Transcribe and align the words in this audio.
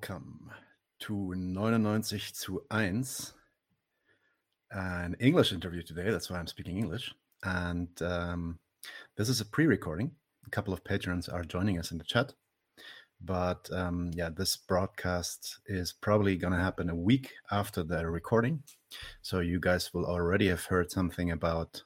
welcome 0.00 0.50
to 0.98 1.34
99 1.34 2.02
to 2.40 2.62
1, 2.70 3.04
an 4.70 5.16
English 5.20 5.52
interview 5.52 5.82
today. 5.82 6.10
That's 6.10 6.30
why 6.30 6.38
I'm 6.38 6.46
speaking 6.46 6.78
English. 6.78 7.12
And 7.44 7.88
um, 8.00 8.58
this 9.18 9.28
is 9.28 9.42
a 9.42 9.44
pre 9.44 9.66
recording. 9.66 10.12
A 10.46 10.50
couple 10.50 10.72
of 10.72 10.84
patrons 10.84 11.28
are 11.28 11.44
joining 11.44 11.78
us 11.78 11.90
in 11.92 11.98
the 11.98 12.04
chat. 12.04 12.32
But 13.20 13.68
um, 13.74 14.10
yeah, 14.14 14.30
this 14.34 14.56
broadcast 14.56 15.58
is 15.66 15.92
probably 15.92 16.36
going 16.36 16.54
to 16.54 16.58
happen 16.58 16.88
a 16.88 16.94
week 16.94 17.32
after 17.50 17.82
the 17.82 18.06
recording. 18.06 18.62
So 19.20 19.40
you 19.40 19.60
guys 19.60 19.92
will 19.92 20.06
already 20.06 20.48
have 20.48 20.64
heard 20.64 20.90
something 20.90 21.30
about 21.30 21.82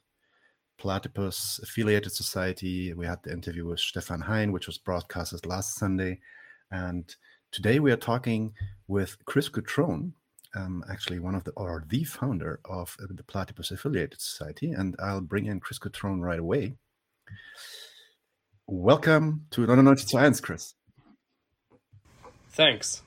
Platypus 0.77 1.59
Affiliated 1.61 2.13
Society. 2.13 2.93
We 2.93 3.07
had 3.07 3.23
the 3.23 3.33
interview 3.33 3.65
with 3.65 3.81
Stefan 3.81 4.21
Hein, 4.21 4.53
which 4.53 4.67
was 4.67 4.77
broadcasted 4.77 5.45
last 5.45 5.75
Sunday. 5.75 6.21
And 6.71 7.13
today 7.55 7.79
we 7.79 7.89
are 7.89 7.95
talking 8.11 8.53
with 8.89 9.15
Chris 9.23 9.47
Cutrone, 9.47 10.11
um, 10.55 10.83
actually 10.91 11.19
one 11.19 11.35
of 11.35 11.45
the 11.45 11.51
or 11.51 11.85
the 11.87 12.03
founder 12.03 12.59
of 12.65 12.97
the 12.99 13.23
Platypus 13.23 13.71
Affiliated 13.71 14.19
Society, 14.19 14.71
and 14.71 14.93
I'll 14.99 15.21
bring 15.21 15.45
in 15.45 15.61
Chris 15.61 15.79
Cutrone 15.79 16.19
right 16.19 16.39
away. 16.39 16.73
Welcome 18.67 19.45
to 19.51 19.65
99 19.65 19.95
zu 19.95 20.17
1, 20.17 20.33
Chris. 20.41 20.73
Thanks. 22.49 23.01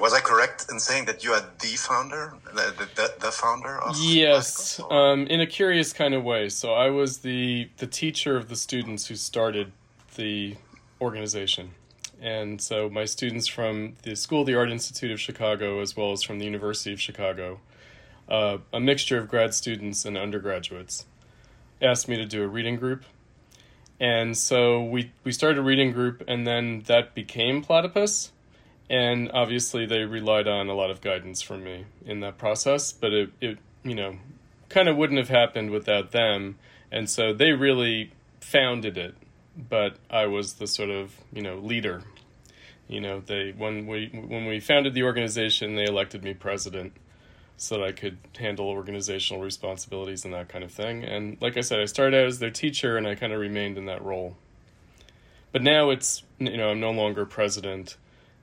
Was 0.00 0.14
I 0.14 0.20
correct 0.20 0.64
in 0.70 0.80
saying 0.80 1.04
that 1.04 1.22
you 1.22 1.32
are 1.32 1.44
the 1.60 1.76
founder, 1.76 2.32
the, 2.54 2.88
the, 2.94 3.14
the 3.20 3.30
founder 3.30 3.78
of? 3.78 3.94
Yes, 4.00 4.80
um, 4.90 5.26
in 5.26 5.42
a 5.42 5.46
curious 5.46 5.92
kind 5.92 6.14
of 6.14 6.24
way. 6.24 6.48
So 6.48 6.72
I 6.72 6.88
was 6.88 7.18
the 7.18 7.68
the 7.76 7.86
teacher 7.86 8.38
of 8.38 8.48
the 8.48 8.56
students 8.56 9.06
who 9.06 9.16
started 9.16 9.72
the 10.16 10.56
organization. 11.02 11.72
And 12.20 12.60
so 12.60 12.88
my 12.88 13.04
students 13.04 13.46
from 13.46 13.94
the 14.02 14.16
School 14.16 14.40
of 14.40 14.46
the 14.46 14.54
Art 14.54 14.70
Institute 14.70 15.10
of 15.10 15.20
Chicago, 15.20 15.80
as 15.80 15.96
well 15.96 16.12
as 16.12 16.22
from 16.22 16.38
the 16.38 16.44
University 16.44 16.92
of 16.92 17.00
Chicago, 17.00 17.60
uh, 18.28 18.58
a 18.72 18.80
mixture 18.80 19.18
of 19.18 19.28
grad 19.28 19.54
students 19.54 20.04
and 20.04 20.16
undergraduates, 20.16 21.04
asked 21.80 22.08
me 22.08 22.16
to 22.16 22.24
do 22.24 22.42
a 22.42 22.48
reading 22.48 22.76
group. 22.76 23.04
And 24.00 24.36
so 24.36 24.82
we, 24.82 25.12
we 25.24 25.32
started 25.32 25.58
a 25.58 25.62
reading 25.62 25.92
group, 25.92 26.22
and 26.26 26.46
then 26.46 26.82
that 26.86 27.14
became 27.14 27.62
Platypus. 27.62 28.32
And 28.88 29.30
obviously, 29.32 29.84
they 29.84 30.04
relied 30.04 30.46
on 30.46 30.68
a 30.68 30.74
lot 30.74 30.90
of 30.90 31.00
guidance 31.00 31.42
from 31.42 31.64
me 31.64 31.86
in 32.04 32.20
that 32.20 32.38
process, 32.38 32.92
but 32.92 33.12
it, 33.12 33.30
it 33.40 33.58
you 33.82 33.94
know, 33.94 34.16
kind 34.68 34.88
of 34.88 34.96
wouldn't 34.96 35.18
have 35.18 35.28
happened 35.28 35.70
without 35.70 36.12
them. 36.12 36.56
And 36.90 37.10
so 37.10 37.32
they 37.32 37.52
really 37.52 38.12
founded 38.40 38.96
it 38.96 39.14
but 39.56 39.96
I 40.10 40.26
was 40.26 40.54
the 40.54 40.66
sort 40.66 40.90
of 40.90 41.14
you 41.32 41.42
know 41.42 41.56
leader. 41.56 42.02
You 42.88 43.00
know, 43.00 43.20
they 43.20 43.52
when 43.56 43.86
we 43.86 44.08
when 44.12 44.46
we 44.46 44.60
founded 44.60 44.94
the 44.94 45.02
organization, 45.02 45.74
they 45.74 45.84
elected 45.84 46.22
me 46.22 46.34
president 46.34 46.92
so 47.56 47.78
that 47.78 47.84
I 47.84 47.92
could 47.92 48.18
handle 48.38 48.68
organizational 48.68 49.42
responsibilities 49.42 50.24
and 50.24 50.34
that 50.34 50.48
kind 50.48 50.62
of 50.62 50.70
thing. 50.70 51.04
And 51.04 51.38
like 51.40 51.56
I 51.56 51.62
said, 51.62 51.80
I 51.80 51.86
started 51.86 52.20
out 52.20 52.26
as 52.26 52.38
their 52.38 52.50
teacher, 52.50 52.96
and 52.96 53.06
I 53.06 53.14
kind 53.14 53.32
of 53.32 53.40
remained 53.40 53.78
in 53.78 53.86
that 53.86 54.04
role. 54.04 54.36
But 55.52 55.62
now 55.62 55.90
it's 55.90 56.22
you 56.38 56.56
know 56.56 56.70
I'm 56.70 56.80
no 56.80 56.90
longer 56.90 57.24
president, 57.24 57.96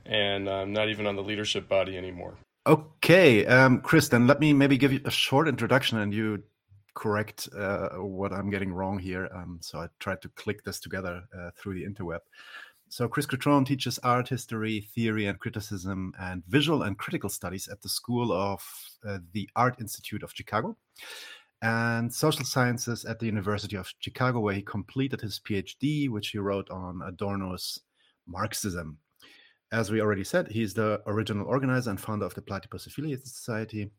and 0.04 0.48
I'm 0.48 0.72
not 0.72 0.88
even 0.88 1.06
on 1.06 1.16
the 1.16 1.22
leadership 1.22 1.68
body 1.68 1.96
anymore. 1.96 2.34
Okay, 2.66 3.44
um, 3.46 3.80
Chris, 3.80 4.08
then 4.08 4.26
let 4.26 4.40
me 4.40 4.52
maybe 4.52 4.78
give 4.78 4.92
you 4.92 5.00
a 5.04 5.10
short 5.10 5.48
introduction, 5.48 5.98
and 5.98 6.12
you 6.14 6.42
correct 6.94 7.48
uh, 7.56 7.90
what 7.96 8.32
I'm 8.32 8.50
getting 8.50 8.72
wrong 8.72 8.98
here. 8.98 9.28
Um, 9.34 9.58
so 9.60 9.78
I 9.78 9.88
tried 10.00 10.22
to 10.22 10.28
click 10.30 10.64
this 10.64 10.80
together 10.80 11.22
uh, 11.36 11.50
through 11.56 11.74
the 11.74 11.84
interweb. 11.84 12.20
So 12.88 13.08
Chris 13.08 13.26
Cutrone 13.26 13.66
teaches 13.66 13.98
art 14.00 14.28
history, 14.28 14.88
theory 14.94 15.26
and 15.26 15.38
criticism, 15.38 16.12
and 16.20 16.44
visual 16.46 16.82
and 16.82 16.96
critical 16.96 17.28
studies 17.28 17.66
at 17.66 17.82
the 17.82 17.88
School 17.88 18.32
of 18.32 18.62
uh, 19.06 19.18
the 19.32 19.48
Art 19.56 19.80
Institute 19.80 20.22
of 20.22 20.32
Chicago, 20.32 20.76
and 21.62 22.12
social 22.12 22.44
sciences 22.44 23.04
at 23.04 23.18
the 23.18 23.26
University 23.26 23.76
of 23.76 23.92
Chicago, 23.98 24.40
where 24.40 24.54
he 24.54 24.62
completed 24.62 25.20
his 25.20 25.40
PhD, 25.40 26.08
which 26.08 26.28
he 26.28 26.38
wrote 26.38 26.70
on 26.70 27.00
Adorno's 27.00 27.80
Marxism. 28.26 28.98
As 29.72 29.90
we 29.90 30.00
already 30.00 30.22
said, 30.22 30.46
he's 30.48 30.74
the 30.74 31.02
original 31.06 31.46
organizer 31.46 31.90
and 31.90 32.00
founder 32.00 32.26
of 32.26 32.34
the 32.34 32.42
Platypus 32.42 32.86
Affiliated 32.86 33.26
Society, 33.26 33.90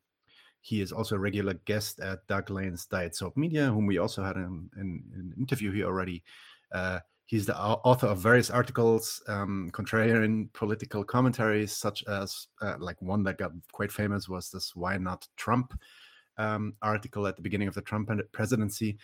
he 0.65 0.81
is 0.81 0.91
also 0.91 1.15
a 1.15 1.19
regular 1.19 1.53
guest 1.65 1.99
at 1.99 2.25
Doug 2.25 2.49
Lain's 2.49 2.87
Diet 2.87 3.15
Soap 3.15 3.37
Media, 3.37 3.65
whom 3.67 3.85
we 3.85 3.99
also 3.99 4.23
had 4.23 4.35
in 4.35 4.67
an 4.75 5.33
interview 5.37 5.71
here 5.71 5.85
already. 5.85 6.23
Uh, 6.71 6.99
he's 7.27 7.45
the 7.45 7.55
author 7.55 8.07
of 8.07 8.17
various 8.17 8.49
articles, 8.49 9.21
um, 9.27 9.69
contrarian 9.71 10.51
political 10.53 11.03
commentaries, 11.03 11.71
such 11.71 12.03
as 12.05 12.47
uh, 12.63 12.77
like 12.79 12.99
one 12.99 13.21
that 13.21 13.37
got 13.37 13.51
quite 13.73 13.91
famous 13.91 14.27
was 14.27 14.49
this 14.49 14.75
"Why 14.75 14.97
Not 14.97 15.27
Trump" 15.37 15.79
um, 16.39 16.73
article 16.81 17.27
at 17.27 17.35
the 17.35 17.43
beginning 17.43 17.67
of 17.67 17.75
the 17.75 17.83
Trump 17.83 18.09
presidency, 18.31 18.97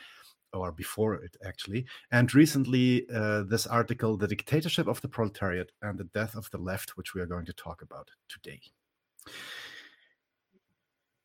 or 0.53 0.72
before 0.72 1.13
it 1.13 1.38
actually. 1.45 1.85
And 2.11 2.33
recently, 2.33 3.07
uh, 3.13 3.43
this 3.43 3.67
article, 3.67 4.17
"The 4.17 4.28
Dictatorship 4.28 4.88
of 4.88 4.99
the 5.01 5.09
Proletariat 5.09 5.72
and 5.83 5.99
the 5.99 6.05
Death 6.05 6.33
of 6.35 6.49
the 6.49 6.57
Left," 6.57 6.97
which 6.97 7.13
we 7.13 7.22
are 7.22 7.28
going 7.28 7.45
to 7.45 7.53
talk 7.53 7.83
about 7.83 8.09
today. 8.29 8.61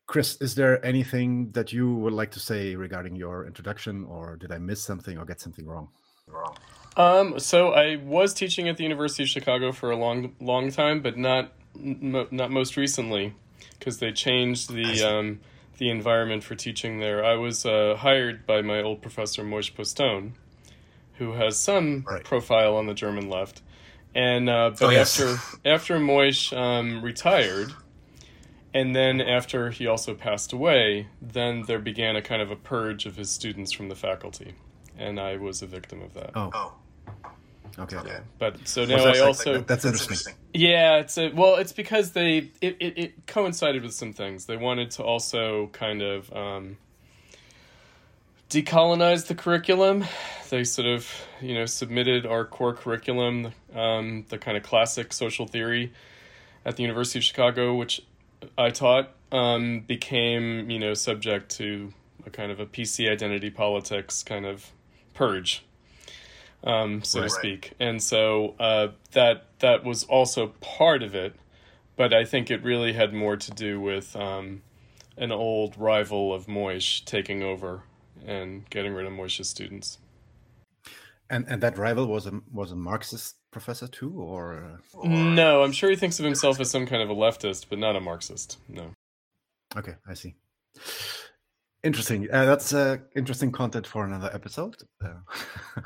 Chris, 0.07 0.37
is 0.39 0.55
there 0.55 0.83
anything 0.85 1.51
that 1.51 1.73
you 1.73 1.93
would 1.93 2.13
like 2.13 2.31
to 2.31 2.39
say 2.39 2.75
regarding 2.75 3.15
your 3.15 3.45
introduction, 3.45 4.05
or 4.05 4.37
did 4.37 4.53
I 4.53 4.57
miss 4.57 4.81
something 4.81 5.17
or 5.17 5.25
get 5.25 5.41
something 5.41 5.65
wrong? 5.65 5.89
Wrong. 6.27 6.55
Um, 6.95 7.39
so 7.39 7.73
I 7.73 7.97
was 7.97 8.33
teaching 8.33 8.69
at 8.69 8.77
the 8.77 8.83
University 8.83 9.23
of 9.23 9.29
Chicago 9.29 9.73
for 9.73 9.91
a 9.91 9.97
long, 9.97 10.33
long 10.39 10.71
time, 10.71 11.01
but 11.01 11.17
not 11.17 11.51
not 11.75 12.49
most 12.49 12.75
recently, 12.77 13.35
because 13.77 13.99
they 13.99 14.11
changed 14.11 14.73
the 14.73 15.03
um, 15.03 15.41
the 15.77 15.89
environment 15.89 16.43
for 16.43 16.55
teaching 16.55 16.99
there. 16.99 17.23
I 17.23 17.35
was 17.35 17.65
uh, 17.65 17.95
hired 17.99 18.47
by 18.47 18.61
my 18.61 18.81
old 18.81 19.01
professor 19.01 19.43
Moishe 19.43 19.75
Postone, 19.75 20.33
who 21.15 21.33
has 21.33 21.59
some 21.59 22.05
right. 22.07 22.23
profile 22.23 22.77
on 22.77 22.87
the 22.87 22.93
German 22.93 23.29
left, 23.29 23.61
and 24.15 24.49
uh, 24.49 24.71
but 24.71 24.85
oh, 24.85 24.89
yes. 24.89 25.19
after 25.19 25.59
after 25.69 25.99
Moishe 25.99 26.57
um, 26.57 27.03
retired 27.03 27.73
and 28.73 28.95
then 28.95 29.21
after 29.21 29.69
he 29.69 29.87
also 29.87 30.13
passed 30.13 30.53
away, 30.53 31.07
then 31.21 31.63
there 31.63 31.79
began 31.79 32.15
a 32.15 32.21
kind 32.21 32.41
of 32.41 32.51
a 32.51 32.55
purge 32.55 33.05
of 33.05 33.15
his 33.15 33.29
students 33.29 33.71
from 33.71 33.89
the 33.89 33.95
faculty, 33.95 34.55
and 34.97 35.19
I 35.19 35.37
was 35.37 35.61
a 35.61 35.67
victim 35.67 36.01
of 36.01 36.13
that. 36.13 36.31
Oh. 36.35 36.51
oh. 36.53 36.73
Okay. 37.79 37.97
Yeah. 38.05 38.21
But 38.39 38.67
so 38.67 38.85
now 38.85 39.05
I 39.05 39.19
also 39.19 39.57
like, 39.57 39.67
that's 39.67 39.85
interesting. 39.85 40.33
Yeah, 40.53 40.97
it's 40.97 41.17
a, 41.17 41.29
well, 41.29 41.55
it's 41.55 41.73
because 41.73 42.11
they 42.11 42.49
it, 42.59 42.77
it, 42.79 42.97
it, 42.97 43.27
coincided 43.27 43.83
with 43.83 43.93
some 43.93 44.13
things. 44.13 44.45
They 44.45 44.57
wanted 44.57 44.91
to 44.91 45.03
also 45.03 45.67
kind 45.67 46.01
of 46.01 46.33
um, 46.33 46.77
decolonize 48.49 49.27
the 49.27 49.35
curriculum. 49.35 50.05
They 50.49 50.63
sort 50.63 50.87
of 50.87 51.07
you 51.39 51.53
know 51.53 51.65
submitted 51.65 52.25
our 52.25 52.45
core 52.45 52.73
curriculum, 52.73 53.51
um, 53.75 54.25
the 54.29 54.39
kind 54.39 54.57
of 54.57 54.63
classic 54.63 55.13
social 55.13 55.45
theory, 55.45 55.93
at 56.65 56.77
the 56.77 56.81
University 56.81 57.19
of 57.19 57.23
Chicago, 57.23 57.75
which 57.75 58.01
I 58.57 58.69
taught 58.69 59.11
um, 59.31 59.81
became 59.81 60.69
you 60.69 60.79
know 60.79 60.93
subject 60.93 61.49
to 61.57 61.93
a 62.25 62.29
kind 62.29 62.51
of 62.51 62.59
a 62.59 62.65
PC 62.65 63.09
identity 63.09 63.49
politics 63.49 64.23
kind 64.23 64.45
of 64.45 64.71
purge, 65.13 65.63
um, 66.63 67.03
so 67.03 67.21
right. 67.21 67.25
to 67.25 67.29
speak, 67.29 67.73
and 67.79 68.01
so 68.01 68.55
uh, 68.59 68.89
that 69.11 69.45
that 69.59 69.83
was 69.83 70.03
also 70.03 70.47
part 70.61 71.03
of 71.03 71.15
it, 71.15 71.35
but 71.95 72.13
I 72.13 72.25
think 72.25 72.51
it 72.51 72.63
really 72.63 72.93
had 72.93 73.13
more 73.13 73.37
to 73.37 73.51
do 73.51 73.79
with 73.79 74.15
um, 74.15 74.61
an 75.17 75.31
old 75.31 75.77
rival 75.77 76.33
of 76.33 76.45
Moishe 76.45 77.03
taking 77.05 77.43
over 77.43 77.83
and 78.25 78.69
getting 78.69 78.93
rid 78.93 79.05
of 79.05 79.13
Moishe's 79.13 79.49
students. 79.49 79.97
And 81.29 81.45
and 81.47 81.61
that 81.61 81.77
rival 81.77 82.07
was 82.07 82.25
a 82.25 82.41
was 82.51 82.71
a 82.71 82.75
Marxist 82.75 83.35
professor 83.57 83.87
too, 83.87 84.13
or, 84.17 84.79
or, 84.93 85.07
no? 85.07 85.63
I'm 85.63 85.71
sure 85.71 85.89
he 85.89 85.95
thinks 85.95 86.19
of 86.19 86.25
himself 86.25 86.59
as 86.59 86.69
some 86.69 86.85
kind 86.85 87.01
of 87.01 87.09
a 87.09 87.15
leftist, 87.15 87.65
but 87.69 87.79
not 87.79 87.95
a 87.95 87.99
Marxist. 87.99 88.59
No. 88.69 88.91
Okay, 89.75 89.95
I 90.07 90.13
see. 90.13 90.35
Interesting. 91.83 92.27
Uh, 92.31 92.45
that's 92.45 92.73
uh, 92.73 92.97
interesting 93.15 93.51
content 93.51 93.87
for 93.87 94.05
another 94.05 94.29
episode. 94.31 94.75
Uh, 95.03 95.81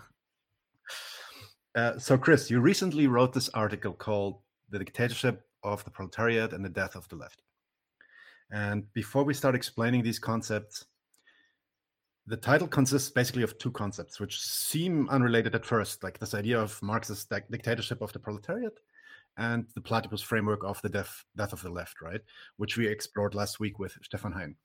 uh, 1.76 1.98
so, 1.98 2.18
Chris, 2.18 2.52
you 2.52 2.60
recently 2.60 3.08
wrote 3.08 3.32
this 3.32 3.50
article 3.50 3.94
called 3.94 4.42
"The 4.70 4.80
Dictatorship 4.80 5.44
of 5.64 5.84
the 5.86 5.92
Proletariat 5.92 6.52
and 6.52 6.66
the 6.66 6.70
Death 6.70 6.96
of 6.96 7.08
the 7.08 7.16
Left." 7.16 7.42
And 8.52 8.92
before 8.94 9.24
we 9.24 9.34
start 9.34 9.56
explaining 9.56 10.04
these 10.04 10.20
concepts, 10.20 10.86
the 12.28 12.38
title 12.38 12.68
consists 12.68 13.10
basically 13.10 13.44
of 13.44 13.58
two 13.58 13.72
concepts 13.72 14.20
which 14.20 14.40
seem 14.42 15.10
unrelated 15.10 15.56
at 15.56 15.66
first 15.66 16.04
like 16.04 16.20
this 16.20 16.34
idea 16.34 16.60
of 16.60 16.82
marxist 16.82 17.32
dictatorship 17.50 18.02
of 18.02 18.14
the 18.14 18.20
proletariat 18.20 18.80
and 19.38 19.66
the 19.76 19.82
platypus 19.82 20.22
framework 20.22 20.64
of 20.64 20.82
the 20.82 20.90
death, 20.90 21.24
death 21.36 21.54
of 21.54 21.62
the 21.62 21.70
left 21.70 22.02
right 22.02 22.22
which 22.58 22.78
we 22.78 22.88
explored 22.88 23.34
last 23.34 23.60
week 23.60 23.80
with 23.80 23.98
stefan 24.02 24.32
hein. 24.32 24.56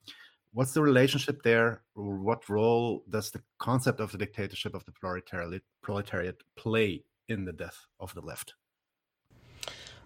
What's 0.57 0.73
the 0.73 0.81
relationship 0.81 1.43
there? 1.43 1.83
Or 1.95 2.17
what 2.17 2.49
role 2.49 3.05
does 3.11 3.31
the 3.31 3.43
concept 3.59 4.01
of 4.01 4.11
the 4.11 4.17
dictatorship 4.17 4.75
of 4.75 4.87
the 4.87 4.93
proletariat, 4.93 5.63
proletariat 5.83 6.43
play 6.57 7.05
in 7.29 7.45
the 7.45 7.53
death 7.53 7.87
of 8.01 8.15
the 8.15 8.23
left? 8.23 8.55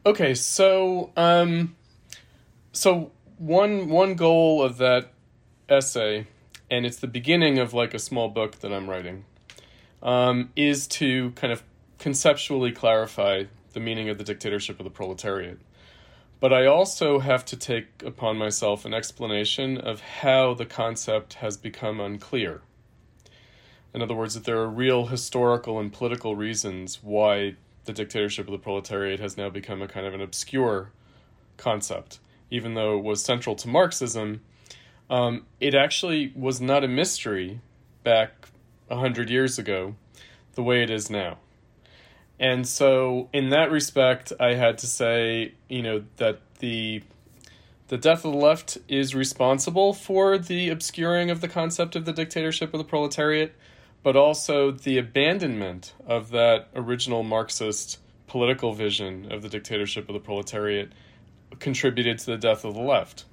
Okay, 0.05 0.35
so 0.35 1.13
um, 1.17 1.77
so 2.73 3.13
one 3.39 3.89
one 3.89 4.15
goal 4.15 4.61
of 4.61 4.77
that 4.79 5.13
essay, 5.69 6.27
and 6.71 6.87
it's 6.87 6.99
the 6.99 7.07
beginning 7.07 7.59
of 7.59 7.75
like 7.75 7.95
a 7.95 7.99
small 7.99 8.29
book 8.29 8.61
that 8.61 8.73
I'm 8.73 8.89
writing, 8.89 9.25
um, 10.03 10.51
is 10.57 10.87
to 10.89 11.31
kind 11.33 11.53
of 11.53 11.63
conceptually 11.99 12.73
clarify 12.73 13.45
the 13.73 13.81
meaning 13.81 14.09
of 14.09 14.19
the 14.19 14.25
dictatorship 14.25 14.81
of 14.81 14.85
the 14.85 14.91
proletariat. 14.91 15.59
But 16.41 16.53
I 16.55 16.65
also 16.65 17.19
have 17.19 17.45
to 17.47 17.57
take 17.57 18.03
upon 18.03 18.39
myself 18.39 18.87
an 18.87 18.95
explanation 18.95 19.77
of 19.77 20.01
how 20.01 20.55
the 20.55 20.65
concept 20.65 21.35
has 21.35 21.59
become 21.59 22.01
unclear. 22.01 22.63
In 23.93 24.01
other 24.01 24.15
words, 24.15 24.35
that 24.35 24.45
there 24.45 24.59
are 24.59 24.69
real 24.69 25.07
historical 25.07 25.79
and 25.79 25.93
political 25.93 26.37
reasons 26.37 27.01
why 27.03 27.57
the 27.85 27.93
dictatorship 27.93 28.47
of 28.47 28.53
the 28.53 28.59
proletariat 28.59 29.21
has 29.21 29.37
now 29.37 29.51
become 29.51 29.83
a 29.83 29.89
kind 29.89 30.07
of 30.07 30.15
an 30.15 30.21
obscure 30.21 30.93
concept. 31.57 32.21
Even 32.51 32.75
though 32.75 32.97
it 32.97 33.05
was 33.05 33.23
central 33.23 33.55
to 33.57 33.69
Marxism, 33.69 34.41
um, 35.11 35.45
it 35.59 35.75
actually 35.75 36.33
was 36.35 36.61
not 36.61 36.85
a 36.85 36.89
mystery 36.89 37.61
back 38.05 38.49
a 38.89 38.97
hundred 38.97 39.29
years 39.29 39.59
ago 39.59 39.97
the 40.55 40.63
way 40.63 40.83
it 40.83 40.91
is 40.91 41.11
now. 41.11 41.39
And 42.39 42.67
so, 42.67 43.29
in 43.35 43.51
that 43.51 43.71
respect, 43.71 44.33
I 44.41 44.55
had 44.55 44.79
to 44.79 44.87
say, 44.87 45.53
you 45.69 45.83
know, 45.83 46.05
that 46.17 46.41
the 46.61 47.03
the 47.89 47.99
death 47.99 48.25
of 48.25 48.33
the 48.33 48.39
left 48.39 48.79
is 48.89 49.17
responsible 49.17 49.93
for 49.93 50.39
the 50.39 50.71
obscuring 50.71 51.29
of 51.29 51.41
the 51.41 51.49
concept 51.49 51.97
of 51.97 52.05
the 52.05 52.13
dictatorship 52.13 52.73
of 52.73 52.79
the 52.79 52.85
proletariat, 52.85 53.53
but 54.05 54.15
also 54.15 54.71
the 54.71 54.97
abandonment 54.97 55.93
of 56.07 56.31
that 56.31 56.69
original 56.75 57.25
Marxist 57.25 57.99
political 58.29 58.73
vision 58.73 59.31
of 59.33 59.43
the 59.43 59.49
dictatorship 59.49 60.09
of 60.09 60.15
the 60.15 60.21
proletariat 60.21 60.93
contributed 61.59 62.21
to 62.21 62.27
the 62.27 62.37
death 62.37 62.65
of 62.65 62.75
the 62.75 62.81
left. 62.81 63.25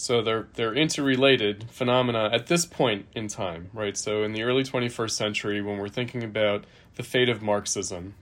So 0.00 0.22
they're 0.22 0.48
they're 0.54 0.74
interrelated 0.74 1.66
phenomena 1.70 2.30
at 2.32 2.46
this 2.46 2.64
point 2.64 3.04
in 3.14 3.28
time, 3.28 3.68
right? 3.74 3.94
So 3.94 4.22
in 4.22 4.32
the 4.32 4.42
early 4.44 4.62
21st 4.62 5.10
century 5.10 5.60
when 5.60 5.76
we're 5.76 5.90
thinking 5.90 6.24
about 6.24 6.64
the 6.94 7.02
fate 7.02 7.28
of 7.28 7.42
Marxism, 7.42 8.14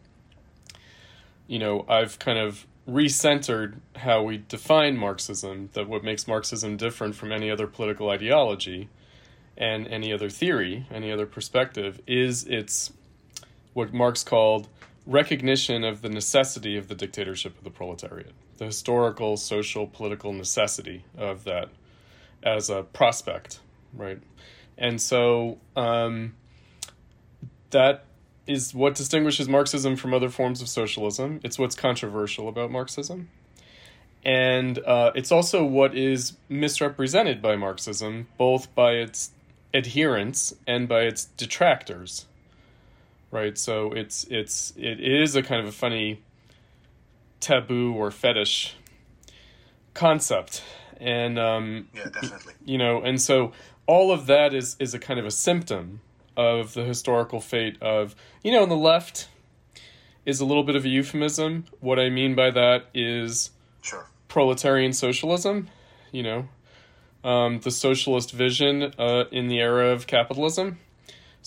you 1.46 1.60
know, 1.60 1.86
I've 1.88 2.18
kind 2.18 2.36
of 2.36 2.66
recentered 2.88 3.74
how 3.94 4.24
we 4.24 4.38
define 4.48 4.96
Marxism, 4.96 5.70
that 5.74 5.88
what 5.88 6.02
makes 6.02 6.26
Marxism 6.26 6.76
different 6.76 7.14
from 7.14 7.30
any 7.30 7.48
other 7.48 7.68
political 7.68 8.10
ideology 8.10 8.88
and 9.56 9.86
any 9.86 10.12
other 10.12 10.28
theory, 10.28 10.84
any 10.90 11.12
other 11.12 11.26
perspective, 11.26 12.00
is 12.08 12.44
its 12.48 12.92
what 13.72 13.94
Marx 13.94 14.24
called 14.24 14.66
recognition 15.08 15.84
of 15.84 16.02
the 16.02 16.08
necessity 16.10 16.76
of 16.76 16.86
the 16.88 16.94
dictatorship 16.94 17.56
of 17.56 17.64
the 17.64 17.70
proletariat, 17.70 18.32
the 18.58 18.66
historical, 18.66 19.38
social, 19.38 19.86
political 19.86 20.34
necessity 20.34 21.02
of 21.16 21.44
that 21.44 21.70
as 22.42 22.68
a 22.68 22.82
prospect, 22.82 23.60
right? 23.94 24.20
And 24.76 25.00
so 25.00 25.58
um, 25.74 26.34
that 27.70 28.04
is 28.46 28.74
what 28.74 28.94
distinguishes 28.94 29.48
Marxism 29.48 29.96
from 29.96 30.12
other 30.12 30.28
forms 30.28 30.60
of 30.60 30.68
socialism. 30.68 31.40
It's 31.42 31.58
what's 31.58 31.74
controversial 31.74 32.46
about 32.46 32.70
Marxism. 32.70 33.30
And 34.24 34.78
uh, 34.80 35.12
it's 35.14 35.32
also 35.32 35.64
what 35.64 35.96
is 35.96 36.34
misrepresented 36.50 37.40
by 37.40 37.56
Marxism, 37.56 38.28
both 38.36 38.74
by 38.74 38.92
its 38.92 39.30
adherents 39.72 40.54
and 40.66 40.86
by 40.86 41.02
its 41.02 41.24
detractors. 41.24 42.26
Right? 43.30 43.58
So 43.58 43.92
it's 43.92 44.24
it's 44.30 44.72
it 44.76 45.00
is 45.00 45.36
a 45.36 45.42
kind 45.42 45.60
of 45.60 45.68
a 45.68 45.72
funny 45.72 46.22
taboo 47.40 47.94
or 47.94 48.10
fetish 48.10 48.76
concept. 49.94 50.62
And 51.00 51.38
um, 51.38 51.88
yeah, 51.94 52.04
definitely. 52.04 52.54
You 52.64 52.78
know, 52.78 53.02
and 53.02 53.20
so 53.20 53.52
all 53.86 54.12
of 54.12 54.26
that 54.26 54.54
is 54.54 54.76
is 54.78 54.94
a 54.94 54.98
kind 54.98 55.20
of 55.20 55.26
a 55.26 55.30
symptom 55.30 56.00
of 56.36 56.74
the 56.74 56.84
historical 56.84 57.40
fate 57.40 57.76
of 57.82 58.14
you 58.42 58.52
know, 58.52 58.62
on 58.62 58.68
the 58.68 58.76
left 58.76 59.28
is 60.24 60.40
a 60.40 60.44
little 60.44 60.62
bit 60.62 60.76
of 60.76 60.84
a 60.84 60.88
euphemism. 60.88 61.64
What 61.80 61.98
I 61.98 62.10
mean 62.10 62.34
by 62.34 62.50
that 62.50 62.86
is 62.92 63.50
sure. 63.82 64.06
proletarian 64.28 64.92
socialism, 64.92 65.68
you 66.12 66.22
know, 66.22 66.48
um, 67.24 67.60
the 67.60 67.70
socialist 67.70 68.32
vision 68.32 68.92
uh, 68.98 69.24
in 69.32 69.48
the 69.48 69.58
era 69.58 69.88
of 69.88 70.06
capitalism. 70.06 70.78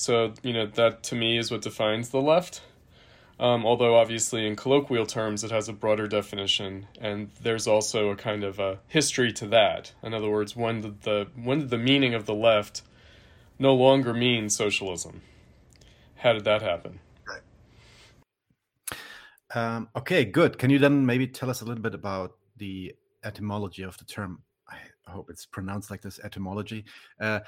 So, 0.02 0.34
you 0.42 0.52
know, 0.52 0.66
that 0.66 1.04
to 1.04 1.16
me 1.16 1.38
is 1.38 1.52
what 1.52 1.62
defines 1.62 2.10
the 2.10 2.22
left. 2.22 2.64
Um, 3.40 3.68
although, 3.68 3.96
obviously, 3.96 4.48
in 4.48 4.56
colloquial 4.56 5.06
terms, 5.06 5.44
it 5.44 5.52
has 5.52 5.70
a 5.70 5.74
broader 5.74 6.08
definition, 6.08 6.88
and 7.00 7.30
there's 7.44 7.68
also 7.68 8.10
a 8.10 8.16
kind 8.16 8.44
of 8.44 8.58
a 8.58 8.80
history 8.88 9.32
to 9.34 9.46
that. 9.50 9.94
In 10.02 10.16
other 10.16 10.28
words, 10.28 10.56
when 10.56 10.82
did 10.82 11.02
the 11.04 11.28
when 11.36 11.60
did 11.60 11.70
the 11.70 11.78
meaning 11.78 12.16
of 12.16 12.26
the 12.26 12.34
left 12.34 12.82
no 13.60 13.76
longer 13.76 14.12
mean 14.12 14.50
socialism? 14.50 15.22
How 16.16 16.34
did 16.34 16.46
that 16.46 16.64
happen? 16.64 17.00
Um, 19.54 19.88
okay, 19.96 20.26
good. 20.26 20.58
Can 20.58 20.72
you 20.72 20.80
then 20.80 21.06
maybe 21.06 21.28
tell 21.28 21.52
us 21.52 21.62
a 21.62 21.66
little 21.66 21.84
bit 21.84 21.94
about 21.94 22.38
the 22.58 22.96
etymology 23.24 23.84
of 23.84 24.00
the 24.00 24.06
term? 24.06 24.42
I 24.68 25.12
hope 25.12 25.30
it's 25.30 25.46
pronounced 25.46 25.92
like 25.92 26.02
this 26.02 26.20
etymology. 26.24 26.86
Uh, 27.20 27.42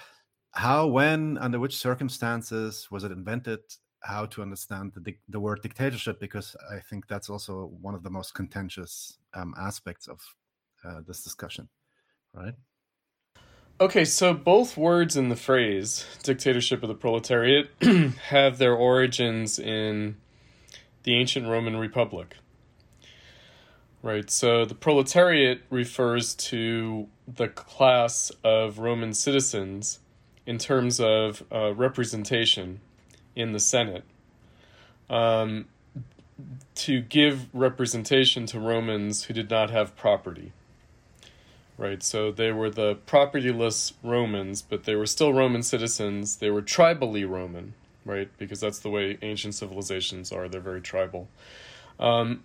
how, 0.54 0.86
when, 0.88 1.38
under 1.40 1.60
which 1.60 1.78
circumstances 1.78 2.88
was 2.92 3.04
it 3.04 3.12
invented? 3.12 3.60
How 4.02 4.26
to 4.28 4.42
understand 4.42 4.92
the, 4.96 5.16
the 5.28 5.40
word 5.40 5.62
dictatorship? 5.62 6.20
Because 6.20 6.56
I 6.72 6.80
think 6.80 7.08
that's 7.08 7.30
also 7.30 7.72
one 7.82 7.96
of 7.96 8.04
the 8.04 8.10
most 8.10 8.36
contentious 8.36 9.18
um, 9.34 9.56
aspects 9.58 10.08
of 10.08 10.20
uh, 10.86 11.02
this 11.08 11.24
discussion, 11.24 11.70
right? 12.34 12.54
Okay, 13.82 14.06
so 14.06 14.34
both 14.34 14.78
words 14.78 15.18
in 15.18 15.30
the 15.30 15.36
phrase 15.36 16.06
dictatorship 16.22 16.84
of 16.84 16.90
the 16.90 16.96
proletariat 16.96 17.70
have 18.30 18.60
their 18.60 18.76
origins 18.76 19.58
in 19.58 20.18
the 21.02 21.16
ancient 21.16 21.48
Roman 21.48 21.78
Republic. 21.78 22.36
Right, 24.04 24.30
so 24.30 24.66
the 24.66 24.76
proletariat 24.76 25.62
refers 25.70 26.36
to 26.36 27.08
the 27.25 27.48
class 27.48 28.32
of 28.44 28.77
Roman 28.77 29.13
citizens 29.13 30.00
in 30.46 30.58
terms 30.58 31.00
of 31.00 31.44
uh, 31.52 31.74
representation 31.74 32.82
in 33.36 33.54
the 33.54 33.60
Senate. 33.60 34.04
Um, 35.10 35.66
to 36.76 37.02
give 37.02 37.54
representation 37.54 38.46
to 38.48 38.60
Romans 38.60 39.26
who 39.26 39.34
did 39.34 39.50
not 39.50 39.70
have 39.70 39.96
property 39.96 40.52
right? 41.78 42.04
So 42.04 42.32
they 42.32 42.52
were 42.52 42.70
the 42.70 42.96
propertyless 43.08 43.94
Romans, 44.04 44.62
but 44.62 44.84
they 44.84 44.96
were 44.96 45.06
still 45.06 45.34
Roman 45.34 45.64
citizens. 45.64 46.38
They 46.38 46.50
were 46.50 46.62
tribally 46.62 47.28
Roman, 47.28 47.74
right? 48.06 48.30
Because 48.38 48.60
that's 48.60 48.80
the 48.80 48.90
way 48.90 49.18
ancient 49.22 49.56
civilizations 49.56 50.32
are. 50.32 50.48
They're 50.48 50.62
very 50.62 50.82
tribal. 50.82 51.28
Um, 52.00 52.44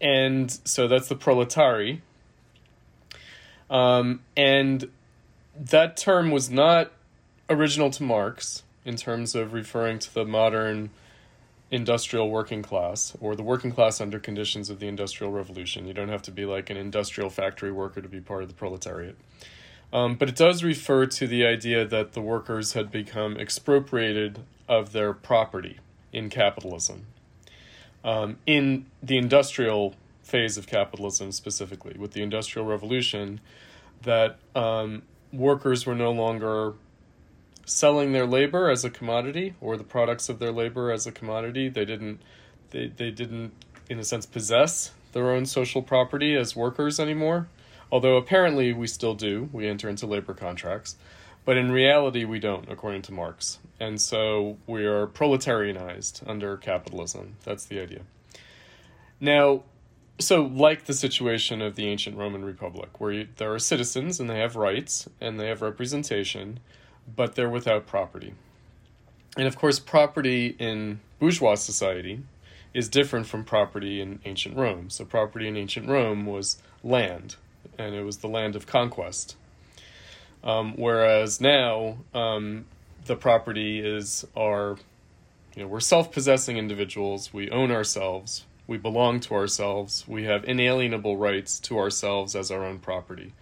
and 0.00 0.50
so 0.64 0.88
that's 0.88 1.08
the 1.08 1.16
proletari. 1.16 2.00
Um, 3.70 4.20
and 4.36 4.90
that 5.56 5.96
term 5.96 6.30
was 6.30 6.50
not 6.50 6.92
original 7.52 7.90
to 7.90 8.02
Marx 8.02 8.62
in 8.84 8.96
terms 8.96 9.34
of 9.34 9.52
referring 9.52 9.98
to 10.00 10.12
the 10.12 10.24
modern 10.24 10.90
industrial 11.70 12.30
working 12.30 12.62
class 12.62 13.16
or 13.20 13.34
the 13.34 13.42
working 13.42 13.72
class 13.72 14.00
under 14.00 14.18
conditions 14.18 14.68
of 14.68 14.78
the 14.78 14.86
industrial 14.86 15.32
revolution. 15.32 15.86
You 15.86 15.94
don't 15.94 16.10
have 16.10 16.22
to 16.22 16.30
be 16.30 16.44
like 16.44 16.68
an 16.68 16.76
industrial 16.76 17.30
factory 17.30 17.72
worker 17.72 18.02
to 18.02 18.08
be 18.08 18.20
part 18.20 18.42
of 18.42 18.48
the 18.48 18.54
proletariat. 18.54 19.16
Um, 19.92 20.14
but 20.16 20.28
it 20.28 20.36
does 20.36 20.62
refer 20.62 21.06
to 21.06 21.26
the 21.26 21.46
idea 21.46 21.86
that 21.86 22.12
the 22.12 22.20
workers 22.20 22.72
had 22.72 22.90
become 22.90 23.36
expropriated 23.36 24.40
of 24.68 24.92
their 24.92 25.12
property 25.12 25.78
in 26.12 26.30
capitalism. 26.30 27.06
Um, 28.04 28.38
in 28.46 28.86
the 29.02 29.16
industrial 29.16 29.94
phase 30.22 30.56
of 30.56 30.66
capitalism, 30.66 31.32
specifically, 31.32 31.94
with 31.98 32.12
the 32.12 32.22
Industrial 32.22 32.66
Revolution, 32.66 33.40
that 34.02 34.38
um, 34.54 35.02
workers 35.32 35.86
were 35.86 35.94
no 35.94 36.10
longer 36.10 36.74
selling 37.64 38.12
their 38.12 38.26
labor 38.26 38.70
as 38.70 38.84
a 38.84 38.90
commodity 38.90 39.54
or 39.60 39.76
the 39.76 39.84
products 39.84 40.28
of 40.28 40.38
their 40.38 40.52
labor 40.52 40.90
as 40.90 41.06
a 41.06 41.12
commodity. 41.12 41.68
They 41.68 41.84
didn't 41.84 42.20
they, 42.70 42.88
they 42.88 43.10
didn't 43.10 43.52
in 43.88 43.98
a 43.98 44.04
sense 44.04 44.26
possess 44.26 44.92
their 45.12 45.30
own 45.30 45.46
social 45.46 45.82
property 45.82 46.36
as 46.36 46.56
workers 46.56 46.98
anymore. 46.98 47.48
Although 47.90 48.16
apparently 48.16 48.72
we 48.72 48.86
still 48.86 49.14
do. 49.14 49.50
We 49.52 49.68
enter 49.68 49.88
into 49.88 50.06
labor 50.06 50.34
contracts. 50.34 50.96
But 51.44 51.56
in 51.56 51.70
reality 51.70 52.24
we 52.24 52.38
don't, 52.38 52.70
according 52.70 53.02
to 53.02 53.12
Marx. 53.12 53.58
And 53.78 54.00
so 54.00 54.58
we 54.66 54.84
are 54.86 55.06
proletarianized 55.06 56.26
under 56.28 56.56
capitalism. 56.56 57.36
That's 57.44 57.64
the 57.64 57.80
idea. 57.80 58.02
Now, 59.20 59.64
so 60.18 60.42
like 60.42 60.84
the 60.84 60.94
situation 60.94 61.60
of 61.60 61.74
the 61.74 61.86
ancient 61.86 62.16
Roman 62.16 62.44
Republic, 62.44 63.00
where 63.00 63.12
you, 63.12 63.28
there 63.36 63.52
are 63.52 63.58
citizens 63.58 64.20
and 64.20 64.30
they 64.30 64.38
have 64.38 64.56
rights 64.56 65.08
and 65.20 65.38
they 65.38 65.48
have 65.48 65.62
representation, 65.62 66.60
but 67.14 67.34
they're 67.34 67.50
without 67.50 67.86
property. 67.86 68.34
And 69.36 69.46
of 69.46 69.56
course, 69.56 69.78
property 69.78 70.56
in 70.58 71.00
bourgeois 71.18 71.54
society, 71.54 72.20
is 72.74 72.88
different 72.88 73.26
from 73.26 73.44
property 73.44 74.00
in 74.00 74.20
ancient 74.24 74.56
Rome. 74.56 74.90
So, 74.90 75.04
property 75.04 75.46
in 75.46 75.56
ancient 75.56 75.88
Rome 75.88 76.26
was 76.26 76.60
land, 76.82 77.36
and 77.78 77.94
it 77.94 78.02
was 78.02 78.18
the 78.18 78.28
land 78.28 78.56
of 78.56 78.66
conquest. 78.66 79.36
Um, 80.42 80.74
whereas 80.76 81.40
now, 81.40 81.98
um, 82.14 82.64
the 83.04 83.16
property 83.16 83.80
is 83.80 84.26
our, 84.36 84.78
you 85.54 85.62
know, 85.62 85.68
we're 85.68 85.80
self 85.80 86.10
possessing 86.10 86.56
individuals, 86.56 87.32
we 87.32 87.50
own 87.50 87.70
ourselves, 87.70 88.44
we 88.66 88.78
belong 88.78 89.20
to 89.20 89.34
ourselves, 89.34 90.04
we 90.08 90.24
have 90.24 90.44
inalienable 90.44 91.16
rights 91.16 91.60
to 91.60 91.78
ourselves 91.78 92.34
as 92.34 92.50
our 92.50 92.64
own 92.64 92.78
property. 92.78 93.32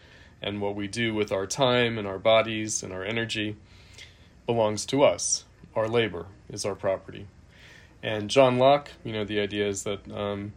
And 0.43 0.61
what 0.61 0.75
we 0.75 0.89
do 0.89 1.15
with 1.15 1.33
our 1.33 1.47
time 1.47 1.99
and 1.99 2.07
our 2.07 2.19
bodies 2.19 2.83
and 2.83 2.93
our 2.93 3.05
energy 3.05 3.57
belongs 4.47 4.87
to 4.87 5.03
us. 5.03 5.45
Our 5.75 5.89
labor 5.89 6.27
is 6.49 6.65
our 6.65 6.75
property. 6.75 7.27
And 8.03 8.31
John 8.31 8.59
Locke, 8.59 8.91
you 9.05 9.13
know, 9.13 9.25
the 9.25 9.41
idea 9.41 9.69
is 9.69 9.83
that 9.83 10.11
um, 10.11 10.53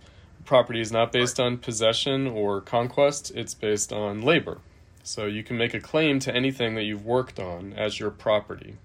property 0.46 0.80
is 0.82 0.92
not 0.92 1.12
based 1.12 1.40
on 1.40 1.58
possession 1.58 2.28
or 2.28 2.62
conquest, 2.62 3.32
it's 3.36 3.54
based 3.54 3.92
on 3.92 4.22
labor. 4.22 4.60
So 5.04 5.26
you 5.26 5.44
can 5.44 5.58
make 5.58 5.74
a 5.74 5.82
claim 5.82 6.20
to 6.20 6.34
anything 6.34 6.76
that 6.76 6.84
you've 6.84 7.06
worked 7.06 7.40
on 7.40 7.74
as 7.74 8.00
your 8.00 8.10
property. 8.10 8.78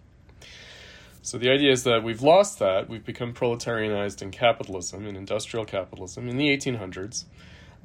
So 1.23 1.38
the 1.38 1.50
idea 1.50 1.71
is 1.73 1.85
that 1.85 2.02
we've 2.02 2.23
lost 2.23 2.59
that. 2.59 2.88
We've 2.88 3.05
become 3.05 3.35
proletarianized 3.35 4.23
in 4.23 4.31
capitalism, 4.31 5.07
in 5.07 5.14
industrial 5.14 5.64
capitalism, 5.64 6.28
in 6.28 6.37
the 6.37 6.49
1800s. 6.49 7.25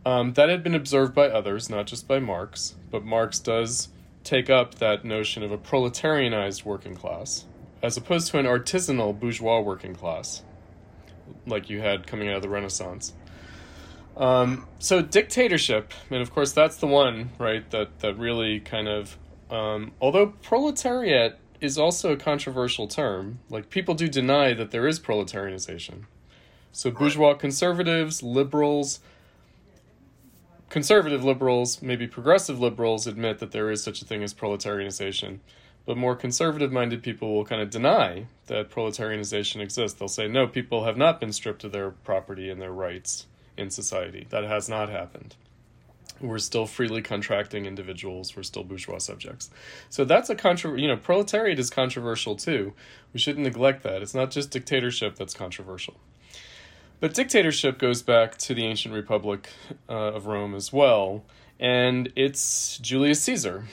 Um, 0.06 0.34
that 0.34 0.50
had 0.50 0.64
been 0.64 0.76
observed 0.76 1.14
by 1.14 1.28
others, 1.28 1.70
not 1.70 1.88
just 1.88 2.08
by 2.08 2.20
Marx, 2.20 2.76
but 2.92 3.06
Marx 3.06 3.40
does 3.40 3.90
take 4.24 4.50
up 4.50 4.76
that 4.76 5.06
notion 5.06 5.44
of 5.44 5.52
a 5.52 5.58
proletarianized 5.58 6.66
working 6.66 6.96
class, 6.96 7.46
as 7.82 7.96
opposed 7.98 8.32
to 8.32 8.40
an 8.40 8.46
artisanal 8.46 9.18
bourgeois 9.18 9.60
working 9.60 9.96
class, 9.96 10.44
like 11.46 11.70
you 11.70 11.80
had 11.80 12.06
coming 12.08 12.30
out 12.30 12.38
of 12.38 12.42
the 12.42 12.50
Renaissance. 12.50 13.14
Um, 14.16 14.68
so 14.80 15.02
dictatorship, 15.02 15.92
and 16.10 16.22
of 16.22 16.32
course 16.32 16.52
that's 16.52 16.78
the 16.78 16.88
one, 16.88 17.32
right, 17.40 17.70
that, 17.72 18.00
that 18.00 18.18
really 18.18 18.60
kind 18.60 18.88
of, 18.88 19.18
um, 19.50 19.94
although 20.00 20.28
proletariat 20.28 21.40
is 21.62 21.78
also 21.78 22.12
a 22.12 22.18
controversial 22.18 22.88
term, 22.88 23.40
like 23.50 23.70
people 23.70 23.96
do 23.96 24.08
deny 24.08 24.54
that 24.54 24.72
there 24.72 24.88
is 24.88 25.00
proletarianization. 25.00 26.04
So 26.72 26.92
bourgeois 26.92 27.36
conservatives, 27.36 28.22
liberals, 28.22 29.00
conservative 30.74 31.24
liberals, 31.24 31.84
maybe 31.84 32.08
progressive 32.08 32.60
liberals 32.60 33.06
admit 33.06 33.38
that 33.38 33.52
there 33.52 33.70
is 33.70 33.84
such 33.84 34.02
a 34.02 34.06
thing 34.06 34.24
as 34.24 34.34
proletarianization. 34.34 35.38
But 35.86 35.98
more 35.98 36.16
conservative 36.16 36.72
minded 36.72 37.04
people 37.04 37.32
will 37.32 37.46
kind 37.46 37.62
of 37.62 37.70
deny 37.70 38.26
that 38.48 38.72
proletarianization 38.72 39.62
exists. 39.62 40.00
They'll 40.00 40.08
say, 40.08 40.28
no, 40.28 40.48
people 40.48 40.86
have 40.86 40.98
not 40.98 41.20
been 41.20 41.32
stripped 41.32 41.64
of 41.64 41.74
their 41.74 41.92
property 41.92 42.50
and 42.50 42.60
their 42.60 42.72
rights 42.72 43.28
in 43.56 43.70
society. 43.70 44.26
That 44.32 44.46
has 44.46 44.68
not 44.68 44.90
happened. 44.90 45.36
We're 46.20 46.40
still 46.40 46.66
freely 46.66 47.04
contracting 47.04 47.68
individuals. 47.68 48.36
We're 48.36 48.42
still 48.42 48.64
bourgeois 48.64 48.98
subjects. 48.98 49.52
So 49.92 50.04
that's 50.06 50.32
a 50.32 50.36
contra. 50.36 50.80
You 50.82 50.88
know, 50.88 50.98
proletariat 50.98 51.60
is 51.60 51.70
controversial 51.70 52.36
too. 52.36 52.74
We 53.14 53.20
shouldn't 53.20 53.46
neglect 53.46 53.84
that. 53.84 54.02
It's 54.02 54.16
not 54.16 54.32
just 54.32 54.50
dictatorship 54.50 55.18
that's 55.18 55.36
controversial. 55.36 55.98
But 57.04 57.14
dictatorship 57.14 57.80
goes 57.80 58.02
back 58.02 58.38
to 58.38 58.54
the 58.54 58.64
ancient 58.64 58.94
republic 58.94 59.50
uh, 59.90 60.14
of 60.14 60.26
Rome 60.26 60.56
as 60.56 60.72
well, 60.72 61.26
and 61.60 62.10
it's 62.16 62.78
Julius 62.78 63.22
Caesar. 63.24 63.66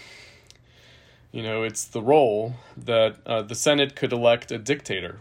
You 1.30 1.44
know, 1.44 1.62
it's 1.62 1.84
the 1.84 2.02
role 2.02 2.54
that 2.76 3.18
uh, 3.24 3.42
the 3.42 3.54
Senate 3.54 3.94
could 3.94 4.12
elect 4.12 4.50
a 4.50 4.58
dictator 4.58 5.20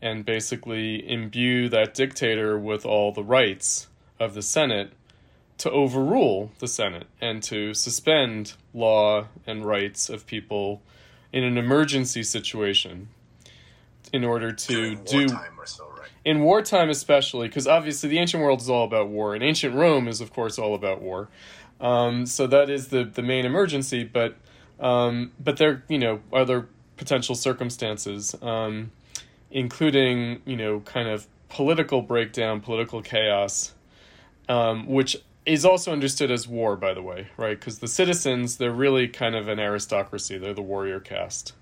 and 0.00 0.24
basically 0.24 1.06
imbue 1.06 1.68
that 1.68 1.92
dictator 1.92 2.58
with 2.58 2.86
all 2.86 3.12
the 3.12 3.22
rights 3.22 3.88
of 4.18 4.32
the 4.32 4.40
Senate 4.40 4.94
to 5.58 5.70
overrule 5.70 6.52
the 6.60 6.66
Senate 6.66 7.08
and 7.20 7.42
to 7.42 7.74
suspend 7.74 8.54
law 8.72 9.26
and 9.46 9.66
rights 9.66 10.08
of 10.08 10.26
people 10.26 10.80
in 11.30 11.44
an 11.44 11.58
emergency 11.58 12.22
situation 12.22 13.08
in 14.14 14.24
order 14.24 14.50
to 14.50 14.96
do 14.96 15.26
Or 15.58 15.66
so? 15.66 15.91
In 16.24 16.40
wartime 16.42 16.90
especially 16.90 17.48
because 17.48 17.66
obviously 17.66 18.08
the 18.08 18.18
ancient 18.18 18.42
world 18.42 18.60
is 18.60 18.68
all 18.68 18.84
about 18.84 19.08
war 19.08 19.34
and 19.34 19.42
ancient 19.42 19.74
rome 19.74 20.08
is 20.08 20.20
of 20.20 20.32
course 20.32 20.58
all 20.58 20.74
about 20.74 21.00
war 21.00 21.28
um, 21.80 22.26
so 22.26 22.46
that 22.46 22.70
is 22.70 22.88
the, 22.88 23.04
the 23.04 23.22
main 23.22 23.44
emergency 23.44 24.04
but 24.04 24.36
um, 24.80 25.32
but 25.42 25.56
there 25.56 25.84
you 25.88 25.98
know 25.98 26.20
other 26.32 26.68
potential 26.96 27.34
circumstances 27.34 28.34
um, 28.42 28.90
including 29.50 30.40
you 30.44 30.56
know 30.56 30.80
kind 30.80 31.08
of 31.08 31.26
political 31.52 32.00
breakdown, 32.00 32.60
political 32.60 33.02
chaos, 33.02 33.74
um, 34.48 34.86
which 34.86 35.16
is 35.44 35.64
also 35.64 35.92
understood 35.92 36.30
as 36.30 36.48
war, 36.48 36.76
by 36.76 36.94
the 36.94 37.02
way, 37.02 37.28
right? 37.36 37.58
Because 37.58 37.80
the 37.80 37.88
citizens 37.88 38.56
they're 38.56 38.72
really 38.72 39.06
kind 39.06 39.36
of 39.36 39.48
an 39.48 39.60
aristocracy; 39.60 40.38
they're 40.38 40.54
the 40.54 40.62
warrior 40.62 40.98
caste. 40.98 41.52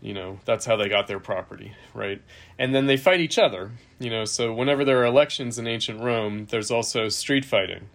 You 0.00 0.14
know, 0.14 0.40
that's 0.44 0.66
how 0.66 0.76
they 0.76 0.88
got 0.88 1.06
their 1.06 1.18
property, 1.18 1.72
right? 1.94 2.22
And 2.58 2.74
then 2.74 2.86
they 2.86 2.96
fight 2.96 3.20
each 3.20 3.38
other, 3.38 3.72
you 3.98 4.10
know. 4.10 4.24
So 4.24 4.52
whenever 4.52 4.84
there 4.84 5.00
are 5.00 5.06
elections 5.06 5.58
in 5.58 5.66
ancient 5.66 6.00
Rome, 6.00 6.46
there's 6.50 6.70
also 6.70 7.08
street 7.08 7.44
fighting. 7.44 7.88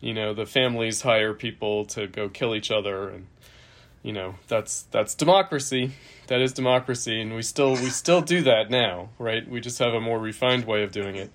You 0.00 0.14
know, 0.14 0.34
the 0.34 0.46
families 0.46 1.02
hire 1.02 1.34
people 1.34 1.84
to 1.86 2.06
go 2.06 2.28
kill 2.28 2.54
each 2.54 2.70
other 2.70 3.08
and 3.10 3.26
you 4.02 4.12
know 4.12 4.34
that's 4.48 4.82
that's 4.90 5.14
democracy 5.14 5.92
that 6.26 6.40
is 6.40 6.52
democracy 6.52 7.20
and 7.20 7.34
we 7.34 7.42
still 7.42 7.72
we 7.72 7.88
still 7.88 8.20
do 8.20 8.42
that 8.42 8.70
now 8.70 9.08
right 9.18 9.48
we 9.48 9.60
just 9.60 9.78
have 9.78 9.94
a 9.94 10.00
more 10.00 10.18
refined 10.18 10.64
way 10.64 10.82
of 10.82 10.90
doing 10.92 11.16
it 11.16 11.30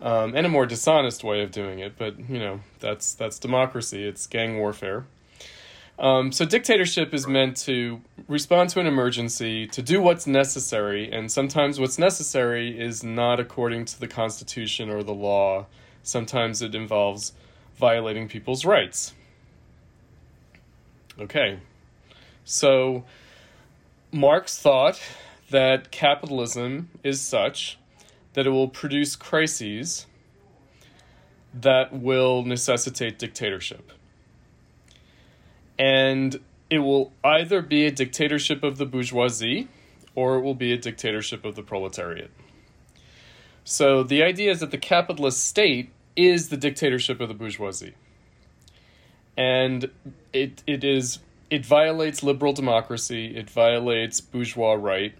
um, 0.00 0.34
and 0.34 0.46
a 0.46 0.48
more 0.48 0.66
dishonest 0.66 1.22
way 1.22 1.42
of 1.42 1.50
doing 1.50 1.78
it 1.78 1.96
but 1.96 2.18
you 2.28 2.38
know 2.38 2.60
that's 2.80 3.14
that's 3.14 3.38
democracy 3.38 4.04
it's 4.04 4.26
gang 4.26 4.58
warfare 4.58 5.06
um, 6.00 6.32
so 6.32 6.46
dictatorship 6.46 7.12
is 7.12 7.26
meant 7.28 7.58
to 7.58 8.00
respond 8.26 8.70
to 8.70 8.80
an 8.80 8.86
emergency 8.86 9.66
to 9.66 9.82
do 9.82 10.00
what's 10.00 10.26
necessary 10.26 11.12
and 11.12 11.30
sometimes 11.30 11.78
what's 11.78 11.98
necessary 11.98 12.80
is 12.80 13.04
not 13.04 13.38
according 13.38 13.84
to 13.84 14.00
the 14.00 14.08
constitution 14.08 14.88
or 14.88 15.02
the 15.02 15.12
law. 15.12 15.66
Sometimes 16.02 16.62
it 16.62 16.74
involves 16.74 17.34
violating 17.76 18.28
people's 18.28 18.64
rights. 18.64 19.12
Okay. 21.20 21.58
So 22.44 23.04
Marx 24.10 24.58
thought 24.58 24.98
that 25.50 25.90
capitalism 25.90 26.88
is 27.04 27.20
such 27.20 27.78
that 28.32 28.46
it 28.46 28.50
will 28.50 28.68
produce 28.68 29.16
crises 29.16 30.06
that 31.52 31.92
will 31.92 32.42
necessitate 32.42 33.18
dictatorship. 33.18 33.92
And 35.80 36.38
it 36.68 36.78
will 36.80 37.12
either 37.24 37.62
be 37.62 37.86
a 37.86 37.90
dictatorship 37.90 38.62
of 38.62 38.76
the 38.76 38.84
bourgeoisie 38.84 39.68
or 40.14 40.36
it 40.36 40.42
will 40.42 40.54
be 40.54 40.72
a 40.72 40.76
dictatorship 40.76 41.44
of 41.44 41.56
the 41.56 41.62
proletariat. 41.62 42.30
So 43.64 44.02
the 44.02 44.22
idea 44.22 44.50
is 44.50 44.60
that 44.60 44.70
the 44.70 44.78
capitalist 44.78 45.42
state 45.42 45.90
is 46.16 46.50
the 46.50 46.56
dictatorship 46.56 47.20
of 47.20 47.28
the 47.28 47.34
bourgeoisie. 47.34 47.94
And 49.36 49.90
it, 50.32 50.62
it 50.66 50.84
is 50.84 51.20
it 51.50 51.66
violates 51.66 52.22
liberal 52.22 52.52
democracy, 52.52 53.36
it 53.36 53.50
violates 53.50 54.20
bourgeois 54.20 54.74
right, 54.74 55.14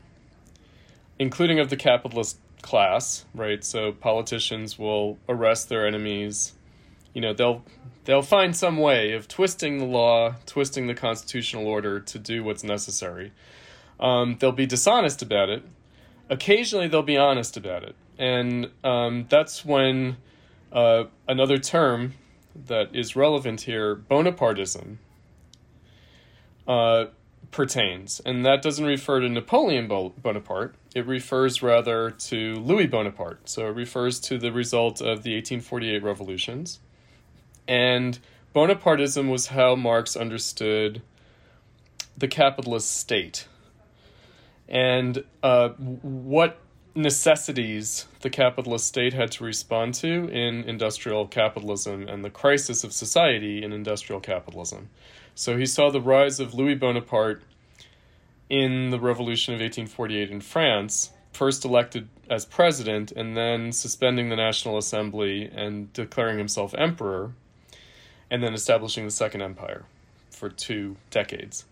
including 1.19 1.59
of 1.59 1.71
the 1.71 1.77
capitalist 1.77 2.39
class, 2.63 3.25
right? 3.35 3.65
So 3.65 3.93
politicians 3.93 4.79
will 4.79 5.19
arrest 5.29 5.69
their 5.69 5.87
enemies. 5.87 6.53
You 7.13 7.21
know, 7.21 7.33
they'll 7.33 7.65
they'll 8.05 8.23
find 8.23 8.55
some 8.55 8.77
way 8.77 9.13
of 9.13 9.29
twisting 9.29 9.79
the 9.79 9.85
law, 9.85 10.37
twisting 10.47 10.87
the 10.87 10.95
constitutional 10.95 11.67
order 11.67 12.01
to 12.01 12.19
do 12.19 12.45
what's 12.45 12.65
necessary. 12.65 13.33
Um, 13.99 14.37
they'll 14.39 14.53
be 14.53 14.67
dishonest 14.67 15.23
about 15.23 15.49
it. 15.49 15.63
Occasionally, 16.29 16.89
they'll 16.89 17.03
be 17.03 17.17
honest 17.17 17.57
about 17.57 17.83
it, 17.83 17.97
and 18.19 18.71
um, 18.85 19.27
that's 19.29 19.65
when 19.65 20.17
uh, 20.73 21.05
another 21.27 21.59
term 21.59 22.15
that 22.67 22.95
is 22.95 23.17
relevant 23.17 23.63
here, 23.63 23.97
Bonapartism, 23.97 24.97
uh, 26.67 27.07
pertains. 27.51 28.21
And 28.25 28.45
that 28.45 28.63
doesn't 28.63 28.85
refer 28.85 29.21
to 29.21 29.29
Napoleon 29.29 29.89
Bonaparte, 29.89 30.75
it 30.95 31.07
refers 31.07 31.63
rather 31.63 32.11
to 32.11 32.55
Louis 32.57 32.87
Bonaparte. 32.87 33.49
So 33.49 33.67
it 33.67 33.75
refers 33.75 34.21
to 34.21 34.39
the 34.39 34.53
result 34.53 35.01
of 35.01 35.23
the 35.23 35.35
1848 35.35 36.03
revolutions. 36.03 36.81
And 37.71 38.19
Bonapartism 38.53 39.31
was 39.31 39.47
how 39.47 39.77
Marx 39.77 40.17
understood 40.17 41.03
the 42.19 42.27
capitalist 42.27 42.91
state 42.91 43.47
and 44.69 45.23
uh, 45.45 45.69
what 45.69 46.59
necessities 46.97 48.07
the 48.23 48.31
capitalist 48.31 48.87
state 48.87 49.13
had 49.13 49.31
to 49.31 49.45
respond 49.45 49.95
to 49.95 50.29
in 50.29 50.65
industrial 50.65 51.29
capitalism 51.29 52.09
and 52.09 52.25
the 52.25 52.31
crisis 52.31 52.83
of 52.83 52.93
society 52.93 53.63
in 53.63 53.73
industrial 53.73 54.21
capitalism. 54.21 54.91
So 55.37 55.57
he 55.57 55.65
saw 55.65 55.91
the 55.91 56.01
rise 56.01 56.41
of 56.41 56.55
Louis 56.55 56.75
Bonaparte 56.75 57.41
in 58.49 58.91
the 58.91 58.99
Revolution 58.99 59.55
of 59.55 59.61
1848 59.61 60.29
in 60.29 60.41
France, 60.41 61.11
first 61.33 61.65
elected 61.65 62.09
as 62.29 62.45
president 62.45 63.13
and 63.13 63.37
then 63.37 63.71
suspending 63.71 64.29
the 64.29 64.35
National 64.35 64.77
Assembly 64.77 65.49
and 65.55 65.93
declaring 65.93 66.37
himself 66.37 66.75
emperor, 66.77 67.33
and 68.31 68.43
then 68.43 68.55
establishing 68.55 69.05
the 69.05 69.11
Second 69.11 69.43
Empire 69.43 69.85
for 70.31 70.49
two 70.49 70.97
decades. 71.11 71.65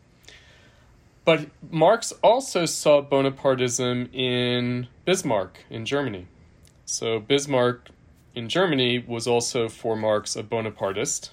But 1.24 1.48
Marx 1.70 2.12
also 2.22 2.64
saw 2.64 3.02
Bonapartism 3.02 4.12
in 4.14 4.88
Bismarck 5.04 5.64
in 5.68 5.84
Germany. 5.84 6.26
So 6.86 7.20
Bismarck 7.20 7.90
in 8.34 8.48
Germany 8.48 8.98
was 9.06 9.26
also 9.26 9.68
for 9.68 9.94
Marx 9.94 10.36
a 10.36 10.42
Bonapartist. 10.42 11.30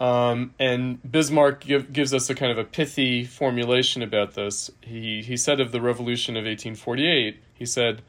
Um, 0.00 0.54
and 0.58 0.98
Bismarck 1.08 1.60
give, 1.60 1.92
gives 1.92 2.14
us 2.14 2.30
a 2.30 2.34
kind 2.34 2.50
of 2.50 2.58
a 2.58 2.64
pithy 2.64 3.24
formulation 3.24 4.02
about 4.02 4.34
this. 4.34 4.70
He, 4.80 5.22
he 5.22 5.36
said 5.36 5.60
of 5.60 5.70
the 5.70 5.80
revolution 5.80 6.36
of 6.36 6.44
1848, 6.44 7.36
he 7.54 7.66
said 7.66 8.02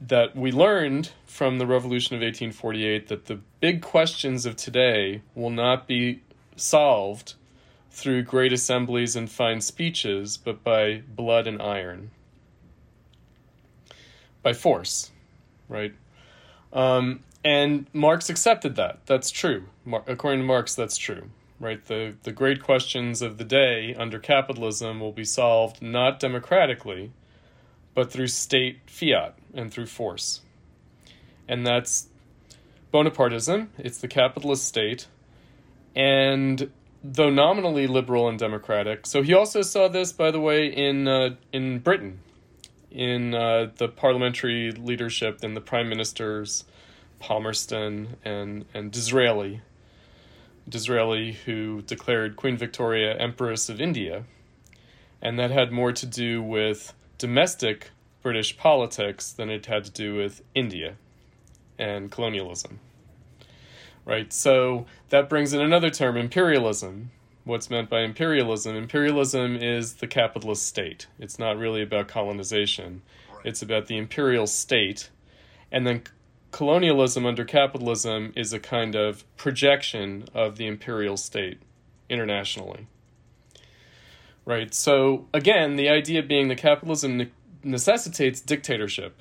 that 0.00 0.36
we 0.36 0.52
learned 0.52 1.10
from 1.26 1.58
the 1.58 1.66
revolution 1.66 2.14
of 2.14 2.20
1848 2.20 3.08
that 3.08 3.26
the 3.26 3.40
big 3.60 3.82
questions 3.82 4.46
of 4.46 4.56
today 4.56 5.22
will 5.34 5.50
not 5.50 5.86
be 5.88 6.22
solved 6.56 7.34
through 7.90 8.22
great 8.22 8.52
assemblies 8.52 9.16
and 9.16 9.30
fine 9.30 9.60
speeches, 9.60 10.36
but 10.36 10.62
by 10.62 11.02
blood 11.08 11.46
and 11.46 11.60
iron. 11.60 12.10
By 14.42 14.52
force, 14.52 15.10
right? 15.68 15.94
Um, 16.72 17.20
and 17.44 17.86
Marx 17.92 18.30
accepted 18.30 18.76
that. 18.76 19.00
That's 19.06 19.30
true. 19.30 19.64
Mar- 19.84 20.04
according 20.06 20.40
to 20.40 20.46
Marx, 20.46 20.74
that's 20.74 20.96
true. 20.96 21.30
Right? 21.60 21.84
The 21.84 22.14
the 22.22 22.30
great 22.30 22.62
questions 22.62 23.20
of 23.20 23.36
the 23.36 23.44
day 23.44 23.92
under 23.96 24.20
capitalism 24.20 25.00
will 25.00 25.12
be 25.12 25.24
solved 25.24 25.82
not 25.82 26.20
democratically, 26.20 27.10
but 27.94 28.12
through 28.12 28.28
state 28.28 28.78
fiat 28.86 29.37
and 29.54 29.72
through 29.72 29.86
force. 29.86 30.40
And 31.48 31.66
that's 31.66 32.08
Bonapartism. 32.92 33.68
It's 33.78 33.98
the 33.98 34.08
capitalist 34.08 34.64
state. 34.64 35.06
And 35.94 36.70
though 37.02 37.30
nominally 37.30 37.86
liberal 37.86 38.28
and 38.28 38.38
democratic, 38.38 39.06
so 39.06 39.22
he 39.22 39.34
also 39.34 39.62
saw 39.62 39.88
this, 39.88 40.12
by 40.12 40.30
the 40.30 40.40
way, 40.40 40.66
in 40.66 41.08
uh, 41.08 41.36
in 41.52 41.78
Britain, 41.78 42.20
in 42.90 43.34
uh, 43.34 43.70
the 43.76 43.88
parliamentary 43.88 44.72
leadership 44.72 45.40
and 45.42 45.56
the 45.56 45.60
prime 45.60 45.88
ministers 45.88 46.64
Palmerston 47.18 48.16
and, 48.24 48.64
and 48.74 48.90
Disraeli. 48.90 49.60
Disraeli, 50.68 51.32
who 51.32 51.82
declared 51.82 52.36
Queen 52.36 52.56
Victoria 52.56 53.16
Empress 53.16 53.68
of 53.68 53.80
India. 53.80 54.24
And 55.20 55.38
that 55.38 55.50
had 55.50 55.72
more 55.72 55.92
to 55.92 56.06
do 56.06 56.42
with 56.42 56.92
domestic 57.16 57.90
British 58.22 58.56
politics 58.56 59.32
than 59.32 59.50
it 59.50 59.66
had 59.66 59.84
to 59.84 59.90
do 59.90 60.14
with 60.14 60.42
India 60.54 60.96
and 61.78 62.10
colonialism. 62.10 62.80
Right? 64.04 64.32
So 64.32 64.86
that 65.10 65.28
brings 65.28 65.52
in 65.52 65.60
another 65.60 65.90
term, 65.90 66.16
imperialism. 66.16 67.10
What's 67.44 67.70
meant 67.70 67.88
by 67.88 68.00
imperialism? 68.00 68.74
Imperialism 68.76 69.56
is 69.56 69.94
the 69.94 70.06
capitalist 70.06 70.66
state. 70.66 71.06
It's 71.18 71.38
not 71.38 71.56
really 71.56 71.82
about 71.82 72.08
colonization, 72.08 73.02
it's 73.44 73.62
about 73.62 73.86
the 73.86 73.96
imperial 73.96 74.46
state. 74.46 75.10
And 75.70 75.86
then 75.86 76.02
colonialism 76.50 77.26
under 77.26 77.44
capitalism 77.44 78.32
is 78.34 78.52
a 78.52 78.58
kind 78.58 78.94
of 78.94 79.24
projection 79.36 80.26
of 80.34 80.56
the 80.56 80.66
imperial 80.66 81.16
state 81.16 81.60
internationally. 82.08 82.86
Right? 84.44 84.72
So, 84.72 85.26
again, 85.34 85.76
the 85.76 85.90
idea 85.90 86.22
being 86.22 86.48
that 86.48 86.56
capitalism 86.56 87.30
necessitates 87.68 88.40
dictatorship, 88.40 89.20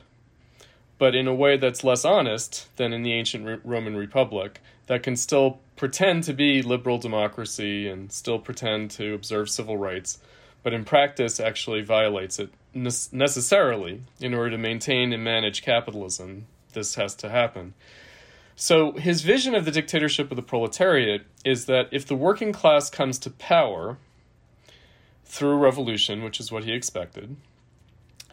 but 0.98 1.16
in 1.16 1.28
a 1.28 1.34
way 1.34 1.58
that's 1.58 1.84
less 1.84 2.04
honest 2.04 2.76
than 2.78 2.94
in 2.94 3.04
the 3.04 3.14
ancient 3.14 3.62
Roman 3.64 3.96
Republic, 3.96 4.62
that 4.88 5.04
can 5.04 5.16
still 5.16 5.60
pretend 5.76 6.24
to 6.24 6.34
be 6.34 6.62
liberal 6.62 6.98
democracy 6.98 7.88
and 7.88 8.12
still 8.12 8.40
pretend 8.40 8.90
to 8.92 9.14
observe 9.14 9.50
civil 9.50 9.78
rights, 9.78 10.20
but 10.64 10.74
in 10.74 10.86
practice 10.86 11.40
actually 11.40 11.82
violates 11.82 12.40
it 12.40 12.50
ne- 12.74 12.90
necessarily 13.12 14.02
in 14.20 14.34
order 14.34 14.52
to 14.52 14.58
maintain 14.58 15.14
and 15.14 15.24
manage 15.24 15.62
capitalism 15.62 16.48
this 16.74 16.96
has 16.96 17.16
to 17.16 17.30
happen. 17.30 17.74
So 18.56 18.94
his 18.94 19.22
vision 19.22 19.56
of 19.56 19.66
the 19.66 19.72
dictatorship 19.72 20.32
of 20.32 20.36
the 20.36 20.44
proletariat 20.44 21.24
is 21.44 21.66
that 21.66 21.90
if 21.92 22.06
the 22.06 22.16
working 22.16 22.52
class 22.52 22.90
comes 22.90 23.20
to 23.20 23.30
power 23.30 23.98
through 25.26 25.58
revolution, 25.58 26.24
which 26.24 26.40
is 26.40 26.52
what 26.52 26.64
he 26.64 26.72
expected, 26.72 27.36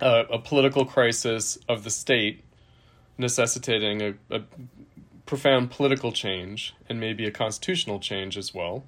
a 0.01 0.39
political 0.39 0.85
crisis 0.85 1.59
of 1.69 1.85
the 1.85 1.91
state 1.91 2.45
necessitating 3.17 4.03
a, 4.03 4.15
a 4.31 4.43
profound 5.27 5.71
political 5.71 6.13
change 6.13 6.75
and 6.89 7.01
maybe 7.01 7.25
a 7.27 7.31
constitutional 7.31 7.99
change 7.99 8.37
as 8.37 8.53
well, 8.53 8.85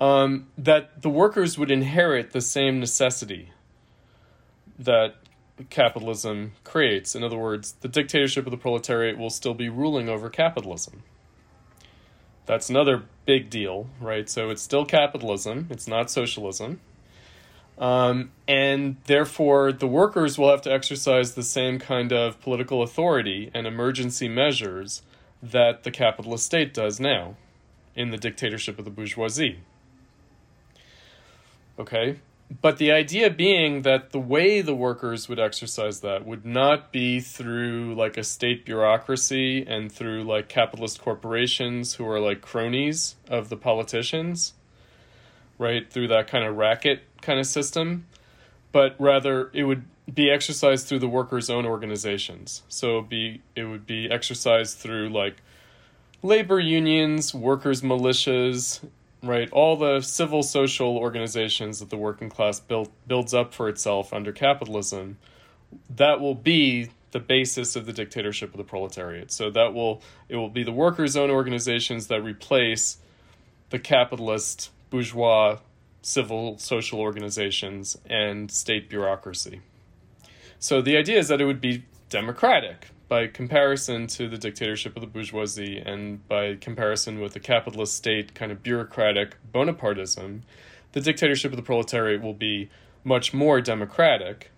um, 0.00 0.46
that 0.56 1.02
the 1.02 1.10
workers 1.10 1.58
would 1.58 1.70
inherit 1.70 2.32
the 2.32 2.40
same 2.40 2.78
necessity 2.78 3.52
that 4.78 5.16
capitalism 5.70 6.52
creates. 6.64 7.14
In 7.14 7.24
other 7.24 7.38
words, 7.38 7.72
the 7.80 7.88
dictatorship 7.88 8.46
of 8.46 8.50
the 8.50 8.56
proletariat 8.56 9.18
will 9.18 9.30
still 9.30 9.54
be 9.54 9.68
ruling 9.68 10.08
over 10.08 10.30
capitalism. 10.30 11.02
That's 12.46 12.70
another 12.70 13.04
big 13.26 13.50
deal, 13.50 13.88
right? 14.00 14.28
So 14.28 14.50
it's 14.50 14.62
still 14.62 14.84
capitalism, 14.84 15.66
it's 15.70 15.88
not 15.88 16.10
socialism. 16.10 16.80
Um, 17.78 18.32
and 18.48 18.96
therefore, 19.04 19.72
the 19.72 19.86
workers 19.86 20.36
will 20.36 20.50
have 20.50 20.62
to 20.62 20.72
exercise 20.72 21.34
the 21.34 21.44
same 21.44 21.78
kind 21.78 22.12
of 22.12 22.40
political 22.40 22.82
authority 22.82 23.50
and 23.54 23.66
emergency 23.66 24.28
measures 24.28 25.02
that 25.40 25.84
the 25.84 25.90
capitalist 25.90 26.44
state 26.44 26.74
does 26.74 26.98
now 26.98 27.36
in 27.94 28.10
the 28.10 28.16
dictatorship 28.16 28.78
of 28.78 28.84
the 28.84 28.90
bourgeoisie. 28.90 29.58
Okay? 31.78 32.16
But 32.62 32.78
the 32.78 32.90
idea 32.90 33.30
being 33.30 33.82
that 33.82 34.10
the 34.10 34.18
way 34.18 34.62
the 34.62 34.74
workers 34.74 35.28
would 35.28 35.38
exercise 35.38 36.00
that 36.00 36.24
would 36.24 36.46
not 36.46 36.92
be 36.92 37.20
through 37.20 37.94
like 37.94 38.16
a 38.16 38.24
state 38.24 38.64
bureaucracy 38.64 39.64
and 39.66 39.92
through 39.92 40.24
like 40.24 40.48
capitalist 40.48 41.00
corporations 41.00 41.94
who 41.94 42.08
are 42.08 42.18
like 42.18 42.40
cronies 42.40 43.16
of 43.28 43.50
the 43.50 43.56
politicians, 43.56 44.54
right? 45.58 45.88
Through 45.92 46.08
that 46.08 46.26
kind 46.26 46.44
of 46.44 46.56
racket 46.56 47.02
kind 47.20 47.38
of 47.38 47.46
system, 47.46 48.06
but 48.72 48.96
rather 48.98 49.50
it 49.52 49.64
would 49.64 49.84
be 50.12 50.30
exercised 50.30 50.86
through 50.86 51.00
the 51.00 51.08
workers' 51.08 51.50
own 51.50 51.66
organizations. 51.66 52.62
So 52.68 53.02
be 53.02 53.42
it 53.54 53.64
would 53.64 53.86
be 53.86 54.10
exercised 54.10 54.78
through 54.78 55.10
like 55.10 55.36
labor 56.22 56.58
unions, 56.58 57.34
workers' 57.34 57.82
militias, 57.82 58.80
right? 59.22 59.50
All 59.50 59.76
the 59.76 60.00
civil 60.00 60.42
social 60.42 60.96
organizations 60.96 61.80
that 61.80 61.90
the 61.90 61.96
working 61.96 62.28
class 62.28 62.60
build, 62.60 62.90
builds 63.06 63.34
up 63.34 63.52
for 63.52 63.68
itself 63.68 64.12
under 64.12 64.32
capitalism, 64.32 65.18
that 65.90 66.20
will 66.20 66.34
be 66.34 66.90
the 67.10 67.20
basis 67.20 67.76
of 67.76 67.86
the 67.86 67.92
dictatorship 67.92 68.52
of 68.52 68.58
the 68.58 68.64
proletariat. 68.64 69.30
So 69.30 69.50
that 69.50 69.74
will 69.74 70.02
it 70.28 70.36
will 70.36 70.50
be 70.50 70.62
the 70.62 70.72
workers' 70.72 71.16
own 71.16 71.30
organizations 71.30 72.06
that 72.08 72.22
replace 72.22 72.98
the 73.70 73.78
capitalist 73.78 74.70
bourgeois 74.90 75.58
civil 76.02 76.58
social 76.58 77.00
organizations 77.00 77.98
and 78.08 78.50
state 78.50 78.88
bureaucracy. 78.88 79.60
So 80.58 80.80
the 80.80 80.96
idea 80.96 81.18
is 81.18 81.28
that 81.28 81.40
it 81.40 81.44
would 81.44 81.60
be 81.60 81.84
democratic, 82.08 82.88
by 83.08 83.26
comparison 83.26 84.06
to 84.06 84.28
the 84.28 84.36
dictatorship 84.36 84.94
of 84.94 85.00
the 85.00 85.06
bourgeoisie 85.06 85.78
and 85.78 86.26
by 86.28 86.56
comparison 86.56 87.20
with 87.20 87.32
the 87.32 87.40
capitalist 87.40 87.94
state 87.94 88.34
kind 88.34 88.52
of 88.52 88.62
bureaucratic 88.62 89.36
Bonapartism, 89.52 90.42
the 90.92 91.00
dictatorship 91.00 91.50
of 91.52 91.56
the 91.56 91.62
proletariat 91.62 92.20
will 92.20 92.34
be 92.34 92.68
much 93.04 93.32
more 93.32 93.60
democratic. 93.60 94.50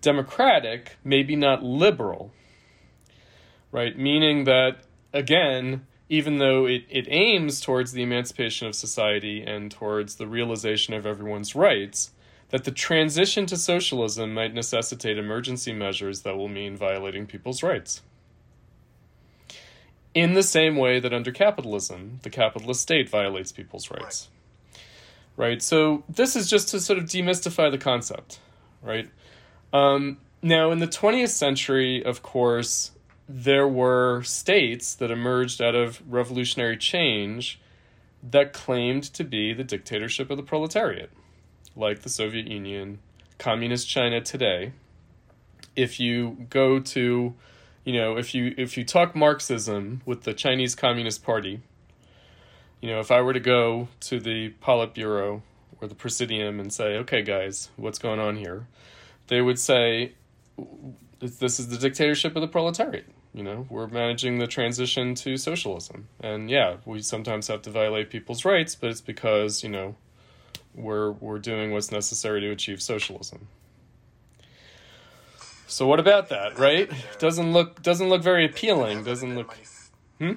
Democratic, 0.00 0.96
maybe 1.02 1.34
not 1.34 1.62
liberal, 1.62 2.32
right? 3.72 3.98
Meaning 3.98 4.44
that, 4.44 4.84
again, 5.12 5.86
even 6.10 6.38
though 6.38 6.66
it, 6.66 6.82
it 6.90 7.06
aims 7.08 7.60
towards 7.60 7.92
the 7.92 8.02
emancipation 8.02 8.66
of 8.66 8.74
society 8.74 9.42
and 9.42 9.70
towards 9.70 10.16
the 10.16 10.26
realization 10.26 10.92
of 10.92 11.06
everyone's 11.06 11.54
rights, 11.54 12.10
that 12.48 12.64
the 12.64 12.72
transition 12.72 13.46
to 13.46 13.56
socialism 13.56 14.34
might 14.34 14.52
necessitate 14.52 15.16
emergency 15.16 15.72
measures 15.72 16.22
that 16.22 16.36
will 16.36 16.48
mean 16.48 16.76
violating 16.76 17.26
people's 17.26 17.62
rights. 17.62 18.02
In 20.12 20.34
the 20.34 20.42
same 20.42 20.74
way 20.74 20.98
that 20.98 21.14
under 21.14 21.30
capitalism, 21.30 22.18
the 22.22 22.30
capitalist 22.30 22.80
state 22.80 23.08
violates 23.08 23.52
people's 23.52 23.88
rights. 23.88 24.28
Right? 25.36 25.46
right? 25.46 25.62
So, 25.62 26.02
this 26.08 26.34
is 26.34 26.50
just 26.50 26.70
to 26.70 26.80
sort 26.80 26.98
of 26.98 27.04
demystify 27.04 27.70
the 27.70 27.78
concept, 27.78 28.40
right? 28.82 29.08
Um, 29.72 30.18
now, 30.42 30.72
in 30.72 30.80
the 30.80 30.88
20th 30.88 31.28
century, 31.28 32.04
of 32.04 32.20
course, 32.20 32.90
there 33.32 33.68
were 33.68 34.22
states 34.22 34.94
that 34.94 35.10
emerged 35.10 35.62
out 35.62 35.74
of 35.74 36.02
revolutionary 36.10 36.76
change 36.76 37.60
that 38.22 38.52
claimed 38.52 39.04
to 39.04 39.24
be 39.24 39.52
the 39.52 39.64
dictatorship 39.64 40.30
of 40.30 40.36
the 40.36 40.42
proletariat 40.42 41.10
like 41.76 42.02
the 42.02 42.08
Soviet 42.08 42.46
Union, 42.46 42.98
Communist 43.38 43.88
China 43.88 44.20
today, 44.20 44.72
if 45.76 46.00
you 46.00 46.46
go 46.50 46.80
to, 46.80 47.34
you 47.84 47.92
know, 47.92 48.16
if 48.16 48.34
you 48.34 48.54
if 48.58 48.76
you 48.76 48.84
talk 48.84 49.14
Marxism 49.14 50.02
with 50.04 50.24
the 50.24 50.34
Chinese 50.34 50.74
Communist 50.74 51.22
Party, 51.22 51.60
you 52.80 52.90
know, 52.90 53.00
if 53.00 53.10
I 53.10 53.20
were 53.20 53.32
to 53.32 53.40
go 53.40 53.88
to 54.00 54.20
the 54.20 54.52
Politburo 54.62 55.42
or 55.80 55.88
the 55.88 55.94
Presidium 55.94 56.60
and 56.60 56.72
say, 56.72 56.96
okay, 56.98 57.22
guys, 57.22 57.70
what's 57.76 57.98
going 57.98 58.20
on 58.20 58.36
here? 58.36 58.66
They 59.28 59.40
would 59.40 59.58
say, 59.58 60.12
this 61.20 61.60
is 61.60 61.68
the 61.68 61.78
dictatorship 61.78 62.34
of 62.36 62.42
the 62.42 62.48
proletariat. 62.48 63.06
You 63.32 63.44
know, 63.44 63.66
we're 63.70 63.86
managing 63.86 64.38
the 64.38 64.48
transition 64.48 65.14
to 65.16 65.36
socialism. 65.36 66.08
And 66.20 66.50
yeah, 66.50 66.78
we 66.84 67.00
sometimes 67.02 67.46
have 67.46 67.62
to 67.62 67.70
violate 67.70 68.10
people's 68.10 68.44
rights, 68.44 68.74
but 68.74 68.90
it's 68.90 69.00
because, 69.00 69.62
you 69.62 69.68
know, 69.68 69.94
we're 70.74 71.12
we're 71.12 71.38
doing 71.38 71.72
what's 71.72 71.92
necessary 71.92 72.40
to 72.40 72.50
achieve 72.50 72.82
socialism. 72.82 73.48
So 75.66 75.86
what 75.86 76.00
about 76.00 76.28
that, 76.30 76.58
right? 76.58 76.90
Doesn't 77.20 77.52
look 77.52 77.82
doesn't 77.82 78.08
look 78.08 78.22
very 78.22 78.44
appealing. 78.44 79.04
Doesn't 79.04 79.36
look. 79.36 79.56
Hmm. 80.18 80.32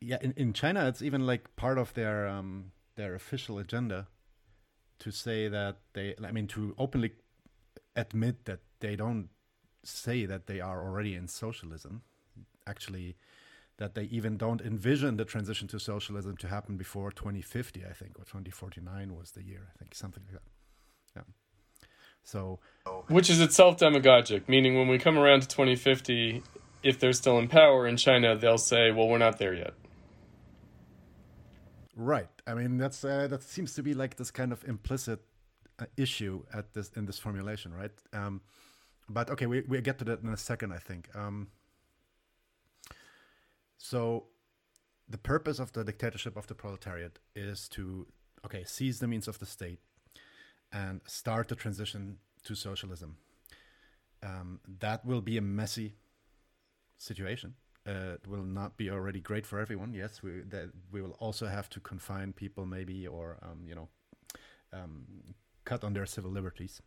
Yeah, 0.00 0.18
in, 0.20 0.32
in 0.36 0.52
China, 0.52 0.86
it's 0.86 1.02
even 1.02 1.26
like 1.26 1.54
part 1.56 1.78
of 1.78 1.92
their 1.94 2.28
um, 2.28 2.72
their 2.96 3.14
official 3.14 3.58
agenda 3.58 4.06
to 5.00 5.10
say 5.10 5.48
that 5.48 5.78
they. 5.94 6.14
I 6.24 6.30
mean, 6.30 6.46
to 6.48 6.74
openly 6.78 7.12
admit 7.96 8.44
that 8.44 8.60
they 8.78 8.94
don't 8.94 9.28
say 9.84 10.26
that 10.26 10.46
they 10.46 10.60
are 10.60 10.84
already 10.84 11.14
in 11.14 11.28
socialism. 11.28 12.02
Actually, 12.66 13.16
that 13.78 13.94
they 13.94 14.04
even 14.04 14.36
don't 14.36 14.60
envision 14.60 15.16
the 15.16 15.24
transition 15.24 15.66
to 15.68 15.80
socialism 15.80 16.36
to 16.36 16.48
happen 16.48 16.76
before 16.76 17.10
2050, 17.10 17.84
I 17.84 17.92
think, 17.92 18.18
or 18.18 18.24
2049 18.24 19.16
was 19.16 19.32
the 19.32 19.42
year, 19.42 19.68
I 19.74 19.78
think, 19.78 19.94
something 19.94 20.22
like 20.24 20.34
that. 20.34 20.42
Yeah. 21.16 21.86
So, 22.22 22.60
which 23.08 23.28
is 23.28 23.40
itself 23.40 23.78
demagogic, 23.78 24.48
meaning 24.48 24.76
when 24.76 24.88
we 24.88 24.98
come 24.98 25.18
around 25.18 25.42
to 25.42 25.48
2050, 25.48 26.42
if 26.82 27.00
they're 27.00 27.12
still 27.12 27.38
in 27.38 27.48
power 27.48 27.86
in 27.86 27.96
China, 27.96 28.36
they'll 28.36 28.58
say, 28.58 28.90
"Well, 28.92 29.08
we're 29.08 29.18
not 29.18 29.38
there 29.38 29.54
yet." 29.54 29.74
Right. 31.96 32.28
I 32.46 32.54
mean, 32.54 32.78
that's 32.78 33.04
uh, 33.04 33.26
that 33.28 33.42
seems 33.42 33.74
to 33.74 33.82
be 33.82 33.94
like 33.94 34.16
this 34.16 34.30
kind 34.30 34.52
of 34.52 34.64
implicit 34.64 35.20
uh, 35.78 35.86
issue 35.96 36.44
at 36.52 36.72
this 36.74 36.90
in 36.96 37.06
this 37.06 37.18
formulation, 37.18 37.74
right? 37.74 37.92
Um, 38.12 38.40
but 39.08 39.30
okay, 39.30 39.46
we 39.46 39.62
we 39.62 39.80
get 39.80 39.98
to 39.98 40.04
that 40.04 40.22
in 40.22 40.28
a 40.28 40.36
second, 40.36 40.72
I 40.72 40.78
think. 40.78 41.08
Um, 41.14 41.48
so, 43.78 44.26
the 45.08 45.18
purpose 45.18 45.58
of 45.58 45.72
the 45.72 45.84
dictatorship 45.84 46.36
of 46.36 46.46
the 46.46 46.54
proletariat 46.54 47.18
is 47.34 47.68
to 47.70 48.06
okay 48.44 48.64
seize 48.64 48.98
the 48.98 49.08
means 49.08 49.28
of 49.28 49.38
the 49.38 49.46
state 49.46 49.80
and 50.72 51.00
start 51.06 51.48
the 51.48 51.56
transition 51.56 52.18
to 52.44 52.54
socialism. 52.54 53.16
Um, 54.22 54.60
that 54.80 55.04
will 55.04 55.20
be 55.20 55.36
a 55.36 55.42
messy 55.42 55.94
situation. 56.96 57.54
Uh, 57.84 58.14
it 58.14 58.28
will 58.28 58.44
not 58.44 58.76
be 58.76 58.88
already 58.88 59.20
great 59.20 59.44
for 59.44 59.58
everyone. 59.58 59.92
Yes, 59.92 60.22
we 60.22 60.42
that 60.48 60.70
we 60.92 61.02
will 61.02 61.16
also 61.18 61.46
have 61.46 61.68
to 61.70 61.80
confine 61.80 62.32
people, 62.32 62.64
maybe, 62.64 63.06
or 63.06 63.38
um, 63.42 63.64
you 63.66 63.74
know, 63.74 63.88
um, 64.72 65.04
cut 65.64 65.82
on 65.82 65.92
their 65.92 66.06
civil 66.06 66.30
liberties. 66.30 66.80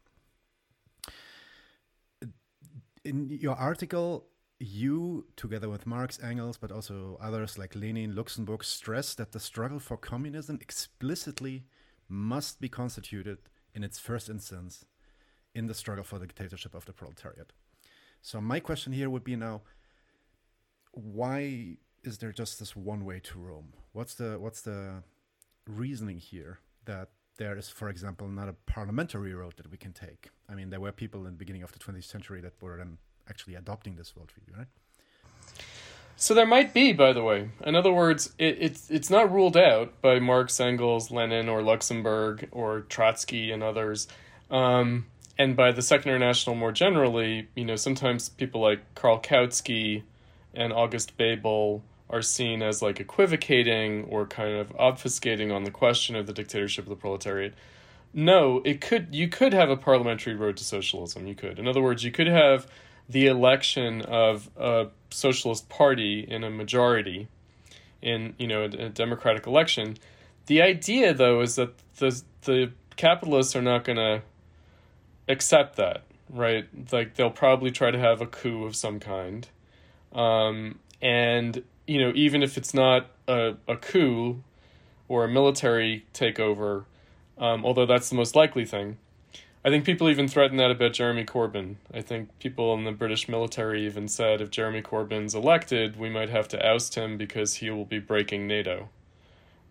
In 3.05 3.29
your 3.29 3.55
article, 3.55 4.25
you, 4.59 5.27
together 5.35 5.69
with 5.69 5.85
Marx, 5.85 6.19
Engels, 6.23 6.57
but 6.57 6.71
also 6.71 7.19
others 7.21 7.55
like 7.55 7.75
Lenin, 7.75 8.15
Luxemburg, 8.15 8.63
stress 8.63 9.13
that 9.13 9.31
the 9.31 9.39
struggle 9.39 9.79
for 9.79 9.95
communism 9.95 10.57
explicitly 10.59 11.65
must 12.09 12.59
be 12.59 12.67
constituted 12.67 13.37
in 13.75 13.83
its 13.83 13.99
first 13.99 14.27
instance 14.27 14.85
in 15.53 15.67
the 15.67 15.75
struggle 15.75 16.03
for 16.03 16.17
the 16.17 16.25
dictatorship 16.25 16.73
of 16.73 16.85
the 16.85 16.93
proletariat. 16.93 17.53
So 18.23 18.41
my 18.41 18.59
question 18.59 18.91
here 18.91 19.09
would 19.11 19.23
be 19.23 19.35
now, 19.35 19.61
why 20.91 21.77
is 22.03 22.17
there 22.17 22.31
just 22.31 22.57
this 22.57 22.75
one 22.75 23.05
way 23.05 23.19
to 23.19 23.37
Rome? 23.37 23.73
What's 23.91 24.15
the 24.15 24.39
what's 24.39 24.61
the 24.61 25.03
reasoning 25.67 26.17
here 26.17 26.59
that 26.85 27.09
there 27.37 27.57
is, 27.57 27.69
for 27.69 27.89
example, 27.89 28.27
not 28.27 28.49
a 28.49 28.53
parliamentary 28.53 29.33
road 29.33 29.53
that 29.57 29.69
we 29.69 29.77
can 29.77 29.93
take? 29.93 30.29
I 30.49 30.55
mean, 30.55 30.69
there 30.69 30.79
were 30.79 30.91
people 30.91 31.25
in 31.25 31.33
the 31.33 31.37
beginning 31.37 31.63
of 31.63 31.71
the 31.71 31.79
20th 31.79 32.05
century 32.05 32.41
that 32.41 32.53
were 32.61 32.77
then 32.77 32.97
actually 33.29 33.55
adopting 33.55 33.95
this 33.95 34.13
worldview, 34.13 34.57
right? 34.57 34.67
So 36.17 36.33
there 36.33 36.45
might 36.45 36.73
be, 36.73 36.93
by 36.93 37.11
the 37.11 37.23
way. 37.23 37.49
In 37.65 37.75
other 37.75 37.91
words, 37.91 38.33
it, 38.37 38.57
it's 38.59 38.89
it's 38.89 39.09
not 39.09 39.31
ruled 39.31 39.57
out 39.57 40.01
by 40.01 40.19
Marx, 40.19 40.59
Engels, 40.59 41.11
Lenin, 41.11 41.49
or 41.49 41.61
Luxemburg, 41.61 42.47
or 42.51 42.81
Trotsky 42.81 43.51
and 43.51 43.61
others, 43.61 44.07
um, 44.49 45.07
and 45.37 45.57
by 45.57 45.73
the 45.73 45.81
Second 45.81 46.11
International 46.11 46.55
more 46.55 46.71
generally. 46.71 47.49
You 47.55 47.65
know, 47.65 47.75
sometimes 47.75 48.29
people 48.29 48.61
like 48.61 48.95
Karl 48.95 49.19
Kautsky 49.19 50.03
and 50.53 50.71
August 50.71 51.17
Bebel 51.17 51.83
are 52.09 52.21
seen 52.21 52.61
as 52.61 52.81
like 52.81 52.99
equivocating 52.99 54.03
or 54.05 54.25
kind 54.27 54.55
of 54.55 54.69
obfuscating 54.77 55.53
on 55.53 55.63
the 55.63 55.71
question 55.71 56.15
of 56.15 56.27
the 56.27 56.33
dictatorship 56.33 56.85
of 56.85 56.89
the 56.89 56.95
proletariat. 56.95 57.53
No, 58.13 58.61
it 58.63 58.79
could 58.79 59.13
you 59.13 59.27
could 59.27 59.53
have 59.53 59.69
a 59.69 59.77
parliamentary 59.77 60.35
road 60.35 60.57
to 60.57 60.63
socialism. 60.63 61.27
You 61.27 61.35
could. 61.35 61.59
In 61.59 61.67
other 61.67 61.81
words, 61.81 62.03
you 62.03 62.11
could 62.11 62.27
have 62.27 62.67
the 63.09 63.27
election 63.27 64.01
of 64.01 64.49
a 64.57 64.87
socialist 65.09 65.69
party 65.69 66.19
in 66.19 66.43
a 66.43 66.49
majority 66.49 67.27
in 68.01 68.33
you 68.37 68.47
know 68.47 68.61
a, 68.61 68.85
a 68.85 68.89
democratic 68.89 69.47
election. 69.47 69.97
The 70.45 70.61
idea 70.61 71.13
though 71.13 71.41
is 71.41 71.55
that 71.55 71.73
the 71.97 72.21
the 72.43 72.71
capitalists 72.95 73.55
are 73.55 73.61
not 73.61 73.83
going 73.83 73.97
to 73.97 74.21
accept 75.27 75.75
that, 75.77 76.03
right? 76.29 76.67
Like 76.91 77.15
they'll 77.15 77.29
probably 77.29 77.71
try 77.71 77.91
to 77.91 77.99
have 77.99 78.21
a 78.21 78.27
coup 78.27 78.65
of 78.65 78.75
some 78.75 78.99
kind. 78.99 79.47
Um, 80.13 80.79
and 81.01 81.63
you 81.87 81.99
know, 81.99 82.11
even 82.15 82.43
if 82.43 82.57
it's 82.57 82.73
not 82.73 83.07
a, 83.27 83.55
a 83.67 83.75
coup 83.75 84.41
or 85.07 85.23
a 85.23 85.27
military 85.27 86.05
takeover, 86.13 86.85
um, 87.37 87.65
although 87.65 87.85
that's 87.85 88.09
the 88.09 88.15
most 88.15 88.35
likely 88.35 88.65
thing, 88.65 88.97
I 89.63 89.69
think 89.69 89.83
people 89.83 90.09
even 90.09 90.27
threaten 90.27 90.57
that 90.57 90.69
about 90.69 90.93
Jeremy 90.93 91.25
Corbyn. 91.25 91.77
I 91.93 92.01
think 92.01 92.37
people 92.39 92.73
in 92.75 92.83
the 92.83 92.91
British 92.91 93.27
military 93.27 93.85
even 93.85 94.07
said 94.07 94.39
if 94.39 94.51
Jeremy 94.51 94.83
Corbyn's 94.83 95.33
elected, 95.33 95.97
we 95.97 96.09
might 96.09 96.29
have 96.29 96.47
to 96.49 96.63
oust 96.63 96.95
him 96.95 97.17
because 97.17 97.55
he 97.55 97.71
will 97.71 97.85
be 97.85 97.99
breaking 97.99 98.45
NATO. 98.45 98.89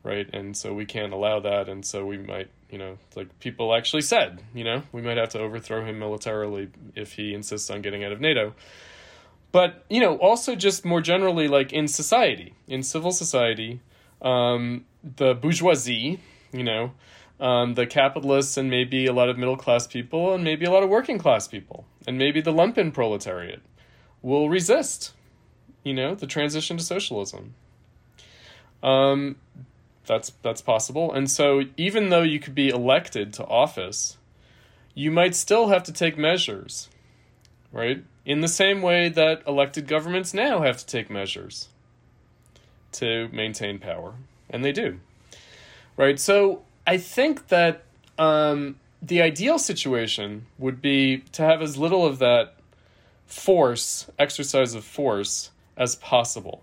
Right? 0.02 0.28
And 0.34 0.56
so 0.56 0.74
we 0.74 0.84
can't 0.84 1.12
allow 1.12 1.40
that. 1.40 1.68
And 1.68 1.86
so 1.86 2.04
we 2.04 2.18
might, 2.18 2.48
you 2.70 2.76
know, 2.76 2.98
like 3.14 3.38
people 3.38 3.74
actually 3.74 4.02
said, 4.02 4.42
you 4.52 4.64
know, 4.64 4.82
we 4.92 5.00
might 5.00 5.16
have 5.16 5.30
to 5.30 5.38
overthrow 5.38 5.84
him 5.84 5.98
militarily 5.98 6.68
if 6.94 7.12
he 7.12 7.32
insists 7.32 7.70
on 7.70 7.80
getting 7.80 8.04
out 8.04 8.12
of 8.12 8.20
NATO 8.20 8.54
but 9.54 9.84
you 9.88 10.00
know 10.00 10.16
also 10.16 10.56
just 10.56 10.84
more 10.84 11.00
generally 11.00 11.46
like 11.46 11.72
in 11.72 11.86
society 11.86 12.54
in 12.66 12.82
civil 12.82 13.12
society 13.12 13.80
um, 14.20 14.84
the 15.16 15.32
bourgeoisie 15.32 16.18
you 16.52 16.64
know 16.64 16.92
um, 17.38 17.74
the 17.74 17.86
capitalists 17.86 18.56
and 18.56 18.68
maybe 18.68 19.06
a 19.06 19.12
lot 19.12 19.28
of 19.28 19.38
middle 19.38 19.56
class 19.56 19.86
people 19.86 20.34
and 20.34 20.42
maybe 20.42 20.64
a 20.64 20.70
lot 20.72 20.82
of 20.82 20.90
working 20.90 21.18
class 21.18 21.46
people 21.46 21.84
and 22.04 22.18
maybe 22.18 22.40
the 22.40 22.52
lumpen 22.52 22.92
proletariat 22.92 23.60
will 24.22 24.48
resist 24.48 25.12
you 25.84 25.94
know 25.94 26.16
the 26.16 26.26
transition 26.26 26.76
to 26.76 26.82
socialism. 26.82 27.54
Um, 28.82 29.36
that's 30.06 30.32
that's 30.42 30.62
possible. 30.62 31.12
And 31.12 31.30
so 31.30 31.62
even 31.76 32.08
though 32.08 32.22
you 32.22 32.40
could 32.40 32.54
be 32.54 32.70
elected 32.70 33.32
to 33.34 33.46
office 33.46 34.18
you 34.96 35.10
might 35.10 35.34
still 35.34 35.68
have 35.68 35.82
to 35.82 35.92
take 35.92 36.16
measures 36.16 36.88
right 37.72 38.04
in 38.24 38.40
the 38.40 38.48
same 38.48 38.82
way 38.82 39.08
that 39.08 39.42
elected 39.46 39.86
governments 39.86 40.32
now 40.32 40.62
have 40.62 40.78
to 40.78 40.86
take 40.86 41.10
measures 41.10 41.68
to 42.92 43.28
maintain 43.28 43.78
power, 43.78 44.14
and 44.48 44.64
they 44.64 44.72
do. 44.72 45.00
Right? 45.96 46.18
So 46.18 46.62
I 46.86 46.98
think 46.98 47.48
that 47.48 47.82
um, 48.18 48.76
the 49.02 49.20
ideal 49.20 49.58
situation 49.58 50.46
would 50.58 50.80
be 50.80 51.18
to 51.32 51.42
have 51.42 51.60
as 51.60 51.76
little 51.76 52.06
of 52.06 52.18
that 52.20 52.54
force, 53.26 54.10
exercise 54.18 54.74
of 54.74 54.84
force, 54.84 55.50
as 55.76 55.96
possible. 55.96 56.62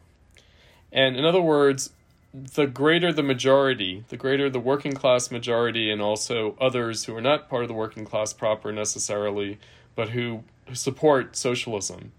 And 0.92 1.16
in 1.16 1.26
other 1.26 1.42
words, 1.42 1.92
the 2.34 2.66
greater 2.66 3.12
the 3.12 3.24
majority, 3.24 4.06
the 4.10 4.18
greater 4.18 4.50
the 4.50 4.60
working 4.60 4.94
class 4.94 5.32
majority, 5.32 5.92
and 5.92 6.02
also 6.02 6.56
others 6.60 7.06
who 7.06 7.16
are 7.16 7.22
not 7.22 7.50
part 7.50 7.64
of 7.64 7.68
the 7.68 7.74
working 7.74 8.06
class 8.06 8.32
proper 8.34 8.72
necessarily, 8.72 9.60
but 9.96 10.10
who 10.10 10.44
support 10.78 11.36
socialism. 11.36 12.12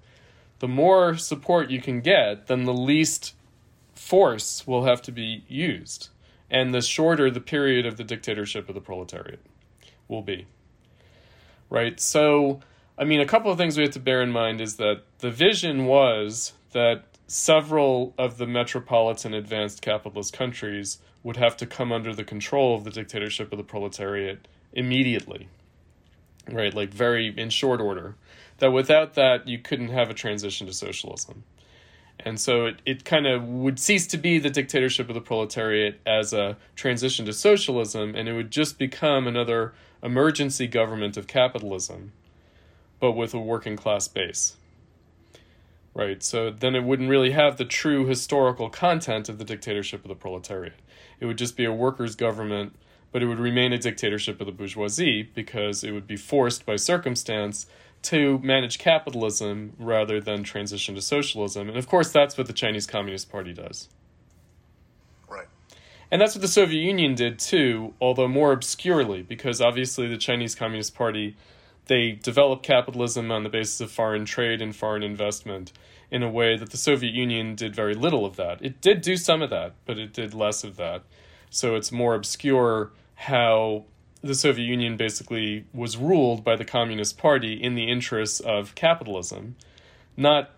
The 0.58 0.68
more 0.68 1.16
support 1.16 1.70
you 1.70 1.80
can 1.80 2.00
get, 2.00 2.46
then 2.46 2.64
the 2.64 2.74
least 2.74 3.34
force 3.94 4.66
will 4.66 4.84
have 4.84 5.02
to 5.02 5.12
be 5.12 5.44
used, 5.48 6.08
and 6.50 6.74
the 6.74 6.82
shorter 6.82 7.30
the 7.30 7.40
period 7.40 7.86
of 7.86 7.96
the 7.96 8.04
dictatorship 8.04 8.68
of 8.68 8.74
the 8.74 8.80
proletariat 8.80 9.40
will 10.08 10.22
be. 10.22 10.46
Right? 11.70 11.98
So, 11.98 12.60
I 12.98 13.04
mean, 13.04 13.20
a 13.20 13.26
couple 13.26 13.50
of 13.50 13.58
things 13.58 13.76
we 13.76 13.82
have 13.82 13.92
to 13.92 14.00
bear 14.00 14.22
in 14.22 14.30
mind 14.30 14.60
is 14.60 14.76
that 14.76 15.02
the 15.18 15.30
vision 15.30 15.86
was 15.86 16.52
that 16.72 17.04
several 17.26 18.12
of 18.18 18.38
the 18.38 18.46
metropolitan 18.46 19.32
advanced 19.32 19.80
capitalist 19.80 20.32
countries 20.32 20.98
would 21.22 21.36
have 21.36 21.56
to 21.56 21.66
come 21.66 21.90
under 21.90 22.14
the 22.14 22.24
control 22.24 22.74
of 22.74 22.84
the 22.84 22.90
dictatorship 22.90 23.52
of 23.52 23.58
the 23.58 23.64
proletariat 23.64 24.46
immediately. 24.72 25.48
Right? 26.50 26.74
Like, 26.74 26.92
very 26.92 27.34
in 27.36 27.50
short 27.50 27.80
order. 27.80 28.16
that 28.62 28.70
without 28.70 29.14
that 29.14 29.48
you 29.48 29.58
couldn't 29.58 29.88
have 29.88 30.08
a 30.08 30.14
transition 30.14 30.68
to 30.68 30.72
socialism. 30.72 31.42
And 32.20 32.40
so 32.40 32.66
it, 32.66 32.82
it 32.86 33.04
kind 33.04 33.26
of 33.26 33.42
would 33.44 33.80
cease 33.80 34.06
to 34.08 34.16
be 34.16 34.38
the 34.38 34.50
dictatorship 34.50 35.08
of 35.08 35.14
the 35.14 35.20
proletariat 35.20 36.00
as 36.06 36.32
a 36.32 36.56
transition 36.76 37.26
to 37.26 37.32
socialism, 37.32 38.14
and 38.14 38.28
it 38.28 38.34
would 38.34 38.52
just 38.52 38.78
become 38.78 39.26
another 39.26 39.72
emergency 40.00 40.68
government 40.68 41.16
of 41.16 41.26
capitalism, 41.26 42.12
but 43.00 43.12
with 43.12 43.34
a 43.34 43.40
working 43.40 43.76
class 43.76 44.06
base. 44.06 44.56
Right, 45.94 46.22
so 46.22 46.50
then 46.50 46.74
it 46.74 46.84
wouldn't 46.84 47.10
really 47.10 47.32
have 47.32 47.56
the 47.56 47.64
true 47.64 48.06
historical 48.06 48.70
content 48.70 49.28
of 49.28 49.38
the 49.38 49.44
dictatorship 49.44 50.04
of 50.04 50.08
the 50.08 50.14
proletariat. 50.14 50.74
It 51.20 51.26
would 51.26 51.36
just 51.36 51.56
be 51.56 51.64
a 51.64 51.72
workers' 51.72 52.14
government, 52.14 52.76
but 53.12 53.22
it 53.22 53.26
would 53.26 53.38
remain 53.38 53.72
a 53.72 53.78
dictatorship 53.78 54.40
of 54.40 54.46
the 54.46 54.52
bourgeoisie 54.52 55.22
because 55.34 55.84
it 55.84 55.92
would 55.92 56.06
be 56.06 56.16
forced 56.16 56.66
by 56.66 56.76
circumstance 56.76 57.66
to 58.02 58.38
manage 58.40 58.78
capitalism 58.78 59.74
rather 59.78 60.20
than 60.20 60.42
transition 60.42 60.94
to 60.94 61.02
socialism. 61.02 61.68
And 61.68 61.78
of 61.78 61.86
course, 61.86 62.10
that's 62.10 62.36
what 62.36 62.48
the 62.48 62.52
Chinese 62.52 62.86
Communist 62.86 63.30
Party 63.30 63.52
does. 63.52 63.88
Right. 65.28 65.46
And 66.10 66.20
that's 66.20 66.34
what 66.34 66.42
the 66.42 66.48
Soviet 66.48 66.80
Union 66.80 67.14
did 67.14 67.38
too, 67.38 67.94
although 68.00 68.26
more 68.26 68.52
obscurely, 68.52 69.22
because 69.22 69.60
obviously 69.60 70.08
the 70.08 70.16
Chinese 70.16 70.54
Communist 70.54 70.94
Party 70.94 71.36
they 71.86 72.12
developed 72.12 72.62
capitalism 72.62 73.30
on 73.30 73.42
the 73.42 73.48
basis 73.48 73.80
of 73.80 73.90
foreign 73.90 74.24
trade 74.24 74.62
and 74.62 74.74
foreign 74.74 75.02
investment 75.02 75.72
in 76.10 76.22
a 76.22 76.30
way 76.30 76.56
that 76.56 76.70
the 76.70 76.76
Soviet 76.76 77.12
Union 77.12 77.54
did 77.54 77.74
very 77.74 77.94
little 77.94 78.24
of 78.24 78.36
that. 78.36 78.62
It 78.64 78.80
did 78.80 79.00
do 79.00 79.16
some 79.16 79.42
of 79.42 79.50
that, 79.50 79.74
but 79.84 79.98
it 79.98 80.12
did 80.12 80.34
less 80.34 80.62
of 80.62 80.76
that. 80.76 81.02
So 81.50 81.74
it's 81.74 81.90
more 81.90 82.14
obscure 82.14 82.92
how 83.22 83.84
the 84.20 84.34
Soviet 84.34 84.64
Union 84.64 84.96
basically 84.96 85.64
was 85.72 85.96
ruled 85.96 86.42
by 86.42 86.56
the 86.56 86.64
Communist 86.64 87.18
Party 87.18 87.54
in 87.54 87.76
the 87.76 87.84
interests 87.84 88.40
of 88.40 88.74
capitalism, 88.74 89.54
not 90.16 90.50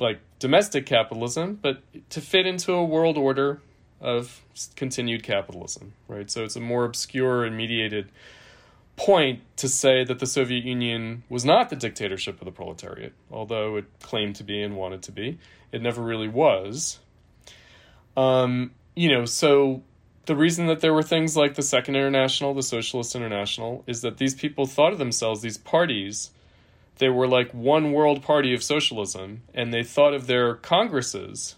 like 0.00 0.18
domestic 0.40 0.84
capitalism, 0.84 1.60
but 1.62 1.80
to 2.10 2.20
fit 2.20 2.44
into 2.44 2.72
a 2.72 2.84
world 2.84 3.16
order 3.16 3.60
of 4.00 4.42
continued 4.74 5.22
capitalism, 5.22 5.92
right? 6.08 6.28
So 6.28 6.42
it's 6.42 6.56
a 6.56 6.60
more 6.60 6.84
obscure 6.84 7.44
and 7.44 7.56
mediated 7.56 8.10
point 8.96 9.42
to 9.58 9.68
say 9.68 10.02
that 10.02 10.18
the 10.18 10.26
Soviet 10.26 10.64
Union 10.64 11.22
was 11.28 11.44
not 11.44 11.70
the 11.70 11.76
dictatorship 11.76 12.40
of 12.40 12.46
the 12.46 12.52
proletariat, 12.52 13.12
although 13.30 13.76
it 13.76 13.84
claimed 14.00 14.34
to 14.36 14.44
be 14.44 14.60
and 14.60 14.76
wanted 14.76 15.02
to 15.04 15.12
be. 15.12 15.38
It 15.70 15.82
never 15.82 16.02
really 16.02 16.28
was. 16.28 16.98
Um, 18.16 18.72
you 18.96 19.08
know, 19.08 19.24
so 19.24 19.84
the 20.26 20.36
reason 20.36 20.66
that 20.66 20.80
there 20.80 20.94
were 20.94 21.02
things 21.02 21.36
like 21.36 21.54
the 21.54 21.62
Second 21.62 21.96
International, 21.96 22.54
the 22.54 22.62
Socialist 22.62 23.16
International, 23.16 23.82
is 23.86 24.02
that 24.02 24.18
these 24.18 24.34
people 24.34 24.66
thought 24.66 24.92
of 24.92 24.98
themselves, 24.98 25.42
these 25.42 25.58
parties, 25.58 26.30
they 26.98 27.08
were 27.08 27.26
like 27.26 27.52
one 27.52 27.92
world 27.92 28.22
party 28.22 28.54
of 28.54 28.62
socialism, 28.62 29.42
and 29.52 29.74
they 29.74 29.82
thought 29.82 30.14
of 30.14 30.28
their 30.28 30.54
congresses, 30.54 31.56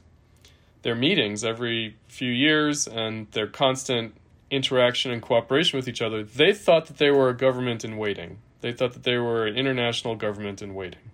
their 0.82 0.94
meetings 0.94 1.44
every 1.44 1.96
few 2.08 2.30
years, 2.30 2.86
and 2.86 3.30
their 3.32 3.46
constant 3.46 4.14
interaction 4.50 5.10
and 5.10 5.20
cooperation 5.20 5.76
with 5.76 5.88
each 5.88 6.00
other. 6.00 6.22
They 6.22 6.54
thought 6.54 6.86
that 6.86 6.96
they 6.96 7.10
were 7.10 7.28
a 7.28 7.36
government 7.36 7.84
in 7.84 7.98
waiting. 7.98 8.38
They 8.62 8.72
thought 8.72 8.94
that 8.94 9.02
they 9.02 9.18
were 9.18 9.46
an 9.46 9.56
international 9.56 10.16
government 10.16 10.62
in 10.62 10.74
waiting. 10.74 11.10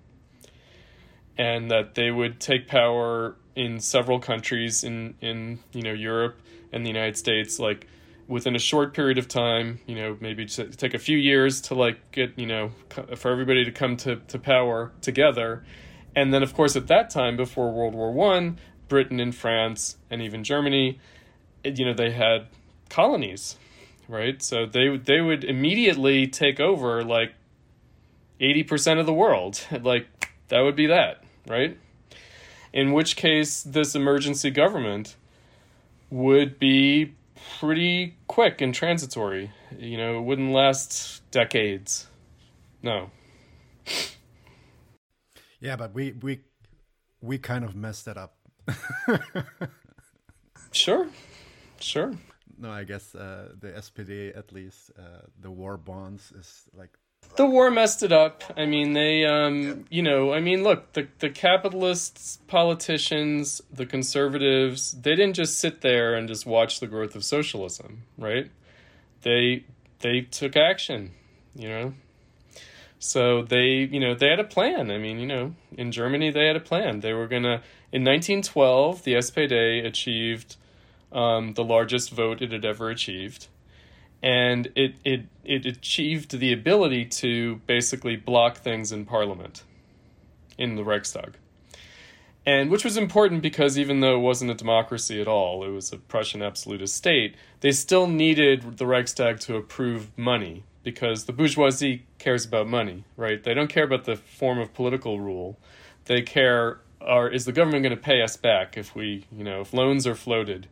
And 1.37 1.71
that 1.71 1.95
they 1.95 2.11
would 2.11 2.39
take 2.39 2.69
power 2.69 3.35
in 3.57 3.81
several 3.81 4.21
countries 4.21 4.85
in, 4.85 5.15
in 5.21 5.59
you 5.73 5.83
know 5.83 5.93
Europe 5.93 6.41
and 6.72 6.85
the 6.85 6.90
United 6.90 7.16
States, 7.16 7.59
like 7.59 7.87
within 8.28 8.54
a 8.54 8.61
short 8.61 8.94
period 8.94 9.18
of 9.18 9.26
time, 9.26 9.80
you 9.87 9.96
know, 9.96 10.16
maybe 10.20 10.46
take 10.46 10.94
a 10.94 10.98
few 10.98 11.18
years 11.18 11.61
to 11.61 11.74
like 11.74 12.12
get, 12.12 12.38
you 12.38 12.46
know, 12.46 12.70
for 13.16 13.30
everybody 13.30 13.64
to 13.64 13.72
come 13.72 13.96
to, 13.98 14.16
to 14.16 14.38
power 14.38 14.92
together. 15.00 15.64
And 16.14 16.33
then, 16.33 16.42
of 16.42 16.54
course, 16.54 16.76
at 16.76 16.87
that 16.87 17.11
time, 17.11 17.37
before 17.37 17.72
World 17.72 17.94
War 17.94 18.12
One, 18.12 18.59
Britain 18.88 19.20
and 19.20 19.35
France 19.35 19.96
and 20.11 20.22
even 20.22 20.44
Germany, 20.44 20.98
you 21.64 21.85
know, 21.85 21.94
they 21.94 22.11
had 22.11 22.46
colonies, 22.88 23.56
right? 24.09 24.42
So 24.42 24.66
they 24.66 24.96
they 24.96 25.20
would 25.20 25.44
immediately 25.44 26.26
take 26.26 26.61
over 26.61 27.02
like 27.04 27.33
eighty 28.40 28.62
percent 28.62 29.00
of 29.00 29.06
the 29.06 29.12
world. 29.12 29.64
like 29.83 30.06
that 30.48 30.61
would 30.61 30.76
be 30.76 30.87
that, 30.87 31.22
right? 31.46 31.78
In 32.72 32.92
which 32.92 33.16
case, 33.16 33.62
this 33.62 33.94
emergency 33.94 34.50
government 34.50 35.16
would 36.11 36.59
be 36.59 37.14
pretty 37.59 38.16
quick 38.27 38.61
and 38.61 38.75
transitory. 38.75 39.51
You 39.79 39.96
know, 39.96 40.18
it 40.18 40.23
wouldn't 40.23 40.53
last 40.53 41.23
decades. 41.31 42.07
No. 42.83 43.11
Yeah, 45.61 45.77
but 45.77 45.94
we 45.94 46.12
we 46.12 46.40
we 47.20 47.38
kind 47.38 47.64
of 47.64 47.77
messed 47.77 48.07
that 48.07 48.16
up. 48.16 48.37
sure. 50.73 51.09
Sure. 51.79 52.12
No, 52.59 52.70
I 52.70 52.85
guess 52.85 53.14
uh, 53.14 53.53
the 53.59 53.68
SPD, 53.68 54.37
at 54.37 54.53
least, 54.53 54.90
uh, 54.99 55.23
the 55.40 55.51
war 55.51 55.79
bonds 55.79 56.31
is 56.33 56.64
like 56.75 56.90
the 57.37 57.47
war 57.47 57.71
messed 57.71 58.03
it 58.03 58.12
up. 58.12 58.43
I 58.57 58.66
mean, 58.66 58.93
they, 58.93 59.25
um, 59.25 59.85
you 59.90 60.03
know, 60.03 60.33
I 60.33 60.40
mean, 60.40 60.62
look, 60.62 60.93
the 60.93 61.09
the 61.19 61.31
capitalists, 61.31 62.38
politicians, 62.47 63.62
the 63.73 63.87
conservatives, 63.87 64.93
they 64.93 65.14
didn't 65.14 65.35
just 65.35 65.59
sit 65.59 65.81
there 65.81 66.14
and 66.14 66.29
just 66.29 66.47
watch 66.47 66.81
the 66.81 66.87
growth 66.87 67.14
of 67.14 67.25
socialism, 67.25 68.03
right? 68.19 68.51
They 69.23 69.64
they 70.01 70.23
took 70.23 70.57
action, 70.57 71.12
you 71.55 71.69
know. 71.69 71.95
So 72.99 73.43
they, 73.43 73.88
you 73.90 73.99
know, 73.99 74.14
they 74.14 74.29
had 74.29 74.40
a 74.40 74.45
plan. 74.45 74.90
I 74.90 74.99
mean, 74.99 75.19
you 75.19 75.27
know, 75.27 75.55
in 75.77 75.90
Germany 75.93 76.31
they 76.31 76.47
had 76.47 76.57
a 76.57 76.61
plan. 76.61 77.01
They 77.01 77.12
were 77.12 77.27
gonna 77.27 77.62
in 77.93 78.05
1912, 78.05 79.05
the 79.05 79.14
SPD 79.14 79.85
achieved 79.85 80.57
um, 81.12 81.55
the 81.55 81.64
largest 81.64 82.11
vote 82.11 82.40
it 82.40 82.53
had 82.53 82.64
ever 82.64 82.90
achieved 82.90 83.49
and 84.22 84.70
it, 84.74 84.94
it, 85.04 85.26
it 85.44 85.66
achieved 85.66 86.38
the 86.38 86.52
ability 86.52 87.06
to 87.06 87.56
basically 87.66 88.16
block 88.16 88.59
things 88.59 88.92
in 88.92 89.04
parliament, 89.04 89.62
in 90.59 90.76
the 90.76 90.85
Reichstag. 90.85 91.37
And 92.46 92.70
which 92.70 92.85
was 92.85 92.96
important 92.96 93.42
because 93.42 93.78
even 93.78 94.00
though 94.00 94.16
it 94.16 94.20
wasn't 94.20 94.50
a 94.50 94.54
democracy 94.54 95.20
at 95.20 95.28
all, 95.28 95.64
it 95.64 95.70
was 95.70 95.92
a 95.92 95.98
Prussian 95.98 96.42
absolutist 96.42 96.96
state, 96.96 97.37
they 97.61 97.72
still 97.72 98.06
needed 98.06 98.78
the 98.78 98.87
Reichstag 98.87 99.40
to 99.40 99.56
approve 99.56 100.16
money 100.16 100.64
because 100.83 101.24
the 101.24 101.33
bourgeoisie 101.33 102.06
cares 102.18 102.46
about 102.46 102.66
money, 102.66 103.04
right? 103.16 103.42
They 103.42 103.52
don't 103.52 103.68
care 103.68 103.85
about 103.85 104.04
the 104.04 104.16
form 104.16 104.59
of 104.59 104.72
political 104.72 105.20
rule. 105.20 105.59
They 106.06 106.22
care 106.22 106.80
are 107.00 107.28
is 107.28 107.46
the 107.46 107.52
government 107.52 107.83
going 107.83 107.96
to 107.96 108.02
pay 108.02 108.20
us 108.20 108.37
back 108.37 108.76
if 108.76 108.94
we, 108.94 109.24
you 109.33 109.44
know, 109.44 109.61
if 109.62 109.72
loans 109.72 110.06
are 110.06 110.14
floated 110.14 110.66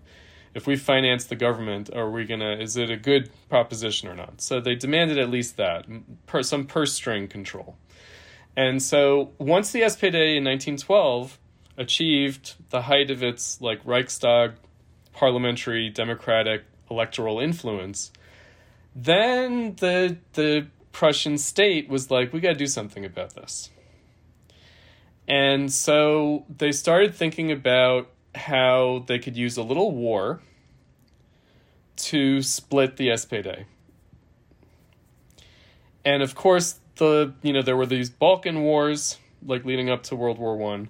if 0.59 0.66
we 0.66 0.75
finance 0.75 1.25
the 1.25 1.37
government, 1.37 1.88
are 1.94 2.11
we 2.11 2.25
gonna? 2.25 2.57
Is 2.57 2.77
it 2.77 2.90
a 2.90 2.97
good 2.97 3.31
proposition 3.49 4.09
or 4.09 4.16
not? 4.16 4.40
So 4.40 4.61
they 4.61 4.75
demanded 4.75 5.16
at 5.16 5.31
least 5.31 5.57
that, 5.57 5.87
per, 6.27 6.42
some 6.42 6.66
purse 6.66 6.92
string 6.92 7.29
control. 7.29 7.77
And 8.57 8.83
so 8.83 9.31
once 9.38 9.71
the 9.71 9.83
SPD 9.83 10.37
in 10.37 10.44
1912 10.44 11.38
achieved 11.77 12.57
the 12.71 12.83
height 12.83 13.09
of 13.09 13.23
its 13.23 13.61
like 13.61 13.81
Reichstag 13.85 14.55
parliamentary 15.12 15.90
democratic 15.90 16.64
electoral 16.90 17.38
influence, 17.38 18.11
then 18.97 19.77
the 19.77 20.16
the 20.33 20.66
Prussian 20.90 21.38
state 21.38 21.88
was 21.88 22.11
like, 22.11 22.33
we 22.33 22.40
got 22.40 22.55
to 22.55 22.59
do 22.59 22.66
something 22.66 23.05
about 23.05 23.37
this. 23.37 23.71
And 25.29 25.73
so 25.73 26.47
they 26.49 26.73
started 26.73 27.14
thinking 27.14 27.53
about 27.53 28.11
how 28.35 29.05
they 29.07 29.21
could 29.21 29.37
use 29.37 29.57
a 29.57 29.62
little 29.62 29.92
war 29.92 30.40
to 31.98 32.42
split 32.42 32.96
the 32.96 33.08
SPD. 33.08 33.64
And 36.04 36.22
of 36.22 36.34
course, 36.34 36.80
the 36.96 37.34
you 37.42 37.52
know 37.52 37.62
there 37.62 37.76
were 37.76 37.87
these 37.87 38.11
Balkan 38.11 38.62
wars 38.62 39.18
like 39.44 39.64
leading 39.64 39.90
up 39.90 40.02
to 40.04 40.16
World 40.16 40.38
War 40.38 40.56
One, 40.56 40.88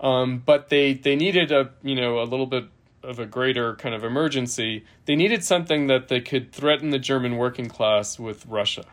um, 0.00 0.42
but 0.44 0.68
they 0.68 0.94
they 0.94 1.16
needed 1.16 1.52
a 1.52 1.70
you 1.82 1.94
know 1.94 2.20
a 2.20 2.24
little 2.24 2.46
bit 2.46 2.64
of 3.02 3.18
a 3.18 3.26
greater 3.26 3.74
kind 3.76 3.94
of 3.94 4.04
emergency. 4.04 4.84
They 5.04 5.16
needed 5.16 5.44
something 5.44 5.86
that 5.88 6.08
they 6.08 6.20
could 6.20 6.52
threaten 6.52 6.90
the 6.90 6.98
German 6.98 7.36
working 7.36 7.68
class 7.68 8.18
with 8.18 8.46
Russia. 8.46 8.84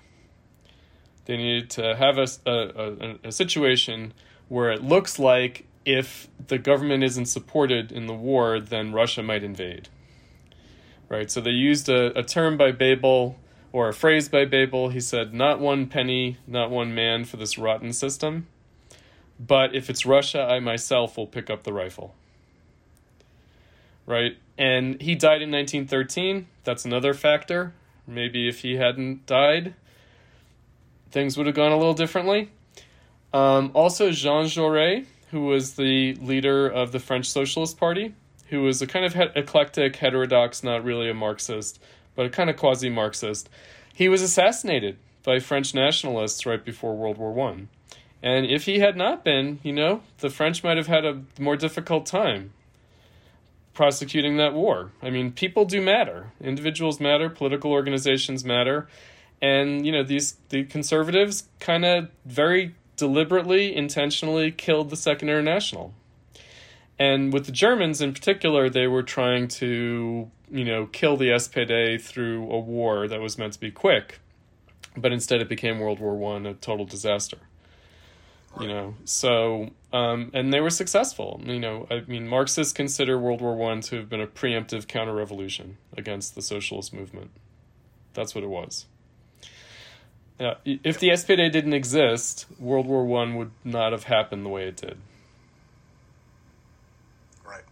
They 1.26 1.38
needed 1.38 1.70
to 1.72 1.96
have 1.96 2.18
a, 2.18 2.28
a, 2.46 2.52
a, 2.52 3.18
a 3.26 3.32
situation 3.32 4.14
where 4.50 4.72
it 4.72 4.84
looks 4.84 5.18
like 5.18 5.66
if 5.86 6.28
the 6.48 6.58
government 6.58 7.04
isn't 7.04 7.28
supported 7.28 7.92
in 7.92 8.08
the 8.08 8.14
war, 8.14 8.60
then 8.60 8.92
Russia 8.92 9.24
might 9.24 9.44
invade. 9.44 9.88
Right? 11.12 11.30
So 11.30 11.42
they 11.42 11.52
used 11.52 11.90
a, 11.90 12.18
a 12.18 12.24
term 12.24 12.56
by 12.56 12.72
Bebel 12.72 13.36
or 13.74 13.90
a 13.90 13.94
phrase 13.94 14.30
by 14.30 14.46
Bebel. 14.46 14.88
He 14.88 15.02
said, 15.02 15.34
Not 15.34 15.60
one 15.60 15.88
penny, 15.88 16.38
not 16.48 16.72
one 16.72 16.96
man 16.96 17.26
for 17.26 17.36
this 17.36 17.58
rotten 17.58 17.92
system. 17.92 18.48
But 19.38 19.76
if 19.76 19.90
it's 19.90 20.06
Russia, 20.06 20.44
I 20.44 20.62
myself 20.62 21.18
will 21.18 21.28
pick 21.28 21.50
up 21.50 21.64
the 21.64 21.74
rifle. 21.74 22.16
Right? 24.06 24.38
And 24.58 25.02
he 25.02 25.16
died 25.16 25.42
in 25.42 25.52
1913. 25.52 26.48
That's 26.64 26.86
another 26.86 27.14
factor. 27.14 27.74
Maybe 28.08 28.48
if 28.48 28.60
he 28.60 28.78
hadn't 28.78 29.26
died, 29.26 29.74
things 31.12 31.36
would 31.36 31.46
have 31.46 31.56
gone 31.56 31.74
a 31.74 31.78
little 31.78 31.94
differently. 31.94 32.52
Um, 33.34 33.72
also, 33.74 34.12
Jean 34.12 34.46
Jaurès, 34.46 35.06
who 35.32 35.42
was 35.42 35.74
the 35.74 36.16
leader 36.16 36.68
of 36.68 36.94
the 36.94 37.00
French 37.00 37.30
Socialist 37.30 37.78
Party, 37.78 38.14
who 38.52 38.62
was 38.62 38.82
a 38.82 38.88
kind 38.88 39.04
of 39.06 39.16
he- 39.16 39.40
eclectic, 39.40 39.96
heterodox, 39.96 40.64
not 40.64 40.84
really 40.84 41.10
a 41.10 41.14
Marxist, 41.14 41.82
but 42.16 42.28
a 42.28 42.30
kind 42.30 42.50
of 42.50 42.58
quasi 42.58 42.90
Marxist. 42.90 43.50
He 43.94 44.08
was 44.08 44.22
assassinated 44.22 44.98
by 45.24 45.40
French 45.40 45.74
nationalists 45.74 46.46
right 46.46 46.64
before 46.64 46.96
World 46.96 47.18
War 47.18 47.32
One. 47.32 47.70
And 48.22 48.46
if 48.46 48.66
he 48.66 48.80
had 48.80 48.96
not 48.96 49.24
been, 49.24 49.60
you 49.64 49.74
know, 49.74 50.04
the 50.20 50.30
French 50.30 50.64
might 50.64 50.78
have 50.78 50.88
had 50.88 51.06
a 51.06 51.24
more 51.40 51.56
difficult 51.56 52.06
time 52.06 52.54
prosecuting 53.74 54.38
that 54.38 54.54
war. 54.54 54.92
I 55.02 55.10
mean, 55.10 55.32
people 55.32 55.66
do 55.66 55.82
matter. 55.82 56.32
Individuals 56.40 57.00
matter, 57.00 57.30
political 57.30 57.72
organizations 57.72 58.44
matter. 58.44 58.88
And, 59.42 59.86
you 59.86 59.92
know, 59.92 60.04
these 60.04 60.36
the 60.50 60.66
conservatives 60.66 61.48
kind 61.60 61.86
of 61.86 62.10
very 62.26 62.76
deliberately, 62.96 63.76
intentionally 63.76 64.52
killed 64.52 64.90
the 64.90 64.98
Second 64.98 65.30
International. 65.30 65.94
And 67.02 67.34
with 67.34 67.46
the 67.46 67.52
Germans 67.52 68.02
in 68.02 68.14
particular, 68.14 68.70
they 68.70 68.88
were 68.88 69.04
trying 69.04 69.48
to, 69.60 70.30
you 70.52 70.66
know, 70.66 70.86
kill 70.86 71.18
the 71.18 71.30
SPD 71.30 72.00
through 72.00 72.52
a 72.52 72.60
war 72.60 73.08
that 73.08 73.20
was 73.20 73.38
meant 73.38 73.54
to 73.54 73.60
be 73.60 73.72
quick. 73.72 74.20
But 74.96 75.12
instead 75.12 75.42
it 75.42 75.50
became 75.50 75.80
World 75.80 76.00
War 76.00 76.16
One, 76.16 76.46
a 76.46 76.54
total 76.54 76.86
disaster 76.86 77.38
you 78.60 78.68
know? 78.68 78.96
So 79.06 79.70
um, 79.94 80.32
and 80.34 80.54
they 80.54 80.60
were 80.60 80.70
successful. 80.70 81.42
You 81.44 81.60
know 81.60 81.88
i 81.90 82.02
mean 82.02 82.28
marxists 82.28 82.74
consider 82.74 83.18
world 83.18 83.42
war 83.42 83.56
one 83.56 83.82
to 83.82 83.98
have 83.98 84.10
been 84.10 84.22
a 84.22 84.28
preemptive 84.28 84.88
counter-revolution 84.88 85.78
against 85.96 86.36
the 86.36 86.42
socialist 86.42 86.94
movement. 86.94 87.32
That's 88.14 88.36
what 88.36 88.44
it 88.44 88.50
was. 88.50 88.86
Yeah, 90.40 90.56
if 90.66 91.00
the 91.00 91.10
spd 91.10 91.52
didn't 91.52 91.74
exist 91.74 92.48
world 92.60 92.88
war 92.88 93.06
one 93.06 93.36
would 93.36 93.52
not 93.64 93.92
have 93.92 94.06
happened 94.06 94.46
the 94.46 94.50
way 94.50 94.68
it 94.68 94.76
did 94.78 94.98
Right. 97.46 97.64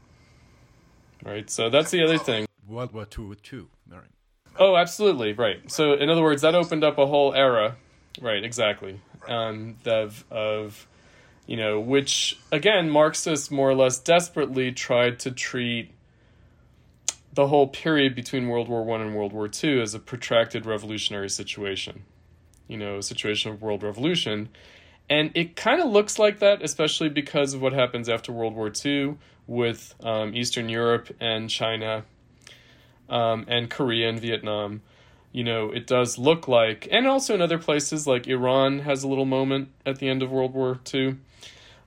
Right 1.30 1.50
so 1.50 1.70
that's 1.70 1.92
the 1.92 2.04
other 2.04 2.18
thing 2.18 2.46
World 2.70 2.94
War 2.94 3.08
II 3.18 3.36
too. 3.42 3.68
All 3.92 3.98
right. 3.98 4.08
Oh, 4.58 4.76
absolutely, 4.76 5.34
right. 5.34 5.70
So, 5.72 5.94
in 5.94 6.10
other 6.10 6.22
words, 6.22 6.42
that 6.44 6.56
opened 6.56 6.84
up 6.84 6.98
a 6.98 7.06
whole 7.06 7.34
era, 7.34 7.78
right? 8.22 8.44
Exactly. 8.44 9.02
Um, 9.28 9.78
of 9.86 10.24
of 10.30 10.88
you 11.48 11.58
know, 11.58 11.80
which 11.80 12.40
again, 12.52 12.90
Marxists 12.90 13.50
more 13.50 13.70
or 13.70 13.76
less 13.76 14.00
desperately 14.00 14.72
tried 14.72 15.20
to 15.20 15.32
treat 15.32 15.92
the 17.34 17.48
whole 17.48 17.68
period 17.68 18.16
between 18.16 18.48
World 18.48 18.70
War 18.70 18.84
One 18.84 19.02
and 19.02 19.16
World 19.16 19.34
War 19.34 19.48
Two 19.48 19.82
as 19.82 19.94
a 19.94 20.00
protracted 20.00 20.66
revolutionary 20.66 21.30
situation. 21.30 22.04
You 22.68 22.78
know, 22.78 22.98
a 22.98 23.04
situation 23.04 23.52
of 23.52 23.62
world 23.64 23.82
revolution. 23.82 24.50
And 25.12 25.32
it 25.34 25.56
kind 25.56 25.82
of 25.82 25.90
looks 25.90 26.20
like 26.20 26.38
that, 26.38 26.62
especially 26.62 27.10
because 27.10 27.56
of 27.56 27.62
what 27.64 27.74
happens 27.74 28.08
after 28.08 28.32
World 28.32 28.54
War 28.54 28.72
II 28.86 29.18
with 29.50 29.96
um, 30.04 30.36
Eastern 30.36 30.70
Europe 30.70 31.10
and 31.20 31.50
China 31.50 32.06
um, 33.10 33.46
and 33.48 33.70
Korea 33.70 34.08
and 34.08 34.20
Vietnam. 34.20 34.82
You 35.32 35.44
know, 35.44 35.72
it 35.72 35.88
does 35.88 36.18
look 36.18 36.48
like, 36.48 36.88
and 36.92 37.08
also 37.08 37.34
in 37.34 37.42
other 37.42 37.58
places 37.58 38.08
like 38.08 38.28
Iran 38.28 38.80
has 38.80 39.04
a 39.04 39.08
little 39.08 39.26
moment 39.26 39.70
at 39.86 39.98
the 39.98 40.08
end 40.08 40.24
of 40.24 40.32
World 40.32 40.54
War 40.54 40.80
II. 40.92 41.18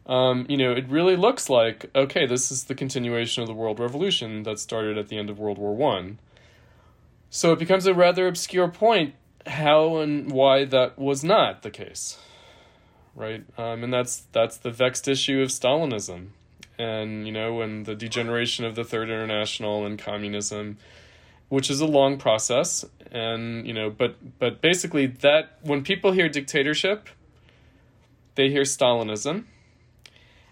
Um, 0.07 0.46
you 0.48 0.57
know, 0.57 0.72
it 0.72 0.88
really 0.88 1.16
looks 1.16 1.48
like 1.48 1.88
okay, 1.94 2.27
this 2.27 2.51
is 2.51 2.64
the 2.64 2.75
continuation 2.75 3.42
of 3.42 3.48
the 3.48 3.55
world 3.55 3.79
revolution 3.79 4.42
that 4.42 4.59
started 4.59 4.98
at 4.98 5.09
the 5.09 5.16
end 5.16 5.31
of 5.31 5.38
World 5.38 5.59
War 5.59 5.75
One. 5.75 6.18
So 7.31 7.53
it 7.53 7.59
becomes 7.59 7.87
a 7.87 7.94
rather 7.94 8.27
obscure 8.27 8.68
point 8.68 9.14
how 9.46 9.98
and 9.98 10.31
why 10.31 10.64
that 10.64 10.98
was 10.98 11.25
not 11.25 11.62
the 11.62 11.70
case, 11.70 12.18
right? 13.14 13.44
Um, 13.57 13.85
and 13.85 13.92
that's 13.92 14.25
that's 14.33 14.57
the 14.57 14.70
vexed 14.70 15.07
issue 15.07 15.40
of 15.40 15.48
Stalinism, 15.48 16.29
and 16.83 17.27
you 17.27 17.33
know, 17.33 17.61
and 17.61 17.87
the 17.87 17.95
degeneration 17.95 18.64
of 18.64 18.75
the 18.75 18.85
Third 18.85 19.09
International 19.09 19.87
and 19.87 19.99
communism 19.99 20.79
which 21.53 21.68
is 21.68 21.83
a 21.83 21.87
long 21.87 22.16
process 22.16 22.83
and 23.11 23.66
you 23.66 23.75
know 23.75 23.90
but 23.90 24.16
but 24.38 24.62
basically 24.62 25.05
that 25.05 25.59
when 25.61 25.85
people 25.85 26.12
hear 26.12 26.27
dictatorship 26.27 27.11
they 28.37 28.49
hear 28.49 28.62
stalinism 28.62 29.45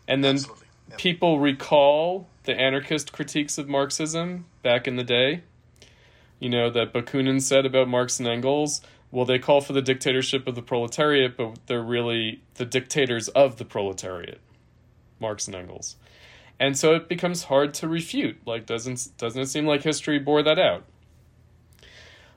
and 0.07 0.23
then. 0.23 0.37
Yeah. 0.37 0.97
people 0.99 1.39
recall 1.39 2.27
the 2.45 2.53
anarchist 2.53 3.13
critiques 3.13 3.57
of 3.57 3.67
marxism 3.67 4.45
back 4.63 4.87
in 4.87 4.97
the 4.97 5.05
day 5.05 5.43
you 6.39 6.51
know 6.51 6.69
that 6.69 6.93
bakunin 6.93 7.41
said 7.41 7.65
about 7.65 7.89
marx 7.89 8.19
and 8.19 8.29
engels 8.29 8.83
well 9.11 9.25
they 9.25 9.39
call 9.39 9.61
for 9.63 9.73
the 9.73 9.81
dictatorship 9.81 10.47
of 10.47 10.55
the 10.55 10.63
proletariat 10.63 11.35
but 11.37 11.57
they're 11.67 11.81
really 11.81 12.43
the 12.57 12.67
dictators 12.67 13.29
of 13.29 13.57
the 13.57 13.65
proletariat 13.65 14.41
marx 15.19 15.47
and 15.47 15.55
engels 15.55 15.97
and 16.61 16.77
so 16.77 16.95
it 16.95 17.09
becomes 17.09 17.45
hard 17.45 17.73
to 17.75 17.89
refute. 17.89 18.47
Like 18.47 18.67
doesn't 18.67 19.17
doesn't 19.17 19.41
it 19.41 19.47
seem 19.47 19.67
like 19.67 19.83
history 19.83 20.19
bore 20.19 20.43
that 20.43 20.59
out? 20.59 20.85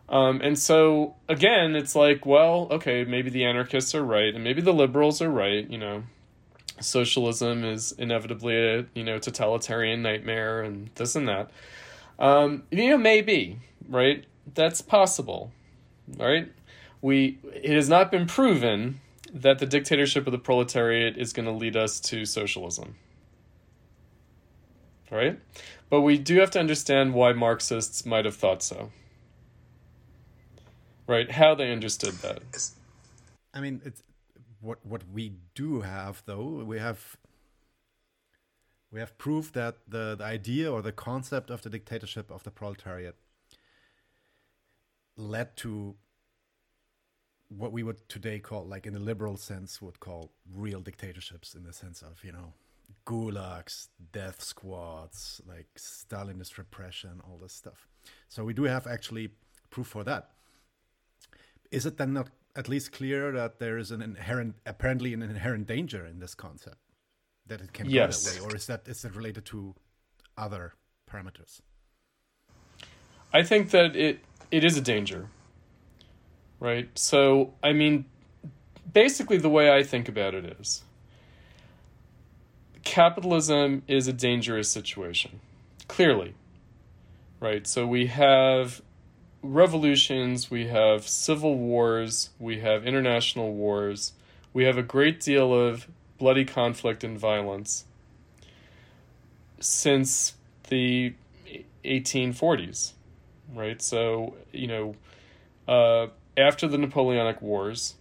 Um, 0.08 0.40
and 0.42 0.58
so 0.58 1.16
again 1.28 1.76
it's 1.76 1.94
like 1.94 2.26
well 2.26 2.68
okay 2.72 3.04
maybe 3.04 3.30
the 3.30 3.44
anarchists 3.44 3.94
are 3.94 4.04
right 4.04 4.34
and 4.34 4.44
maybe 4.44 4.62
the 4.62 4.74
liberals 4.74 5.22
are 5.22 5.30
right 5.30 5.70
you 5.70 5.78
know. 5.78 6.04
Socialism 6.80 7.64
is 7.64 7.92
inevitably 7.92 8.56
a 8.58 8.86
you 8.96 9.04
know 9.04 9.20
totalitarian 9.20 10.02
nightmare 10.02 10.64
and 10.64 10.90
this 10.96 11.16
and 11.16 11.28
that. 11.28 11.52
Um, 12.18 12.64
you 12.72 12.90
know 12.90 12.98
maybe 12.98 13.60
right? 13.90 14.26
That's 14.56 14.82
possible 14.82 15.52
right? 16.18 16.50
We 17.02 17.40
it 17.54 17.72
has 17.72 17.90
not 17.90 18.10
been 18.10 18.26
proven 18.26 19.02
that 19.34 19.60
the 19.60 19.66
dictatorship 19.66 20.28
of 20.28 20.32
the 20.32 20.40
proletariat 20.40 21.18
is 21.18 21.34
going 21.34 21.46
to 21.46 21.52
lead 21.52 21.76
us 21.76 22.00
to 22.00 22.24
socialism 22.24 22.96
right? 25.14 25.40
But 25.90 26.02
we 26.02 26.18
do 26.18 26.40
have 26.40 26.52
to 26.52 26.60
understand 26.60 27.14
why 27.14 27.34
Marxists 27.34 28.06
might 28.06 28.26
have 28.26 28.36
thought 28.36 28.64
so. 28.64 28.92
Right? 31.08 31.32
How 31.32 31.54
they 31.54 31.72
understood 31.72 32.16
that. 32.16 32.42
I 33.54 33.62
mean, 33.62 33.82
it's 33.86 34.04
what 34.62 34.80
what 34.86 35.04
we 35.14 35.34
do 35.54 35.82
have 35.82 36.24
though. 36.26 36.64
We 36.66 36.80
have 36.80 37.18
we 38.92 39.00
have 39.00 39.18
proof 39.18 39.52
that 39.54 39.78
the, 39.88 40.16
the 40.16 40.24
idea 40.24 40.72
or 40.72 40.82
the 40.82 40.92
concept 40.92 41.50
of 41.50 41.62
the 41.64 41.70
dictatorship 41.70 42.30
of 42.30 42.44
the 42.44 42.52
proletariat 42.52 43.16
led 45.18 45.58
to 45.58 45.96
what 47.50 47.72
we 47.72 47.84
would 47.84 48.08
today 48.08 48.40
call, 48.40 48.66
like 48.66 48.86
in 48.86 48.96
a 48.96 49.00
liberal 49.00 49.38
sense, 49.38 49.82
would 49.82 50.00
call 50.00 50.32
real 50.52 50.80
dictatorships 50.80 51.54
in 51.54 51.64
the 51.64 51.74
sense 51.74 52.02
of 52.02 52.24
you 52.24 52.32
know 52.32 52.54
gulags, 53.06 53.88
death 54.12 54.42
squads, 54.42 55.42
like 55.48 55.68
Stalinist 55.78 56.58
repression, 56.58 57.22
all 57.28 57.38
this 57.38 57.54
stuff. 57.54 57.88
So 58.30 58.44
we 58.44 58.54
do 58.54 58.64
have 58.64 58.88
actually 58.88 59.30
proof 59.70 59.88
for 59.88 60.04
that. 60.04 60.32
Is 61.72 61.86
it 61.86 61.98
then 61.98 62.14
not 62.14 62.30
at 62.56 62.70
least 62.70 62.92
clear 62.92 63.32
that 63.32 63.60
there 63.60 63.78
is 63.78 63.92
an 63.92 64.02
inherent, 64.02 64.56
apparently 64.66 65.14
an 65.14 65.22
inherent 65.24 65.68
danger 65.68 66.06
in 66.06 66.20
this 66.20 66.36
concept 66.36 66.78
that 67.48 67.62
it 67.62 67.74
can 67.74 67.90
Yes. 67.90 68.24
go 68.24 68.30
that 68.30 68.40
way, 68.42 68.46
or 68.46 68.56
is 68.56 68.68
that 68.68 68.88
is 68.88 69.04
it 69.04 69.16
related 69.16 69.46
to 69.46 69.76
other 70.38 70.74
parameters? 71.10 71.62
I 73.34 73.44
think 73.44 73.72
that 73.72 73.96
it 73.96 74.20
it 74.52 74.64
is 74.64 74.78
a 74.78 74.82
danger. 74.82 75.28
Right? 76.60 76.88
So, 76.98 77.54
I 77.62 77.74
mean, 77.74 78.06
basically 78.94 79.38
the 79.38 79.50
way 79.50 79.76
I 79.76 79.84
think 79.84 80.08
about 80.08 80.34
it 80.34 80.46
is 80.60 80.84
capitalism 82.84 83.84
is 83.88 84.08
a 84.08 84.14
dangerous 84.14 84.70
situation. 84.70 85.40
Clearly. 85.88 86.36
Right? 87.40 87.68
So 87.68 87.86
we 87.86 88.08
have 88.08 88.82
revolutions, 89.42 90.50
we 90.50 90.68
have 90.68 91.08
civil 91.08 91.58
wars, 91.58 92.30
we 92.40 92.60
have 92.60 92.88
international 92.88 93.54
wars, 93.54 94.14
we 94.54 94.64
have 94.64 94.78
a 94.78 94.84
great 94.84 95.20
deal 95.20 95.54
of 95.54 95.88
bloody 96.18 96.46
conflict 96.46 97.04
and 97.04 97.20
violence 97.20 97.84
since 99.60 100.36
the 100.70 101.14
1840s, 101.84 102.94
right? 103.54 103.82
So, 103.82 104.36
you 104.52 104.68
know, 104.68 104.96
uh, 105.68 106.08
after 106.38 106.68
the 106.68 106.78
Napoleonic 106.78 107.42
Wars, 107.42 107.96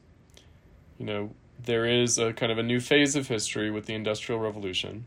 you 0.98 1.06
know, 1.06 1.30
there 1.64 1.86
is 1.86 2.18
a 2.18 2.32
kind 2.32 2.50
of 2.50 2.58
a 2.58 2.62
new 2.62 2.80
phase 2.80 3.16
of 3.16 3.28
history 3.28 3.70
with 3.70 3.86
the 3.86 3.94
Industrial 3.94 4.40
Revolution. 4.40 5.06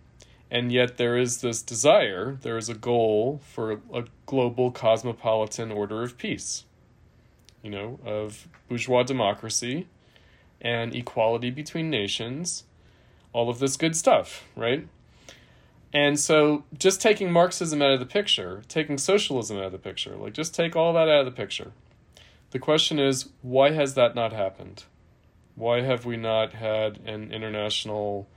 And 0.51 0.71
yet 0.71 0.97
there 0.97 1.17
is 1.17 1.41
this 1.41 1.61
desire, 1.61 2.37
there 2.41 2.57
is 2.57 2.69
a 2.69 2.75
goal 2.75 3.41
for 3.43 3.81
a 3.93 4.05
global 4.25 4.71
cosmopolitan 4.71 5.71
order 5.71 6.03
of 6.03 6.17
peace, 6.17 6.65
you 7.63 7.71
know, 7.71 7.99
of 8.05 8.47
bourgeois 8.69 9.03
democracy 9.03 9.87
and 10.61 10.95
equality 10.95 11.49
between 11.49 11.89
nations, 11.89 12.63
all 13.33 13.49
of 13.49 13.59
this 13.59 13.75
good 13.75 13.95
stuff, 13.95 14.43
right? 14.55 14.87
And 15.91 16.19
so 16.19 16.63
just 16.77 17.01
taking 17.01 17.31
Marxism 17.31 17.81
out 17.81 17.91
of 17.91 17.99
the 17.99 18.05
picture, 18.05 18.61
taking 18.67 18.97
socialism 18.97 19.57
out 19.57 19.65
of 19.65 19.71
the 19.71 19.77
picture, 19.77 20.15
like 20.15 20.33
just 20.33 20.53
take 20.53 20.75
all 20.75 20.93
that 20.93 21.09
out 21.09 21.21
of 21.21 21.25
the 21.25 21.31
picture. 21.31 21.71
The 22.51 22.59
question 22.59 22.99
is, 22.99 23.29
why 23.41 23.71
has 23.71 23.95
that 23.95 24.13
not 24.13 24.31
happened? 24.31 24.83
Why 25.55 25.81
have 25.81 26.05
we 26.05 26.17
not 26.17 26.53
had 26.53 26.99
an 27.05 27.31
international 27.31 28.27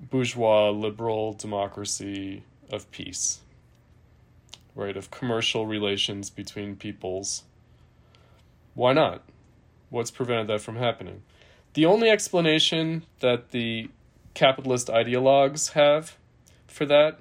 bourgeois 0.00 0.70
liberal 0.70 1.32
democracy 1.32 2.42
of 2.70 2.90
peace? 2.90 3.40
Right, 4.74 4.96
of 4.96 5.10
commercial 5.10 5.66
relations 5.66 6.30
between 6.30 6.76
peoples. 6.76 7.44
Why 8.74 8.92
not? 8.92 9.22
What's 9.88 10.10
prevented 10.10 10.48
that 10.48 10.60
from 10.60 10.76
happening? 10.76 11.22
The 11.74 11.86
only 11.86 12.08
explanation 12.08 13.04
that 13.20 13.50
the 13.50 13.90
capitalist 14.34 14.88
ideologues 14.88 15.72
have 15.72 16.16
for 16.66 16.86
that 16.86 17.20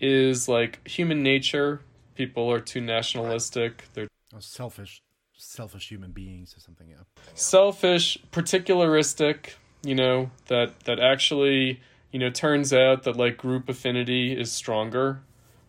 is 0.00 0.48
like 0.48 0.86
human 0.86 1.22
nature. 1.22 1.82
People 2.14 2.50
are 2.50 2.60
too 2.60 2.80
nationalistic. 2.80 3.84
They're 3.94 4.08
selfish, 4.38 5.02
selfish 5.44 5.88
human 5.88 6.10
beings 6.10 6.54
or 6.56 6.60
something. 6.60 6.88
Yeah. 6.88 7.04
Selfish, 7.34 8.18
particularistic. 8.32 9.54
You 9.82 9.94
know 9.94 10.30
that 10.46 10.80
that 10.84 10.98
actually 10.98 11.80
you 12.14 12.20
know 12.20 12.30
turns 12.30 12.72
out 12.72 13.02
that 13.02 13.16
like 13.16 13.36
group 13.36 13.68
affinity 13.68 14.38
is 14.38 14.52
stronger 14.52 15.20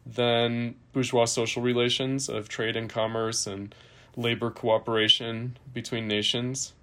than 0.05 0.75
bourgeois 0.93 1.25
social 1.25 1.63
relations 1.63 2.29
of 2.29 2.47
trade 2.47 2.75
and 2.75 2.87
commerce 2.87 3.47
and 3.47 3.73
labor 4.15 4.51
cooperation 4.51 5.57
between 5.73 6.07
nations 6.07 6.73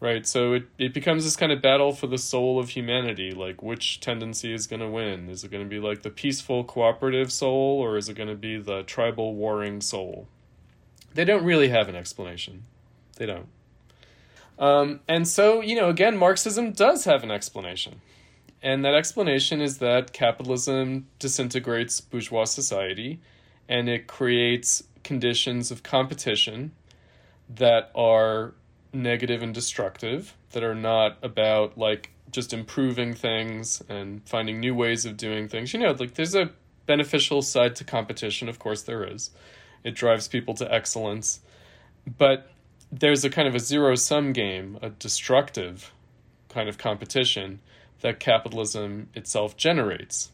right 0.00 0.26
so 0.26 0.54
it, 0.54 0.64
it 0.78 0.92
becomes 0.92 1.22
this 1.22 1.36
kind 1.36 1.52
of 1.52 1.62
battle 1.62 1.92
for 1.92 2.08
the 2.08 2.18
soul 2.18 2.58
of 2.58 2.70
humanity 2.70 3.30
like 3.30 3.62
which 3.62 4.00
tendency 4.00 4.52
is 4.52 4.66
going 4.66 4.80
to 4.80 4.88
win 4.88 5.28
is 5.30 5.44
it 5.44 5.50
going 5.52 5.62
to 5.62 5.70
be 5.70 5.78
like 5.78 6.02
the 6.02 6.10
peaceful 6.10 6.64
cooperative 6.64 7.32
soul 7.32 7.78
or 7.78 7.96
is 7.96 8.08
it 8.08 8.14
going 8.14 8.28
to 8.28 8.34
be 8.34 8.58
the 8.58 8.82
tribal 8.82 9.36
warring 9.36 9.80
soul 9.80 10.26
they 11.14 11.24
don't 11.24 11.44
really 11.44 11.68
have 11.68 11.88
an 11.88 11.96
explanation 11.96 12.64
they 13.16 13.26
don't 13.26 13.48
um, 14.58 15.00
and 15.08 15.26
so 15.26 15.60
you 15.60 15.74
know 15.74 15.88
again 15.88 16.16
marxism 16.16 16.72
does 16.72 17.04
have 17.04 17.22
an 17.22 17.30
explanation 17.30 18.00
and 18.62 18.84
that 18.84 18.94
explanation 18.94 19.60
is 19.60 19.78
that 19.78 20.12
capitalism 20.12 21.06
disintegrates 21.18 22.00
bourgeois 22.00 22.44
society 22.44 23.20
and 23.68 23.88
it 23.88 24.06
creates 24.06 24.84
conditions 25.02 25.70
of 25.70 25.82
competition 25.82 26.72
that 27.48 27.90
are 27.94 28.54
negative 28.92 29.42
and 29.42 29.54
destructive 29.54 30.36
that 30.52 30.62
are 30.62 30.74
not 30.74 31.18
about 31.22 31.76
like 31.76 32.10
just 32.30 32.52
improving 32.52 33.14
things 33.14 33.82
and 33.88 34.26
finding 34.26 34.58
new 34.58 34.74
ways 34.74 35.04
of 35.04 35.16
doing 35.16 35.48
things. 35.48 35.72
You 35.72 35.80
know, 35.80 35.92
like 35.92 36.14
there's 36.14 36.34
a 36.34 36.50
beneficial 36.86 37.42
side 37.42 37.76
to 37.76 37.84
competition, 37.84 38.48
of 38.48 38.58
course 38.58 38.82
there 38.82 39.04
is. 39.04 39.30
It 39.84 39.94
drives 39.94 40.26
people 40.26 40.54
to 40.54 40.74
excellence. 40.74 41.40
But 42.18 42.50
there's 42.90 43.24
a 43.24 43.30
kind 43.30 43.46
of 43.46 43.54
a 43.54 43.60
zero 43.60 43.94
sum 43.94 44.32
game, 44.32 44.78
a 44.82 44.90
destructive 44.90 45.92
kind 46.48 46.68
of 46.68 46.78
competition 46.78 47.60
that 48.00 48.18
capitalism 48.18 49.08
itself 49.14 49.56
generates. 49.56 50.30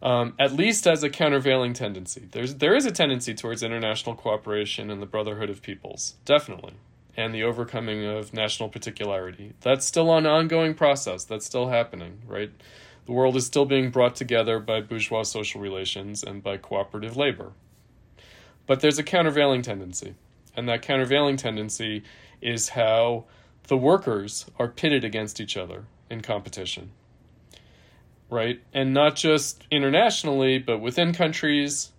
Um, 0.00 0.34
at 0.38 0.52
least 0.52 0.86
as 0.86 1.02
a 1.02 1.10
countervailing 1.10 1.72
tendency. 1.72 2.28
There's 2.30 2.54
there 2.56 2.76
is 2.76 2.86
a 2.86 2.92
tendency 2.92 3.34
towards 3.34 3.64
international 3.64 4.14
cooperation 4.14 4.90
and 4.90 5.02
the 5.02 5.06
brotherhood 5.06 5.50
of 5.50 5.60
peoples, 5.60 6.14
definitely 6.24 6.74
and 7.18 7.34
the 7.34 7.42
overcoming 7.42 8.04
of 8.04 8.32
national 8.32 8.68
particularity. 8.68 9.52
That's 9.60 9.84
still 9.84 10.16
an 10.16 10.24
ongoing 10.24 10.72
process. 10.74 11.24
That's 11.24 11.44
still 11.44 11.68
happening, 11.68 12.22
right? 12.24 12.52
The 13.06 13.12
world 13.12 13.34
is 13.34 13.44
still 13.44 13.64
being 13.64 13.90
brought 13.90 14.14
together 14.14 14.60
by 14.60 14.82
bourgeois 14.82 15.24
social 15.24 15.60
relations 15.60 16.22
and 16.22 16.44
by 16.44 16.58
cooperative 16.58 17.16
labor. 17.16 17.54
But 18.68 18.80
there's 18.80 18.98
a 18.98 19.02
countervailing 19.02 19.62
tendency. 19.62 20.14
And 20.54 20.68
that 20.68 20.82
countervailing 20.82 21.38
tendency 21.38 22.04
is 22.40 22.70
how 22.70 23.24
the 23.66 23.76
workers 23.76 24.46
are 24.58 24.68
pitted 24.68 25.04
against 25.04 25.40
each 25.40 25.56
other 25.56 25.86
in 26.08 26.20
competition. 26.20 26.90
Right? 28.30 28.60
And 28.74 28.92
not 28.92 29.16
just 29.16 29.64
internationally, 29.70 30.58
but 30.58 30.78
within 30.78 31.14
countries, 31.14 31.92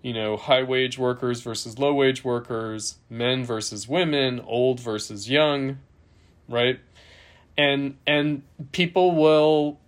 you 0.00 0.14
know, 0.14 0.38
high 0.38 0.62
wage 0.62 0.98
workers 0.98 1.42
versus 1.42 1.78
low 1.78 1.92
wage 1.92 2.24
workers, 2.24 2.96
men 3.10 3.44
versus 3.44 3.86
women, 3.86 4.40
old 4.40 4.80
versus 4.80 5.28
young, 5.28 5.78
right? 6.48 6.80
And 7.58 7.96
and 8.06 8.42
people 8.72 9.14
will 9.14 9.78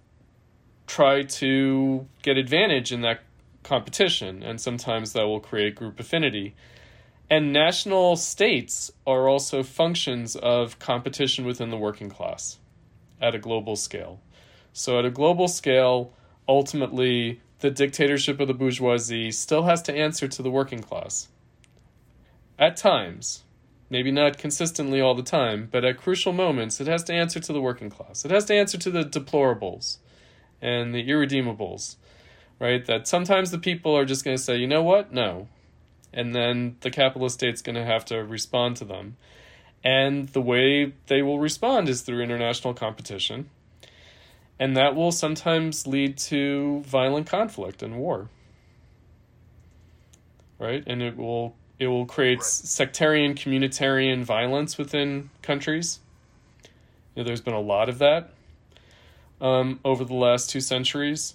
try 0.86 1.22
to 1.22 2.06
get 2.22 2.36
advantage 2.36 2.92
in 2.92 3.02
that 3.02 3.20
competition 3.68 4.42
and 4.42 4.60
sometimes 4.60 5.12
that 5.12 5.26
will 5.26 5.40
create 5.40 5.74
group 5.74 6.00
affinity. 6.00 6.54
And 7.30 7.52
national 7.52 8.16
states 8.16 8.90
are 9.06 9.28
also 9.28 9.62
functions 9.62 10.34
of 10.36 10.78
competition 10.78 11.44
within 11.44 11.68
the 11.68 11.76
working 11.76 12.08
class 12.08 12.58
at 13.20 13.34
a 13.34 13.38
global 13.38 13.76
scale. 13.76 14.20
So 14.72 14.98
at 14.98 15.04
a 15.04 15.10
global 15.10 15.48
scale, 15.48 16.14
ultimately 16.48 17.42
the 17.60 17.70
dictatorship 17.70 18.40
of 18.40 18.48
the 18.48 18.54
bourgeoisie 18.54 19.32
still 19.32 19.64
has 19.64 19.82
to 19.82 19.94
answer 19.94 20.28
to 20.28 20.42
the 20.42 20.50
working 20.50 20.80
class. 20.80 21.28
At 22.58 22.76
times, 22.76 23.44
maybe 23.90 24.10
not 24.10 24.38
consistently 24.38 25.00
all 25.00 25.14
the 25.14 25.22
time, 25.22 25.68
but 25.70 25.84
at 25.84 25.98
crucial 25.98 26.32
moments, 26.32 26.80
it 26.80 26.86
has 26.86 27.04
to 27.04 27.12
answer 27.12 27.40
to 27.40 27.52
the 27.52 27.60
working 27.60 27.90
class. 27.90 28.24
It 28.24 28.30
has 28.30 28.46
to 28.46 28.54
answer 28.54 28.78
to 28.78 28.90
the 28.90 29.02
deplorables 29.04 29.98
and 30.62 30.94
the 30.94 31.06
irredeemables, 31.06 31.96
right? 32.58 32.84
That 32.86 33.06
sometimes 33.06 33.50
the 33.50 33.58
people 33.58 33.96
are 33.96 34.04
just 34.04 34.24
going 34.24 34.36
to 34.36 34.42
say, 34.42 34.56
you 34.56 34.66
know 34.66 34.82
what? 34.82 35.12
No. 35.12 35.48
And 36.12 36.34
then 36.34 36.76
the 36.80 36.90
capitalist 36.90 37.34
state's 37.34 37.62
going 37.62 37.76
to 37.76 37.84
have 37.84 38.04
to 38.06 38.24
respond 38.24 38.76
to 38.78 38.84
them. 38.84 39.16
And 39.84 40.28
the 40.30 40.40
way 40.40 40.92
they 41.06 41.22
will 41.22 41.38
respond 41.38 41.88
is 41.88 42.02
through 42.02 42.22
international 42.22 42.74
competition 42.74 43.50
and 44.58 44.76
that 44.76 44.94
will 44.94 45.12
sometimes 45.12 45.86
lead 45.86 46.18
to 46.18 46.80
violent 46.80 47.26
conflict 47.26 47.82
and 47.82 47.96
war 47.96 48.28
right 50.58 50.82
and 50.86 51.02
it 51.02 51.16
will 51.16 51.54
it 51.78 51.86
will 51.86 52.06
create 52.06 52.38
right. 52.38 52.44
sectarian 52.44 53.34
communitarian 53.34 54.22
violence 54.22 54.76
within 54.76 55.30
countries 55.42 56.00
you 57.14 57.22
know, 57.22 57.26
there's 57.26 57.40
been 57.40 57.54
a 57.54 57.60
lot 57.60 57.88
of 57.88 57.98
that 57.98 58.30
um, 59.40 59.78
over 59.84 60.04
the 60.04 60.14
last 60.14 60.50
two 60.50 60.60
centuries 60.60 61.34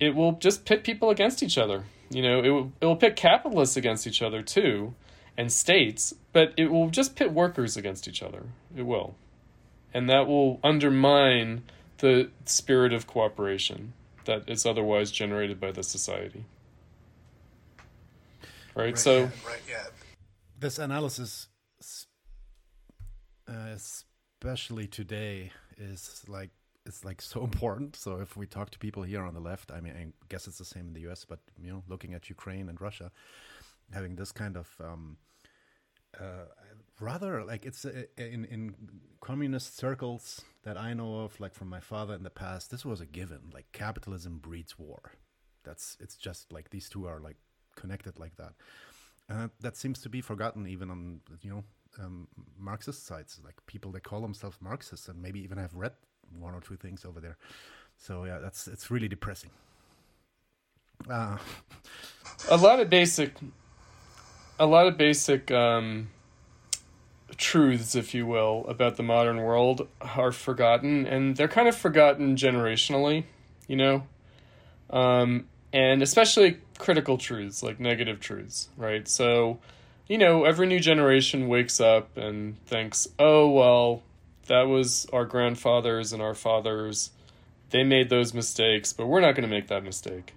it 0.00 0.14
will 0.14 0.32
just 0.32 0.64
pit 0.64 0.84
people 0.84 1.10
against 1.10 1.42
each 1.42 1.58
other. 1.58 1.84
You 2.10 2.22
know 2.22 2.42
it 2.42 2.50
will, 2.50 2.72
it 2.80 2.86
will 2.86 2.96
pit 2.96 3.16
capitalists 3.16 3.76
against 3.76 4.06
each 4.06 4.22
other 4.22 4.42
too 4.42 4.94
and 5.36 5.52
states 5.52 6.14
but 6.32 6.52
it 6.56 6.70
will 6.70 6.90
just 6.90 7.16
pit 7.16 7.32
workers 7.32 7.76
against 7.76 8.06
each 8.06 8.22
other. 8.22 8.44
It 8.76 8.82
will. 8.82 9.14
And 9.94 10.08
that 10.10 10.26
will 10.26 10.60
undermine 10.62 11.62
the 11.98 12.30
spirit 12.44 12.92
of 12.92 13.06
cooperation 13.06 13.94
that 14.26 14.48
is 14.48 14.66
otherwise 14.66 15.10
generated 15.10 15.58
by 15.58 15.72
the 15.72 15.82
society. 15.82 16.44
Right, 18.74 18.84
right 18.84 18.98
so 18.98 19.18
yeah, 19.18 19.30
right 19.46 19.62
yeah. 19.68 19.84
This 20.58 20.78
analysis 20.78 21.48
uh, 23.48 23.74
especially 23.74 24.86
today 24.86 25.52
is 25.78 26.22
like 26.28 26.50
it's 26.86 27.04
like 27.04 27.20
so 27.20 27.44
important 27.50 27.96
so 27.96 28.18
if 28.20 28.36
we 28.36 28.46
talk 28.46 28.70
to 28.70 28.78
people 28.78 29.02
here 29.02 29.22
on 29.22 29.34
the 29.34 29.40
left 29.40 29.70
i 29.72 29.80
mean 29.80 29.94
i 29.94 30.06
guess 30.28 30.46
it's 30.46 30.58
the 30.58 30.64
same 30.64 30.88
in 30.88 30.94
the 30.94 31.00
us 31.00 31.24
but 31.24 31.40
you 31.58 31.70
know 31.70 31.82
looking 31.88 32.14
at 32.14 32.28
ukraine 32.28 32.68
and 32.68 32.80
russia 32.80 33.10
having 33.92 34.16
this 34.16 34.32
kind 34.32 34.56
of 34.56 34.68
um, 34.80 35.16
uh, 36.18 36.46
rather 37.00 37.44
like 37.44 37.64
it's 37.66 37.84
uh, 37.84 38.04
in 38.16 38.44
in 38.46 38.74
communist 39.20 39.76
circles 39.76 40.42
that 40.62 40.76
I 40.76 40.94
know 40.94 41.20
of, 41.20 41.38
like 41.40 41.54
from 41.54 41.68
my 41.68 41.80
father 41.80 42.14
in 42.14 42.22
the 42.22 42.30
past. 42.30 42.70
This 42.70 42.84
was 42.84 43.00
a 43.00 43.06
given. 43.06 43.50
Like 43.52 43.66
capitalism 43.72 44.38
breeds 44.38 44.78
war. 44.78 45.12
That's 45.64 45.96
it's 46.00 46.16
just 46.16 46.52
like 46.52 46.70
these 46.70 46.88
two 46.88 47.06
are 47.06 47.20
like 47.20 47.36
connected 47.74 48.18
like 48.18 48.36
that. 48.36 48.54
And 49.28 49.50
that 49.60 49.76
seems 49.76 50.00
to 50.02 50.08
be 50.08 50.20
forgotten 50.20 50.66
even 50.66 50.90
on 50.90 51.20
you 51.42 51.50
know 51.50 51.64
um, 52.02 52.28
Marxist 52.58 53.06
sites, 53.06 53.40
like 53.44 53.54
people 53.66 53.92
that 53.92 54.02
call 54.02 54.20
themselves 54.20 54.58
Marxists 54.60 55.08
and 55.08 55.20
maybe 55.20 55.40
even 55.42 55.58
have 55.58 55.74
read 55.74 55.92
one 56.38 56.54
or 56.54 56.60
two 56.60 56.76
things 56.76 57.04
over 57.04 57.20
there. 57.20 57.36
So 57.96 58.24
yeah, 58.24 58.38
that's 58.38 58.68
it's 58.68 58.90
really 58.90 59.08
depressing. 59.08 59.50
Uh, 61.08 61.38
a 62.50 62.56
lot 62.56 62.80
of 62.80 62.90
basic 62.90 63.32
a 64.58 64.66
lot 64.66 64.86
of 64.86 64.96
basic 64.96 65.50
um, 65.50 66.08
truths, 67.36 67.94
if 67.94 68.14
you 68.14 68.26
will, 68.26 68.64
about 68.68 68.96
the 68.96 69.02
modern 69.02 69.38
world 69.38 69.88
are 70.00 70.32
forgotten, 70.32 71.06
and 71.06 71.36
they're 71.36 71.48
kind 71.48 71.68
of 71.68 71.76
forgotten 71.76 72.36
generationally, 72.36 73.24
you 73.66 73.76
know, 73.76 74.04
um, 74.90 75.46
and 75.72 76.02
especially 76.02 76.58
critical 76.78 77.18
truths 77.18 77.62
like 77.62 77.80
negative 77.80 78.20
truths, 78.20 78.68
right? 78.76 79.06
So, 79.08 79.58
you 80.06 80.18
know, 80.18 80.44
every 80.44 80.66
new 80.66 80.80
generation 80.80 81.48
wakes 81.48 81.80
up 81.80 82.16
and 82.16 82.62
thinks, 82.66 83.08
"Oh 83.18 83.50
well, 83.50 84.02
that 84.46 84.68
was 84.68 85.06
our 85.12 85.24
grandfathers 85.24 86.12
and 86.12 86.22
our 86.22 86.34
fathers. 86.34 87.10
They 87.70 87.84
made 87.84 88.08
those 88.10 88.34
mistakes, 88.34 88.92
but 88.92 89.06
we're 89.06 89.20
not 89.20 89.34
going 89.34 89.48
to 89.48 89.54
make 89.54 89.68
that 89.68 89.84
mistake." 89.84 90.34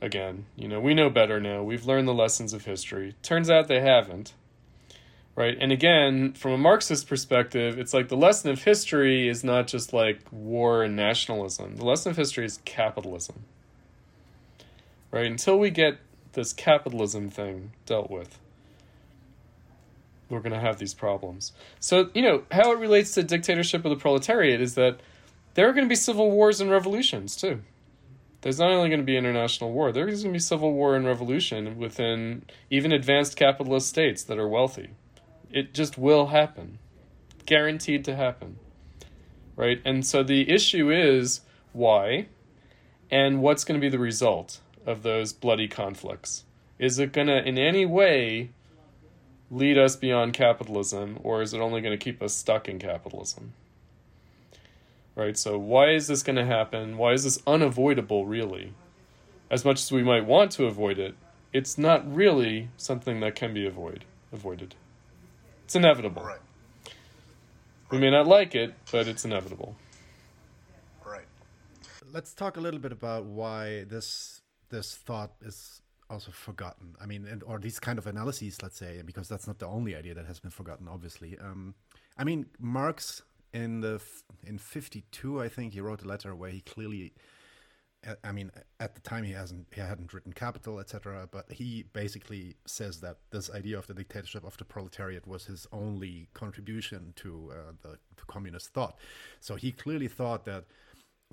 again. 0.00 0.46
You 0.56 0.68
know, 0.68 0.80
we 0.80 0.94
know 0.94 1.10
better 1.10 1.40
now. 1.40 1.62
We've 1.62 1.86
learned 1.86 2.08
the 2.08 2.14
lessons 2.14 2.52
of 2.52 2.64
history. 2.64 3.14
Turns 3.22 3.50
out 3.50 3.68
they 3.68 3.80
haven't. 3.80 4.34
right? 5.34 5.56
And 5.60 5.72
again, 5.72 6.32
from 6.32 6.52
a 6.52 6.58
Marxist 6.58 7.08
perspective, 7.08 7.78
it's 7.78 7.94
like 7.94 8.08
the 8.08 8.16
lesson 8.16 8.50
of 8.50 8.64
history 8.64 9.28
is 9.28 9.44
not 9.44 9.66
just 9.66 9.92
like 9.92 10.20
war 10.30 10.82
and 10.82 10.96
nationalism. 10.96 11.76
The 11.76 11.84
lesson 11.84 12.10
of 12.10 12.16
history 12.16 12.44
is 12.46 12.58
capitalism, 12.64 13.44
right? 15.10 15.26
Until 15.26 15.58
we 15.58 15.70
get 15.70 15.98
this 16.32 16.52
capitalism 16.52 17.30
thing 17.30 17.72
dealt 17.86 18.10
with, 18.10 18.38
we're 20.28 20.40
going 20.40 20.52
to 20.52 20.60
have 20.60 20.78
these 20.78 20.94
problems. 20.94 21.52
So, 21.80 22.10
you 22.14 22.22
know, 22.22 22.42
how 22.50 22.72
it 22.72 22.78
relates 22.78 23.12
to 23.12 23.22
dictatorship 23.22 23.84
of 23.84 23.90
the 23.90 23.96
proletariat 23.96 24.60
is 24.60 24.74
that 24.74 25.00
there 25.54 25.68
are 25.68 25.72
going 25.72 25.84
to 25.84 25.88
be 25.88 25.96
civil 25.96 26.30
wars 26.30 26.60
and 26.60 26.70
revolutions 26.70 27.36
too. 27.36 27.62
There's 28.42 28.58
not 28.58 28.70
only 28.70 28.88
going 28.88 29.00
to 29.00 29.06
be 29.06 29.16
international 29.16 29.72
war, 29.72 29.92
there's 29.92 30.22
going 30.22 30.32
to 30.32 30.36
be 30.36 30.40
civil 30.40 30.72
war 30.72 30.94
and 30.94 31.06
revolution 31.06 31.78
within 31.78 32.44
even 32.70 32.92
advanced 32.92 33.36
capitalist 33.36 33.88
states 33.88 34.22
that 34.24 34.38
are 34.38 34.48
wealthy. 34.48 34.90
It 35.50 35.74
just 35.74 35.96
will 35.96 36.26
happen. 36.26 36.78
Guaranteed 37.46 38.04
to 38.04 38.16
happen. 38.16 38.58
Right? 39.56 39.80
And 39.84 40.04
so 40.04 40.22
the 40.22 40.50
issue 40.50 40.90
is 40.90 41.40
why 41.72 42.26
and 43.10 43.40
what's 43.40 43.64
going 43.64 43.80
to 43.80 43.84
be 43.84 43.90
the 43.90 43.98
result 43.98 44.60
of 44.84 45.02
those 45.02 45.32
bloody 45.32 45.68
conflicts. 45.68 46.44
Is 46.78 46.98
it 46.98 47.12
going 47.12 47.28
to 47.28 47.42
in 47.42 47.56
any 47.56 47.86
way 47.86 48.50
lead 49.50 49.78
us 49.78 49.96
beyond 49.96 50.32
capitalism, 50.32 51.18
or 51.22 51.42
is 51.42 51.54
it 51.54 51.60
only 51.60 51.80
going 51.80 51.96
to 51.96 52.02
keep 52.02 52.22
us 52.22 52.34
stuck 52.34 52.68
in 52.68 52.78
capitalism? 52.78 53.52
Right? 55.14 55.36
So, 55.36 55.58
why 55.58 55.90
is 55.90 56.08
this 56.08 56.22
going 56.22 56.36
to 56.36 56.44
happen? 56.44 56.98
Why 56.98 57.12
is 57.12 57.24
this 57.24 57.40
unavoidable, 57.46 58.26
really? 58.26 58.74
As 59.50 59.64
much 59.64 59.80
as 59.80 59.92
we 59.92 60.02
might 60.02 60.26
want 60.26 60.50
to 60.52 60.66
avoid 60.66 60.98
it, 60.98 61.14
it's 61.52 61.78
not 61.78 62.12
really 62.12 62.68
something 62.76 63.20
that 63.20 63.34
can 63.34 63.54
be 63.54 63.66
avoid, 63.66 64.04
avoided. 64.32 64.74
It's 65.64 65.74
inevitable. 65.74 66.22
Right. 66.22 66.40
We 67.90 67.98
may 67.98 68.10
not 68.10 68.26
like 68.26 68.54
it, 68.54 68.74
but 68.90 69.06
it's 69.06 69.24
inevitable. 69.24 69.76
Right. 71.04 71.26
Let's 72.12 72.34
talk 72.34 72.56
a 72.56 72.60
little 72.60 72.80
bit 72.80 72.92
about 72.92 73.24
why 73.24 73.84
this 73.84 74.42
this 74.68 74.96
thought 74.96 75.32
is 75.40 75.80
also 76.10 76.30
forgotten. 76.30 76.94
I 77.00 77.06
mean, 77.06 77.26
and, 77.26 77.42
or 77.42 77.58
these 77.58 77.78
kind 77.78 77.98
of 77.98 78.06
analyses, 78.06 78.62
let's 78.62 78.78
say, 78.78 79.02
because 79.04 79.28
that's 79.28 79.46
not 79.46 79.58
the 79.58 79.66
only 79.66 79.96
idea 79.96 80.14
that 80.14 80.26
has 80.26 80.40
been 80.40 80.50
forgotten. 80.50 80.88
Obviously, 80.88 81.38
um, 81.38 81.74
I 82.16 82.24
mean, 82.24 82.46
Marx 82.58 83.22
in 83.52 83.80
the 83.80 84.00
in 84.44 84.58
fifty 84.58 85.04
two, 85.10 85.40
I 85.40 85.48
think 85.48 85.72
he 85.72 85.80
wrote 85.80 86.02
a 86.02 86.08
letter 86.08 86.34
where 86.34 86.50
he 86.50 86.60
clearly. 86.60 87.14
I 88.22 88.30
mean, 88.30 88.52
at 88.78 88.94
the 88.94 89.00
time 89.00 89.24
he 89.24 89.32
hasn't 89.32 89.66
he 89.74 89.80
hadn't 89.80 90.12
written 90.12 90.32
Capital, 90.32 90.78
etc. 90.78 91.28
But 91.30 91.50
he 91.50 91.86
basically 91.92 92.56
says 92.64 93.00
that 93.00 93.16
this 93.30 93.50
idea 93.50 93.78
of 93.78 93.88
the 93.88 93.94
dictatorship 93.94 94.44
of 94.44 94.56
the 94.58 94.64
proletariat 94.64 95.26
was 95.26 95.46
his 95.46 95.66
only 95.72 96.28
contribution 96.32 97.14
to 97.16 97.52
uh, 97.52 97.72
the, 97.82 97.98
the 98.16 98.24
communist 98.28 98.68
thought. 98.72 98.98
So 99.40 99.56
he 99.56 99.72
clearly 99.72 100.06
thought 100.06 100.44
that 100.44 100.66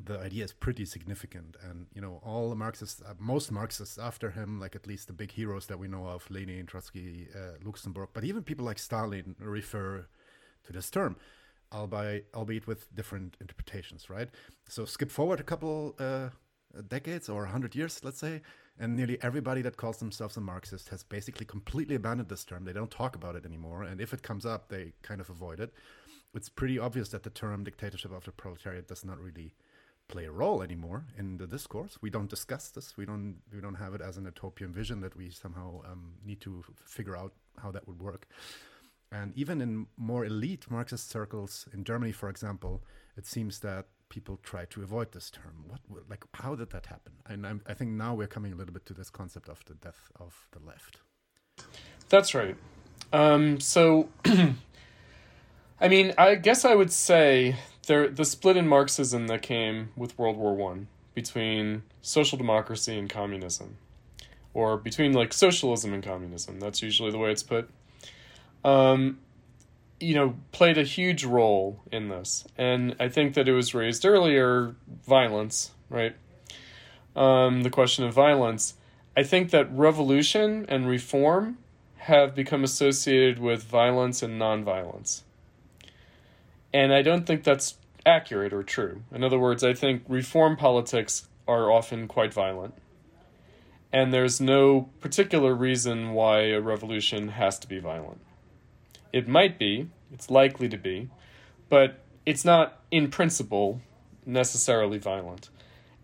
the 0.01 0.19
idea 0.19 0.43
is 0.43 0.53
pretty 0.53 0.85
significant. 0.85 1.55
And 1.61 1.87
you 1.93 2.01
know 2.01 2.19
all 2.23 2.49
the 2.49 2.55
marxists 2.55 3.01
uh, 3.01 3.13
most 3.19 3.51
marxists 3.51 3.97
after 3.97 4.31
him 4.31 4.59
like 4.59 4.75
at 4.75 4.87
least 4.87 5.07
the 5.07 5.13
big 5.13 5.31
heroes 5.31 5.67
that 5.67 5.79
we 5.79 5.87
know 5.87 6.07
of 6.07 6.29
lenin 6.29 6.65
trotsky 6.65 7.27
uh, 7.35 7.57
luxemburg 7.63 8.09
but 8.13 8.23
even 8.23 8.43
people 8.43 8.65
like 8.65 8.79
stalin 8.79 9.35
refer 9.39 10.05
to 10.65 10.73
this 10.73 10.89
term 10.89 11.15
albeit, 11.71 12.27
albeit 12.33 12.67
with 12.67 12.93
different 12.95 13.37
interpretations 13.39 14.09
right? 14.09 14.29
So 14.67 14.85
skip 14.85 15.11
forward 15.11 15.39
a 15.39 15.43
couple 15.43 15.95
uh, 15.99 16.29
decades 16.87 17.29
or 17.29 17.43
100 17.43 17.75
years 17.75 18.03
let's 18.03 18.19
say 18.19 18.41
and 18.79 18.95
nearly 18.95 19.21
everybody 19.21 19.61
that 19.61 19.77
calls 19.77 19.97
themselves 19.97 20.35
a 20.37 20.41
marxist 20.41 20.89
has 20.89 21.03
basically 21.03 21.45
completely 21.45 21.93
abandoned 21.93 22.29
this 22.29 22.43
term. 22.43 22.65
They 22.65 22.73
don't 22.73 22.89
talk 22.89 23.15
about 23.15 23.35
it 23.35 23.45
anymore. 23.45 23.83
And 23.83 24.01
if 24.01 24.13
it 24.13 24.23
comes 24.23 24.45
up 24.45 24.69
they 24.69 24.93
kind 25.03 25.21
of 25.21 25.29
avoid 25.29 25.59
it. 25.59 25.71
It's 26.35 26.49
pretty 26.49 26.79
obvious 26.79 27.09
that 27.09 27.21
the 27.21 27.29
term 27.29 27.63
dictatorship 27.63 28.11
of 28.11 28.25
the 28.25 28.31
proletariat 28.31 28.87
does 28.87 29.05
not 29.05 29.19
really 29.19 29.53
play 30.13 30.25
a 30.25 30.31
role 30.31 30.61
anymore 30.61 31.05
in 31.17 31.37
the 31.37 31.47
discourse. 31.47 31.97
We 31.99 32.11
don't 32.11 32.29
discuss 32.29 32.69
this. 32.69 32.95
We 32.95 33.05
don't 33.05 33.37
we 33.51 33.59
don't 33.65 33.79
have 33.85 33.95
it 33.95 34.01
as 34.09 34.15
an 34.17 34.25
utopian 34.25 34.71
vision 34.71 35.01
that 35.01 35.15
we 35.17 35.31
somehow 35.31 35.81
um, 35.91 36.03
need 36.23 36.39
to 36.41 36.63
figure 36.85 37.17
out 37.17 37.33
how 37.61 37.71
that 37.71 37.87
would 37.87 37.99
work. 37.99 38.27
And 39.11 39.33
even 39.35 39.59
in 39.59 39.87
more 39.97 40.23
elite 40.25 40.65
Marxist 40.69 41.09
circles 41.09 41.67
in 41.73 41.83
Germany, 41.83 42.11
for 42.11 42.29
example, 42.29 42.83
it 43.17 43.25
seems 43.25 43.59
that 43.59 43.85
people 44.09 44.39
try 44.43 44.65
to 44.65 44.83
avoid 44.83 45.11
this 45.11 45.31
term. 45.31 45.55
What 45.67 45.81
like 46.11 46.23
how 46.43 46.53
did 46.55 46.69
that 46.69 46.85
happen? 46.85 47.13
And 47.25 47.39
I'm, 47.47 47.61
I 47.65 47.73
think 47.73 47.89
now 47.91 48.13
we're 48.13 48.33
coming 48.35 48.53
a 48.53 48.55
little 48.55 48.73
bit 48.73 48.85
to 48.85 48.93
this 48.93 49.09
concept 49.09 49.49
of 49.49 49.65
the 49.65 49.73
death 49.73 50.11
of 50.19 50.31
the 50.51 50.61
left. 50.71 50.97
That's 52.09 52.35
right. 52.35 52.55
Um, 53.11 53.59
so, 53.59 54.09
I 55.85 55.87
mean, 55.87 56.13
I 56.17 56.35
guess 56.35 56.65
I 56.65 56.75
would 56.75 56.91
say 56.91 57.55
there 57.87 58.07
the 58.07 58.25
split 58.25 58.57
in 58.57 58.67
Marxism 58.67 59.27
that 59.27 59.41
came 59.41 59.89
with 59.95 60.17
World 60.17 60.37
War 60.37 60.55
One 60.55 60.87
between 61.13 61.83
social 62.01 62.37
democracy 62.37 62.97
and 62.97 63.09
communism, 63.09 63.77
or 64.53 64.77
between 64.77 65.13
like 65.13 65.33
socialism 65.33 65.93
and 65.93 66.03
communism. 66.03 66.59
That's 66.59 66.81
usually 66.81 67.11
the 67.11 67.17
way 67.17 67.31
it's 67.31 67.43
put. 67.43 67.69
Um, 68.63 69.19
you 69.99 70.15
know, 70.15 70.35
played 70.51 70.77
a 70.77 70.83
huge 70.83 71.23
role 71.23 71.81
in 71.91 72.09
this, 72.09 72.45
and 72.57 72.95
I 72.99 73.09
think 73.09 73.33
that 73.35 73.47
it 73.47 73.53
was 73.53 73.73
raised 73.73 74.05
earlier. 74.05 74.75
Violence, 75.05 75.71
right? 75.89 76.15
Um, 77.15 77.63
the 77.63 77.69
question 77.69 78.05
of 78.05 78.13
violence. 78.13 78.75
I 79.15 79.23
think 79.23 79.51
that 79.51 79.71
revolution 79.71 80.65
and 80.67 80.87
reform 80.87 81.59
have 81.97 82.33
become 82.33 82.63
associated 82.63 83.39
with 83.39 83.63
violence 83.63 84.23
and 84.23 84.41
nonviolence. 84.41 85.21
And 86.73 86.93
I 86.93 87.01
don't 87.01 87.25
think 87.25 87.43
that's 87.43 87.75
accurate 88.05 88.53
or 88.53 88.63
true. 88.63 89.03
In 89.11 89.23
other 89.23 89.39
words, 89.39 89.63
I 89.63 89.73
think 89.73 90.03
reform 90.07 90.57
politics 90.57 91.27
are 91.47 91.71
often 91.71 92.07
quite 92.07 92.33
violent. 92.33 92.73
And 93.91 94.11
there's 94.11 94.41
no 94.41 94.89
particular 94.99 95.53
reason 95.53 96.13
why 96.13 96.45
a 96.49 96.59
revolution 96.59 97.29
has 97.29 97.59
to 97.59 97.67
be 97.67 97.79
violent. 97.79 98.21
It 99.11 99.27
might 99.27 99.59
be, 99.59 99.89
it's 100.11 100.31
likely 100.31 100.67
to 100.69 100.77
be, 100.77 101.09
but 101.69 101.99
it's 102.25 102.43
not 102.43 102.81
in 102.89 103.11
principle 103.11 103.81
necessarily 104.25 104.97
violent. 104.97 105.49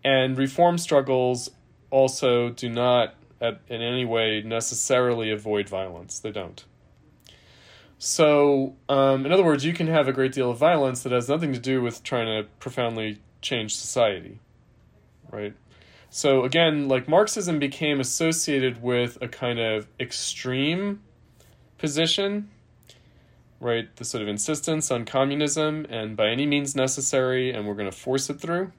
And 0.04 0.38
reform 0.38 0.78
struggles 0.78 1.50
also 1.90 2.50
do 2.50 2.68
not 2.68 3.14
at, 3.40 3.60
in 3.68 3.82
any 3.82 4.04
way 4.04 4.42
necessarily 4.42 5.30
avoid 5.30 5.68
violence. 5.68 6.18
They 6.20 6.30
don't. 6.30 6.64
So, 8.02 8.76
um, 8.88 9.26
in 9.26 9.32
other 9.32 9.44
words, 9.44 9.62
you 9.62 9.74
can 9.74 9.86
have 9.88 10.08
a 10.08 10.12
great 10.14 10.32
deal 10.32 10.50
of 10.50 10.56
violence 10.56 11.02
that 11.02 11.12
has 11.12 11.28
nothing 11.28 11.52
to 11.52 11.58
do 11.58 11.82
with 11.82 12.02
trying 12.02 12.24
to 12.28 12.48
profoundly 12.58 13.20
change 13.42 13.76
society, 13.76 14.40
right? 15.30 15.52
So, 16.08 16.44
again, 16.44 16.88
like 16.88 17.08
Marxism 17.08 17.58
became 17.58 18.00
associated 18.00 18.82
with 18.82 19.18
a 19.20 19.28
kind 19.28 19.58
of 19.58 19.86
extreme 20.00 21.02
position, 21.76 22.48
right? 23.60 23.94
The 23.94 24.06
sort 24.06 24.22
of 24.22 24.28
insistence 24.28 24.90
on 24.90 25.04
communism 25.04 25.86
and 25.90 26.16
by 26.16 26.30
any 26.30 26.46
means 26.46 26.74
necessary, 26.74 27.52
and 27.52 27.68
we're 27.68 27.74
going 27.74 27.90
to 27.90 27.96
force 27.96 28.30
it 28.30 28.40
through, 28.40 28.72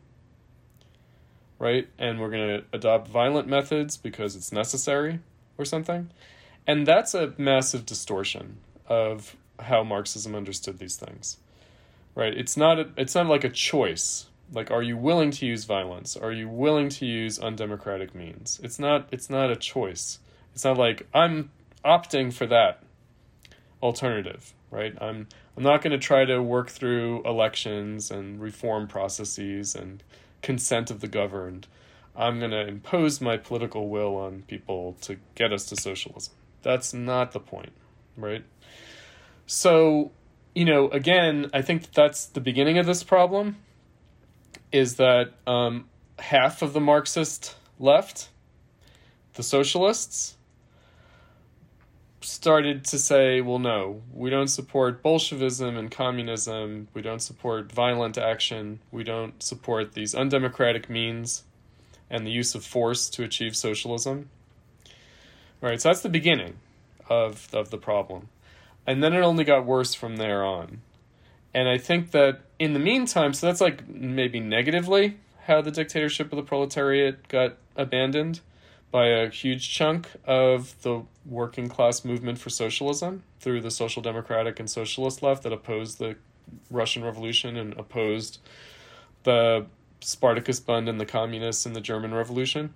right? 1.60 1.88
And 2.00 2.20
we're 2.20 2.32
going 2.32 2.48
to 2.48 2.66
adopt 2.74 3.08
violent 3.08 3.48
methods 3.48 3.98
because 3.98 4.36
it's 4.36 4.52
necessary 4.52 5.20
or 5.60 5.66
something. 5.66 6.10
And 6.66 6.88
that's 6.88 7.14
a 7.14 7.36
massive 7.38 7.86
distortion 7.86 8.58
of 8.92 9.38
how 9.58 9.84
Marxism 9.84 10.36
understood 10.36 10.80
these 10.80 10.98
things. 10.98 11.38
Right? 12.14 12.38
It's 12.38 12.58
not 12.58 12.78
a, 12.78 12.90
it's 12.98 13.16
not 13.16 13.28
like 13.28 13.46
a 13.46 13.50
choice. 13.50 14.28
Like 14.52 14.70
are 14.70 14.84
you 14.84 14.98
willing 14.98 15.32
to 15.32 15.46
use 15.46 15.64
violence? 15.64 16.18
Are 16.18 16.34
you 16.34 16.50
willing 16.50 16.90
to 16.90 17.06
use 17.06 17.40
undemocratic 17.40 18.14
means? 18.14 18.60
It's 18.62 18.78
not 18.78 19.08
it's 19.12 19.30
not 19.30 19.50
a 19.50 19.56
choice. 19.56 20.20
It's 20.54 20.66
not 20.66 20.78
like 20.78 21.08
I'm 21.14 21.52
opting 21.86 22.34
for 22.34 22.46
that 22.48 22.84
alternative, 23.82 24.54
right? 24.70 24.94
I'm 25.00 25.28
I'm 25.56 25.64
not 25.64 25.82
going 25.82 25.92
to 25.92 25.98
try 25.98 26.26
to 26.26 26.42
work 26.42 26.70
through 26.70 27.24
elections 27.24 28.12
and 28.12 28.42
reform 28.42 28.88
processes 28.88 29.74
and 29.74 30.04
consent 30.42 30.92
of 30.92 31.00
the 31.00 31.08
governed. 31.08 31.68
I'm 32.14 32.40
going 32.40 32.52
to 32.52 32.68
impose 32.68 33.22
my 33.22 33.38
political 33.38 33.88
will 33.88 34.18
on 34.18 34.44
people 34.48 34.98
to 35.02 35.18
get 35.36 35.54
us 35.54 35.66
to 35.68 35.78
socialism. 35.78 36.34
That's 36.62 36.94
not 36.94 37.32
the 37.32 37.40
point, 37.40 37.72
right? 38.18 38.44
So, 39.46 40.12
you 40.56 40.66
know, 40.66 40.90
again, 40.90 41.50
I 41.54 41.62
think 41.62 41.92
that's 41.92 42.26
the 42.26 42.42
beginning 42.42 42.78
of 42.78 42.86
this 42.86 43.04
problem 43.04 43.58
is 44.72 44.96
that 44.96 45.34
um, 45.46 45.90
half 46.20 46.62
of 46.62 46.74
the 46.74 46.80
Marxist 46.80 47.56
left, 47.80 48.30
the 49.34 49.44
socialists, 49.44 50.38
started 52.22 52.86
to 52.86 53.00
say, 53.00 53.42
well, 53.42 53.60
no, 53.60 54.02
we 54.14 54.30
don't 54.30 54.48
support 54.48 55.02
Bolshevism 55.02 55.76
and 55.76 55.90
communism. 55.90 56.88
We 56.94 57.02
don't 57.02 57.22
support 57.22 57.72
violent 57.72 58.18
action. 58.18 58.80
We 58.92 59.04
don't 59.04 59.42
support 59.42 59.94
these 59.94 60.14
undemocratic 60.14 60.90
means 60.90 61.44
and 62.10 62.26
the 62.26 62.32
use 62.32 62.54
of 62.54 62.64
force 62.64 63.10
to 63.10 63.24
achieve 63.24 63.56
socialism. 63.56 64.30
All 65.64 65.70
right, 65.70 65.82
so 65.82 65.90
that's 65.90 66.02
the 66.02 66.10
beginning 66.10 66.58
of, 67.10 67.48
of 67.54 67.72
the 67.72 67.78
problem. 67.78 68.30
And 68.86 69.04
then 69.04 69.14
it 69.14 69.22
only 69.22 69.44
got 69.44 69.66
worse 69.66 69.94
from 69.94 70.18
there 70.18 70.44
on. 70.44 70.82
And 71.54 71.68
I 71.70 71.78
think 71.78 72.12
that 72.12 72.42
in 72.60 72.74
the 72.74 72.80
meantime, 72.80 73.34
so 73.34 73.48
that's 73.48 73.62
like 73.62 73.88
maybe 73.88 74.40
negatively 74.40 75.18
how 75.46 75.62
the 75.62 75.72
dictatorship 75.72 76.32
of 76.32 76.38
the 76.38 76.44
proletariat 76.44 77.28
got 77.28 77.58
abandoned 77.76 78.42
by 78.92 79.08
a 79.08 79.30
huge 79.30 79.70
chunk 79.74 80.08
of 80.26 80.82
the 80.82 81.04
working 81.26 81.70
class 81.70 82.04
movement 82.04 82.38
for 82.38 82.50
socialism 82.50 83.24
through 83.40 83.62
the 83.62 83.72
social 83.72 84.02
democratic 84.02 84.60
and 84.60 84.70
socialist 84.70 85.24
left 85.24 85.44
that 85.44 85.54
opposed 85.54 85.98
the 85.98 86.16
Russian 86.70 87.04
Revolution 87.04 87.56
and 87.56 87.74
opposed 87.78 88.40
the 89.24 89.66
Spartacus 90.02 90.60
Bund 90.60 90.90
and 90.90 91.00
the 91.00 91.06
communists 91.06 91.66
in 91.66 91.74
the 91.74 91.82
German 91.82 92.14
Revolution. 92.14 92.74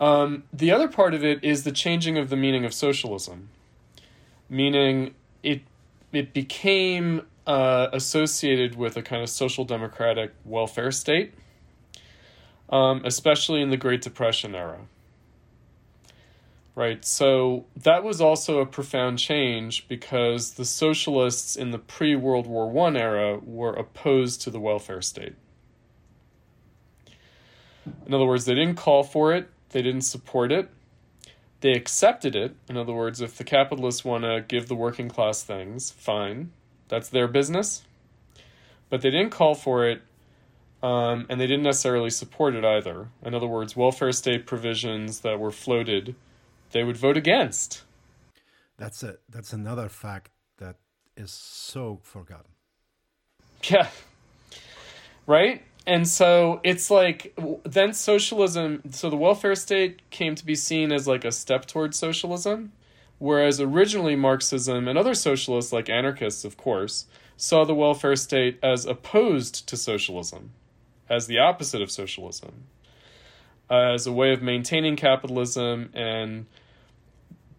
Um, 0.00 0.44
the 0.52 0.70
other 0.70 0.88
part 0.88 1.14
of 1.14 1.24
it 1.24 1.42
is 1.42 1.64
the 1.64 1.72
changing 1.72 2.18
of 2.18 2.28
the 2.28 2.36
meaning 2.36 2.64
of 2.64 2.72
socialism, 2.72 3.50
meaning 4.48 5.14
it 5.42 5.62
it 6.12 6.32
became 6.32 7.22
uh, 7.46 7.88
associated 7.92 8.76
with 8.76 8.96
a 8.96 9.02
kind 9.02 9.22
of 9.22 9.28
social 9.28 9.64
democratic 9.64 10.32
welfare 10.44 10.90
state, 10.90 11.34
um, 12.70 13.02
especially 13.04 13.62
in 13.62 13.70
the 13.70 13.76
Great 13.76 14.02
Depression 14.02 14.54
era. 14.54 14.80
Right, 16.74 17.04
so 17.04 17.64
that 17.76 18.04
was 18.04 18.20
also 18.20 18.60
a 18.60 18.66
profound 18.66 19.18
change 19.18 19.88
because 19.88 20.52
the 20.52 20.64
socialists 20.64 21.56
in 21.56 21.72
the 21.72 21.78
pre 21.78 22.14
World 22.14 22.46
War 22.46 22.70
One 22.70 22.96
era 22.96 23.40
were 23.42 23.72
opposed 23.72 24.42
to 24.42 24.50
the 24.50 24.60
welfare 24.60 25.02
state. 25.02 25.34
In 28.06 28.14
other 28.14 28.26
words, 28.26 28.44
they 28.44 28.54
didn't 28.54 28.76
call 28.76 29.02
for 29.02 29.34
it, 29.34 29.50
they 29.70 29.82
didn't 29.82 30.02
support 30.02 30.52
it, 30.52 30.70
they 31.60 31.72
accepted 31.72 32.36
it. 32.36 32.54
In 32.68 32.76
other 32.76 32.92
words, 32.92 33.20
if 33.20 33.36
the 33.36 33.44
capitalists 33.44 34.04
want 34.04 34.24
to 34.24 34.44
give 34.46 34.68
the 34.68 34.74
working 34.74 35.08
class 35.08 35.42
things, 35.42 35.90
fine, 35.90 36.52
that's 36.88 37.08
their 37.08 37.28
business. 37.28 37.82
But 38.90 39.02
they 39.02 39.10
didn't 39.10 39.30
call 39.30 39.54
for 39.54 39.86
it, 39.86 40.02
um, 40.82 41.26
and 41.28 41.40
they 41.40 41.46
didn't 41.46 41.64
necessarily 41.64 42.10
support 42.10 42.54
it 42.54 42.64
either. 42.64 43.08
In 43.22 43.34
other 43.34 43.46
words, 43.46 43.76
welfare 43.76 44.12
state 44.12 44.46
provisions 44.46 45.20
that 45.20 45.38
were 45.38 45.50
floated, 45.50 46.14
they 46.70 46.84
would 46.84 46.96
vote 46.96 47.16
against. 47.16 47.82
That's 48.76 49.02
a 49.02 49.16
that's 49.28 49.52
another 49.52 49.88
fact 49.88 50.30
that 50.58 50.76
is 51.16 51.32
so 51.32 52.00
forgotten. 52.02 52.52
Yeah. 53.64 53.88
Right? 55.26 55.62
And 55.88 56.06
so 56.06 56.60
it's 56.64 56.90
like 56.90 57.34
then 57.64 57.94
socialism, 57.94 58.82
so 58.90 59.08
the 59.08 59.16
welfare 59.16 59.54
state 59.54 60.02
came 60.10 60.34
to 60.34 60.44
be 60.44 60.54
seen 60.54 60.92
as 60.92 61.08
like 61.08 61.24
a 61.24 61.32
step 61.32 61.64
towards 61.64 61.96
socialism, 61.96 62.72
whereas 63.16 63.58
originally 63.58 64.14
Marxism 64.14 64.86
and 64.86 64.98
other 64.98 65.14
socialists, 65.14 65.72
like 65.72 65.88
anarchists, 65.88 66.44
of 66.44 66.58
course, 66.58 67.06
saw 67.38 67.64
the 67.64 67.74
welfare 67.74 68.16
state 68.16 68.58
as 68.62 68.84
opposed 68.84 69.66
to 69.66 69.78
socialism, 69.78 70.50
as 71.08 71.26
the 71.26 71.38
opposite 71.38 71.80
of 71.80 71.90
socialism, 71.90 72.64
as 73.70 74.06
a 74.06 74.12
way 74.12 74.34
of 74.34 74.42
maintaining 74.42 74.94
capitalism 74.94 75.88
and 75.94 76.44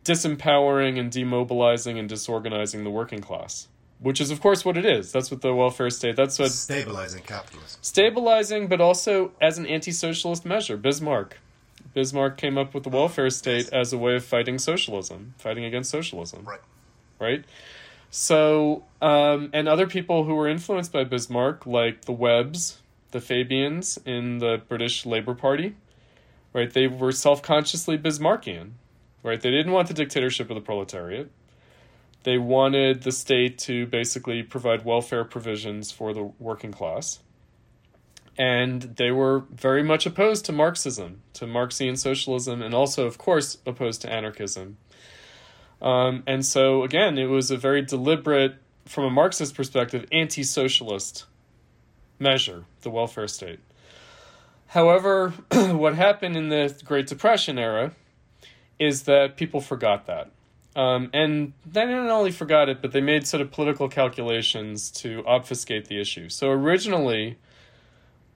disempowering 0.06 1.00
and 1.00 1.12
demobilizing 1.12 1.98
and 1.98 2.08
disorganizing 2.08 2.84
the 2.84 2.92
working 2.92 3.22
class 3.22 3.70
which 4.00 4.22
is 4.22 4.32
of 4.32 4.42
course 4.42 4.64
what 4.64 4.78
it 4.78 4.86
is. 4.86 5.12
That's 5.12 5.30
what 5.32 5.42
the 5.42 5.54
welfare 5.54 5.90
state. 5.90 6.16
That's 6.16 6.40
what 6.40 6.52
stabilizing 6.52 7.24
capitalism. 7.24 7.80
Stabilizing, 7.82 8.68
but 8.68 8.82
also 8.82 9.32
as 9.42 9.58
an 9.58 9.66
anti-socialist 9.66 10.46
measure. 10.46 10.78
Bismarck, 10.78 11.38
Bismarck 11.94 12.38
came 12.38 12.58
up 12.58 12.74
with 12.74 12.84
the 12.84 12.90
welfare 12.90 13.30
state 13.30 13.70
as 13.74 13.92
a 13.94 13.98
way 13.98 14.16
of 14.16 14.24
fighting 14.24 14.58
socialism, 14.58 15.34
fighting 15.38 15.66
against 15.66 15.90
socialism. 15.90 16.46
Right. 16.46 16.62
Right. 17.20 17.46
So, 18.12 18.86
um, 19.02 19.50
and 19.54 19.68
other 19.68 19.86
people 19.86 20.24
who 20.24 20.34
were 20.34 20.48
influenced 20.48 20.92
by 20.92 21.04
Bismarck, 21.04 21.66
like 21.66 22.06
the 22.06 22.12
Webbs, 22.12 22.80
the 23.12 23.22
Fabians 23.22 24.00
in 24.06 24.40
the 24.40 24.62
British 24.68 25.06
Labour 25.06 25.36
Party, 25.36 25.76
right? 26.54 26.72
They 26.72 26.88
were 26.88 27.12
self-consciously 27.12 27.98
Bismarckian, 27.98 28.72
right? 29.22 29.40
They 29.40 29.52
didn't 29.52 29.72
want 29.72 29.90
the 29.90 29.94
dictatorship 29.94 30.50
of 30.50 30.56
the 30.56 30.62
proletariat 30.62 31.30
they 32.24 32.38
wanted 32.38 33.04
the 33.04 33.12
state 33.12 33.58
to 33.60 33.86
basically 33.88 34.44
provide 34.44 34.84
welfare 34.84 35.24
provisions 35.24 35.92
for 35.92 36.14
the 36.14 36.24
working 36.40 36.72
class. 36.72 37.20
And 38.38 38.82
they 38.82 39.12
were 39.12 39.40
very 39.52 39.84
much 39.84 40.06
opposed 40.06 40.46
to 40.46 40.52
Marxism, 40.52 41.22
to 41.34 41.46
Marxian 41.46 41.98
socialism, 41.98 42.62
and 42.62 42.74
also, 42.74 43.06
of 43.06 43.18
course, 43.18 43.58
opposed 43.66 44.02
to 44.02 44.12
anarchism. 44.12 44.78
Um, 45.82 46.24
and 46.28 46.46
so, 46.46 46.84
again, 46.84 47.18
it 47.18 47.26
was 47.26 47.52
a 47.52 47.58
very 47.58 47.82
deliberate, 47.82 48.56
from 48.86 49.06
a 49.06 49.10
Marxist 49.10 49.56
perspective, 49.56 50.06
anti 50.12 50.44
socialist 50.44 51.26
measure, 52.18 52.66
the 52.82 52.90
welfare 52.90 53.28
state. 53.28 53.60
However, 54.68 55.30
what 55.52 55.96
happened 55.96 56.38
in 56.38 56.50
the 56.50 56.78
Great 56.86 57.08
Depression 57.08 57.58
era 57.58 57.94
is 58.78 59.04
that 59.04 59.36
people 59.36 59.60
forgot 59.60 60.06
that 60.06 60.32
um, 60.76 61.10
and 61.14 61.54
they 61.66 61.86
not 61.86 62.10
only 62.10 62.32
forgot 62.32 62.70
it, 62.70 62.82
but 62.82 62.92
they 62.92 63.02
made 63.02 63.26
sort 63.28 63.42
of 63.42 63.52
political 63.52 63.90
calculations 63.90 64.92
to 64.92 65.24
obfuscate 65.26 65.88
the 65.88 66.00
issue. 66.00 66.30
So 66.30 66.50
originally, 66.52 67.38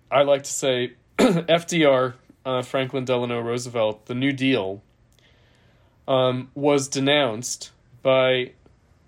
I 0.09 0.23
like 0.23 0.43
to 0.43 0.51
say 0.51 0.93
FDR, 1.17 2.13
uh, 2.45 2.61
Franklin 2.61 3.05
Delano 3.05 3.39
Roosevelt, 3.39 4.07
the 4.07 4.15
New 4.15 4.31
Deal, 4.31 4.81
um, 6.07 6.49
was 6.55 6.88
denounced 6.88 7.71
by 8.01 8.51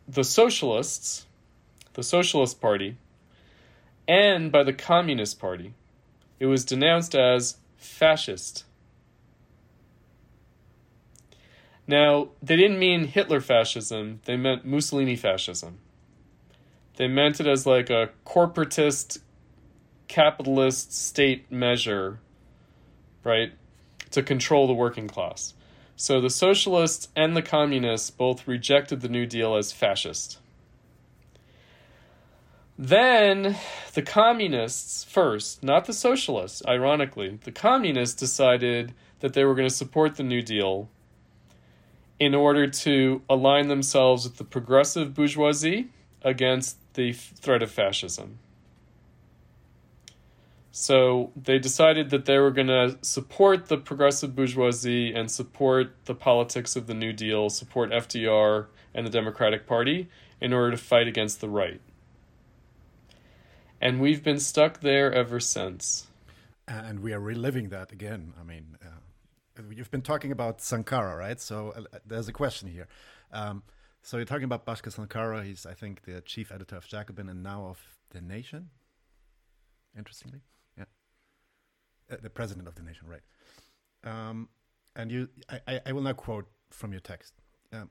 the 0.08 0.24
socialists, 0.24 1.26
the 1.94 2.04
Socialist 2.04 2.62
Party, 2.62 2.98
and 4.08 4.52
by 4.52 4.64
the 4.64 4.74
Communist 4.74 5.40
Party. 5.40 5.74
It 6.40 6.46
was 6.46 6.64
denounced 6.64 7.16
as 7.16 7.58
fascist. 7.78 8.65
Now, 11.88 12.30
they 12.42 12.56
didn't 12.56 12.80
mean 12.80 13.06
Hitler 13.06 13.42
fascism, 13.42 14.20
they 14.26 14.38
meant 14.38 14.66
Mussolini 14.66 15.16
fascism. 15.16 15.80
They 16.98 17.08
meant 17.08 17.40
it 17.40 17.48
as 17.48 17.66
like 17.66 17.90
a 17.90 18.10
corporatist, 18.26 19.20
capitalist 20.08 20.94
state 20.94 21.52
measure, 21.52 22.20
right, 23.24 23.52
to 24.12 24.24
control 24.24 24.66
the 24.66 24.74
working 24.74 25.08
class. 25.08 25.54
So 25.96 26.20
the 26.20 26.30
socialists 26.30 27.10
and 27.16 27.36
the 27.36 27.42
communists 27.42 28.10
both 28.10 28.48
rejected 28.48 29.02
the 29.02 29.10
New 29.10 29.26
Deal 29.26 29.56
as 29.56 29.72
fascist. 29.72 30.40
Then 32.78 33.56
the 33.94 34.02
communists, 34.02 35.06
first, 35.06 35.64
not 35.64 35.86
the 35.86 35.94
socialists, 35.94 36.62
ironically, 36.68 37.40
the 37.44 37.52
communists 37.52 38.16
decided 38.20 38.94
that 39.20 39.34
they 39.34 39.46
were 39.46 39.56
going 39.56 39.70
to 39.70 39.74
support 39.74 40.16
the 40.16 40.24
New 40.24 40.42
Deal 40.42 40.90
in 42.20 42.34
order 42.34 42.68
to 42.68 43.22
align 43.30 43.68
themselves 43.68 44.24
with 44.24 44.38
the 44.38 44.44
progressive 44.44 45.14
bourgeoisie 45.14 45.90
against 46.22 46.78
the 46.94 47.12
threat 47.12 47.62
of 47.62 47.70
fascism. 47.70 48.40
So 50.72 51.32
they 51.36 51.58
decided 51.58 52.10
that 52.10 52.26
they 52.26 52.38
were 52.38 52.52
going 52.52 52.68
to 52.68 52.98
support 53.02 53.68
the 53.68 53.78
progressive 53.78 54.36
bourgeoisie 54.36 55.14
and 55.14 55.32
support 55.32 55.96
the 56.04 56.16
politics 56.16 56.76
of 56.76 56.88
the 56.88 56.94
New 56.94 57.14
Deal, 57.14 57.50
support 57.50 57.92
FDR 57.92 58.68
and 58.94 59.06
the 59.06 59.10
Democratic 59.10 59.68
Party 59.68 60.10
in 60.42 60.52
order 60.52 60.72
to 60.72 60.78
fight 60.78 61.08
against 61.08 61.40
the 61.40 61.48
right. 61.48 61.80
And 63.80 64.02
we've 64.02 64.22
been 64.22 64.40
stuck 64.40 64.82
there 64.82 65.14
ever 65.14 65.40
since. 65.40 66.08
And 66.68 67.00
we 67.00 67.14
are 67.14 67.20
reliving 67.20 67.70
that 67.70 67.92
again. 67.92 68.34
I 68.38 68.44
mean, 68.44 68.78
uh, 68.84 69.00
you've 69.72 69.92
been 69.92 70.02
talking 70.02 70.32
about 70.32 70.60
Sunkara, 70.60 71.18
right? 71.18 71.40
So 71.40 71.74
uh, 71.76 71.98
there's 72.06 72.28
a 72.28 72.34
question 72.34 72.70
here. 72.70 72.88
Um, 73.32 73.64
so 74.02 74.18
you're 74.18 74.26
talking 74.26 74.44
about 74.44 74.66
Bhaskar 74.66 74.94
Sunkara. 74.94 75.44
He's, 75.44 75.66
I 75.66 75.74
think, 75.74 76.04
the 76.04 76.22
chief 76.22 76.52
editor 76.52 76.76
of 76.76 76.88
Jacobin 76.88 77.30
and 77.30 77.42
now 77.42 77.66
of 77.66 77.98
The 78.12 78.22
Nation. 78.22 78.70
Interestingly, 79.98 80.42
yeah, 80.78 80.86
uh, 82.12 82.18
the 82.22 82.30
president 82.30 82.68
of 82.68 82.76
The 82.76 82.84
Nation, 82.84 83.08
right? 83.08 83.22
Um, 84.04 84.50
and 84.96 85.12
you, 85.12 85.30
I, 85.68 85.80
I 85.86 85.92
will 85.92 86.02
now 86.02 86.14
quote 86.14 86.48
from 86.70 86.92
your 86.92 87.02
text. 87.02 87.34
Um, 87.74 87.90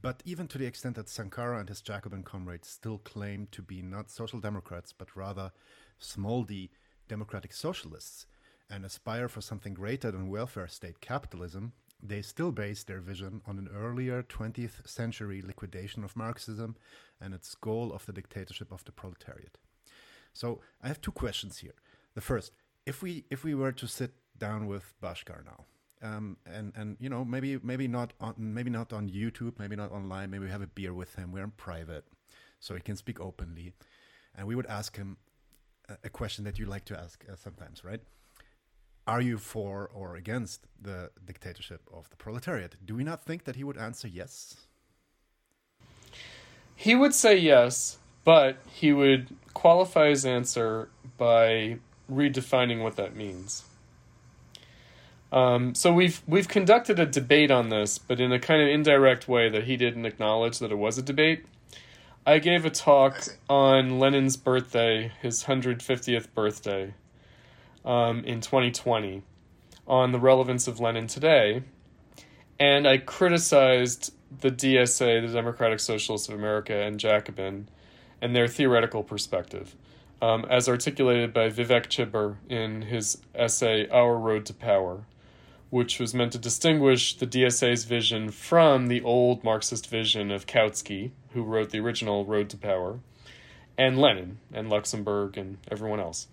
but 0.00 0.22
even 0.24 0.48
to 0.48 0.58
the 0.58 0.66
extent 0.66 0.96
that 0.96 1.06
Sunkara 1.06 1.60
and 1.60 1.68
his 1.68 1.80
Jacobin 1.80 2.24
comrades 2.24 2.68
still 2.68 2.98
claim 2.98 3.46
to 3.52 3.62
be 3.62 3.82
not 3.82 4.10
social 4.10 4.40
democrats, 4.40 4.92
but 4.92 5.14
rather 5.14 5.52
small 5.98 6.42
d 6.42 6.70
democratic 7.08 7.52
socialists, 7.52 8.26
and 8.72 8.84
aspire 8.84 9.28
for 9.28 9.42
something 9.42 9.74
greater 9.74 10.10
than 10.10 10.30
welfare 10.30 10.66
state 10.66 11.00
capitalism, 11.00 11.72
they 12.02 12.22
still 12.22 12.50
base 12.50 12.82
their 12.82 13.00
vision 13.00 13.42
on 13.46 13.58
an 13.58 13.68
earlier 13.72 14.22
20th 14.22 14.88
century 14.88 15.42
liquidation 15.42 16.02
of 16.02 16.16
Marxism 16.16 16.74
and 17.20 17.34
its 17.34 17.54
goal 17.54 17.92
of 17.92 18.06
the 18.06 18.12
dictatorship 18.12 18.72
of 18.72 18.84
the 18.84 18.92
proletariat. 18.92 19.58
So 20.32 20.60
I 20.82 20.88
have 20.88 21.00
two 21.00 21.12
questions 21.12 21.58
here. 21.58 21.74
The 22.14 22.20
first, 22.20 22.52
if 22.86 23.02
we 23.02 23.24
if 23.30 23.44
we 23.44 23.54
were 23.54 23.72
to 23.72 23.86
sit 23.86 24.12
down 24.38 24.66
with 24.66 24.94
Bhaskar 25.00 25.44
now 25.44 25.66
um, 26.02 26.36
and 26.46 26.72
and 26.74 26.96
you 26.98 27.08
know 27.08 27.24
maybe 27.24 27.58
maybe 27.62 27.86
not 27.86 28.12
on 28.20 28.34
maybe 28.38 28.70
not 28.70 28.92
on 28.92 29.08
YouTube, 29.08 29.58
maybe 29.58 29.76
not 29.76 29.92
online. 29.92 30.30
Maybe 30.30 30.44
we 30.46 30.50
have 30.50 30.62
a 30.62 30.66
beer 30.66 30.92
with 30.92 31.14
him. 31.14 31.32
We're 31.32 31.44
in 31.44 31.52
private, 31.52 32.04
so 32.58 32.74
he 32.74 32.80
can 32.80 32.96
speak 32.96 33.20
openly, 33.20 33.72
and 34.34 34.46
we 34.46 34.54
would 34.54 34.66
ask 34.66 34.96
him 34.96 35.16
a, 36.04 36.08
question 36.08 36.44
that 36.44 36.58
you 36.58 36.66
like 36.66 36.84
to 36.86 36.98
ask 36.98 37.24
uh, 37.30 37.36
sometimes, 37.36 37.84
right? 37.84 38.00
Are 39.06 39.20
you 39.20 39.38
for 39.38 39.90
or 39.92 40.14
against 40.14 40.66
the 40.80 41.10
dictatorship 41.24 41.80
of 41.92 42.08
the 42.10 42.16
proletariat? 42.16 42.76
Do 42.84 42.94
we 42.94 43.02
not 43.02 43.24
think 43.24 43.44
that 43.44 43.56
he 43.56 43.64
would 43.64 43.76
answer 43.76 44.06
yes? 44.06 44.66
He 46.76 46.94
would 46.94 47.14
say 47.14 47.36
yes, 47.36 47.98
but 48.24 48.58
he 48.70 48.92
would 48.92 49.28
qualify 49.54 50.08
his 50.08 50.24
answer 50.24 50.88
by 51.18 51.78
redefining 52.10 52.82
what 52.82 52.96
that 52.96 53.16
means. 53.16 53.64
Um, 55.32 55.74
so 55.74 55.92
we've 55.92 56.22
we've 56.26 56.48
conducted 56.48 57.00
a 57.00 57.06
debate 57.06 57.50
on 57.50 57.70
this, 57.70 57.98
but 57.98 58.20
in 58.20 58.32
a 58.32 58.38
kind 58.38 58.62
of 58.62 58.68
indirect 58.68 59.28
way 59.28 59.48
that 59.48 59.64
he 59.64 59.76
didn't 59.76 60.04
acknowledge 60.04 60.58
that 60.58 60.70
it 60.70 60.78
was 60.78 60.98
a 60.98 61.02
debate. 61.02 61.44
I 62.24 62.38
gave 62.38 62.64
a 62.64 62.70
talk 62.70 63.24
on 63.48 63.98
Lenin's 63.98 64.36
birthday, 64.36 65.10
his 65.20 65.44
150th 65.44 66.28
birthday, 66.34 66.94
um, 67.84 68.24
in 68.24 68.40
2020, 68.40 69.22
on 69.86 70.12
the 70.12 70.20
relevance 70.20 70.68
of 70.68 70.80
Lenin 70.80 71.06
today, 71.06 71.62
and 72.58 72.86
I 72.86 72.98
criticized 72.98 74.14
the 74.40 74.50
DSA, 74.50 75.26
the 75.26 75.32
Democratic 75.32 75.80
Socialists 75.80 76.28
of 76.28 76.34
America, 76.34 76.74
and 76.74 76.98
Jacobin, 76.98 77.68
and 78.20 78.34
their 78.34 78.48
theoretical 78.48 79.02
perspective, 79.02 79.74
um, 80.20 80.44
as 80.48 80.68
articulated 80.68 81.32
by 81.32 81.48
Vivek 81.48 81.86
Chibber 81.86 82.36
in 82.48 82.82
his 82.82 83.18
essay 83.34 83.88
"Our 83.88 84.16
Road 84.16 84.46
to 84.46 84.54
Power." 84.54 85.04
which 85.72 85.98
was 85.98 86.12
meant 86.12 86.30
to 86.30 86.38
distinguish 86.38 87.16
the 87.16 87.26
DSA's 87.26 87.84
vision 87.84 88.30
from 88.30 88.88
the 88.88 89.00
old 89.00 89.42
Marxist 89.42 89.88
vision 89.88 90.30
of 90.30 90.46
Kautsky, 90.46 91.12
who 91.30 91.42
wrote 91.42 91.70
the 91.70 91.80
original 91.80 92.26
Road 92.26 92.50
to 92.50 92.58
Power, 92.58 92.98
and 93.78 93.98
Lenin 93.98 94.36
and 94.52 94.68
Luxemburg 94.68 95.38
and 95.38 95.56
everyone 95.70 95.98
else. 95.98 96.28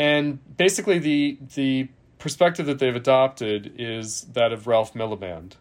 And 0.00 0.38
basically, 0.56 0.98
the 0.98 1.36
the 1.56 1.88
perspective 2.18 2.64
that 2.64 2.78
they've 2.78 2.96
adopted 2.96 3.74
is 3.76 4.22
that 4.32 4.50
of 4.50 4.66
Ralph 4.66 4.94
Miliband, 4.94 5.56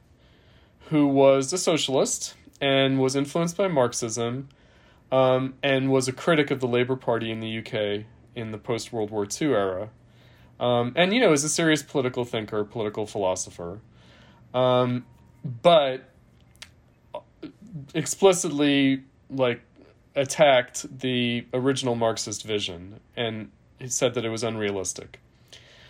who 0.88 1.08
was 1.08 1.52
a 1.52 1.58
socialist 1.58 2.36
and 2.62 3.00
was 3.00 3.18
influenced 3.18 3.58
by 3.58 3.68
Marxism, 3.68 4.48
um, 5.12 5.56
and 5.62 5.92
was 5.92 6.08
a 6.08 6.14
critic 6.14 6.52
of 6.52 6.62
the 6.62 6.70
Labour 6.70 6.96
Party 6.96 7.32
in 7.32 7.42
the 7.42 7.60
UK 7.60 8.06
in 8.34 8.52
the 8.52 8.58
post 8.58 8.94
World 8.94 9.12
War 9.12 9.28
II 9.30 9.50
era. 9.50 9.90
Um, 10.58 10.94
and 10.96 11.14
you 11.14 11.20
know 11.20 11.34
is 11.34 11.44
a 11.44 11.50
serious 11.50 11.84
political 11.84 12.24
thinker, 12.24 12.64
political 12.64 13.06
philosopher, 13.06 13.82
um, 14.54 15.06
but 15.44 16.10
explicitly 17.94 19.04
like 19.30 19.60
attacked 20.16 21.00
the 21.00 21.46
original 21.54 21.96
Marxist 21.96 22.46
vision 22.46 23.02
and 23.18 23.52
said 23.88 24.14
that 24.14 24.26
it 24.26 24.30
was 24.30 24.44
unrealistic. 24.44 25.20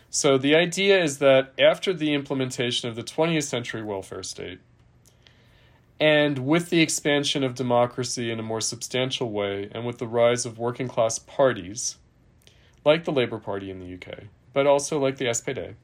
So 0.09 0.37
the 0.37 0.55
idea 0.55 1.01
is 1.01 1.19
that 1.19 1.53
after 1.59 1.93
the 1.93 2.13
implementation 2.13 2.89
of 2.89 2.95
the 2.95 3.03
20th 3.03 3.43
century 3.43 3.83
welfare 3.83 4.23
state, 4.23 4.59
and 5.99 6.39
with 6.39 6.69
the 6.69 6.81
expansion 6.81 7.43
of 7.43 7.55
democracy 7.55 8.31
in 8.31 8.39
a 8.39 8.43
more 8.43 8.61
substantial 8.61 9.31
way, 9.31 9.69
and 9.71 9.85
with 9.85 9.97
the 9.99 10.07
rise 10.07 10.45
of 10.45 10.57
working 10.57 10.87
class 10.87 11.19
parties, 11.19 11.97
like 12.85 13.03
the 13.03 13.11
Labour 13.11 13.37
Party 13.37 13.69
in 13.69 13.79
the 13.79 13.93
UK, 13.93 14.23
but 14.53 14.65
also 14.65 14.97
like 14.97 15.17
the 15.17 15.25
SPD, 15.25 15.75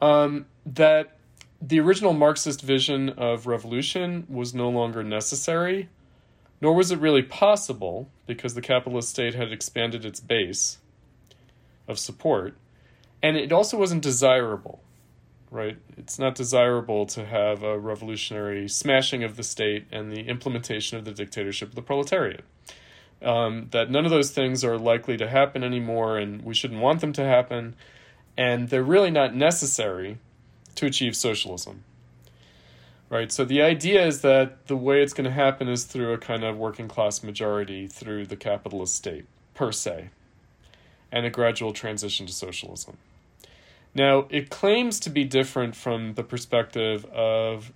um, 0.00 0.46
that 0.66 1.18
the 1.62 1.78
original 1.78 2.14
Marxist 2.14 2.62
vision 2.62 3.10
of 3.10 3.46
revolution 3.46 4.26
was 4.28 4.54
no 4.54 4.70
longer 4.70 5.04
necessary, 5.04 5.88
nor 6.60 6.74
was 6.74 6.90
it 6.90 6.98
really 6.98 7.22
possible 7.22 8.08
because 8.26 8.54
the 8.54 8.62
capitalist 8.62 9.10
state 9.10 9.34
had 9.34 9.52
expanded 9.52 10.04
its 10.04 10.18
base 10.18 10.78
of 11.90 11.98
support, 11.98 12.56
and 13.22 13.36
it 13.36 13.52
also 13.52 13.76
wasn't 13.76 14.02
desirable. 14.02 14.80
Right? 15.50 15.78
It's 15.98 16.16
not 16.16 16.36
desirable 16.36 17.06
to 17.06 17.26
have 17.26 17.64
a 17.64 17.76
revolutionary 17.76 18.68
smashing 18.68 19.24
of 19.24 19.36
the 19.36 19.42
state 19.42 19.86
and 19.90 20.12
the 20.12 20.28
implementation 20.28 20.96
of 20.96 21.04
the 21.04 21.10
dictatorship 21.10 21.70
of 21.70 21.74
the 21.74 21.82
proletariat 21.82 22.44
um, 23.22 23.68
that 23.72 23.90
none 23.90 24.04
of 24.04 24.10
those 24.10 24.30
things 24.30 24.64
are 24.64 24.78
likely 24.78 25.16
to 25.16 25.28
happen 25.28 25.62
anymore 25.62 26.18
and 26.18 26.42
we 26.42 26.54
shouldn't 26.54 26.80
want 26.80 27.00
them 27.00 27.12
to 27.14 27.24
happen, 27.24 27.74
and 28.36 28.68
they're 28.68 28.82
really 28.82 29.10
not 29.10 29.34
necessary 29.34 30.18
to 30.76 30.86
achieve 30.86 31.16
socialism. 31.16 31.84
Right, 33.08 33.32
so 33.32 33.44
the 33.44 33.60
idea 33.60 34.06
is 34.06 34.20
that 34.20 34.68
the 34.68 34.76
way 34.76 35.02
it's 35.02 35.12
going 35.12 35.24
to 35.24 35.32
happen 35.32 35.68
is 35.68 35.82
through 35.82 36.12
a 36.12 36.18
kind 36.18 36.44
of 36.44 36.56
working 36.56 36.86
class 36.86 37.24
majority 37.24 37.88
through 37.88 38.26
the 38.26 38.36
capitalist 38.36 38.94
state, 38.94 39.24
per 39.52 39.72
se, 39.72 40.10
and 41.12 41.26
a 41.26 41.30
gradual 41.30 41.72
transition 41.72 42.26
to 42.26 42.32
socialism. 42.32 42.96
Now, 43.94 44.26
it 44.30 44.50
claims 44.50 45.00
to 45.00 45.10
be 45.10 45.24
different 45.24 45.74
from 45.74 46.14
the 46.14 46.22
perspective 46.22 47.04
of 47.06 47.72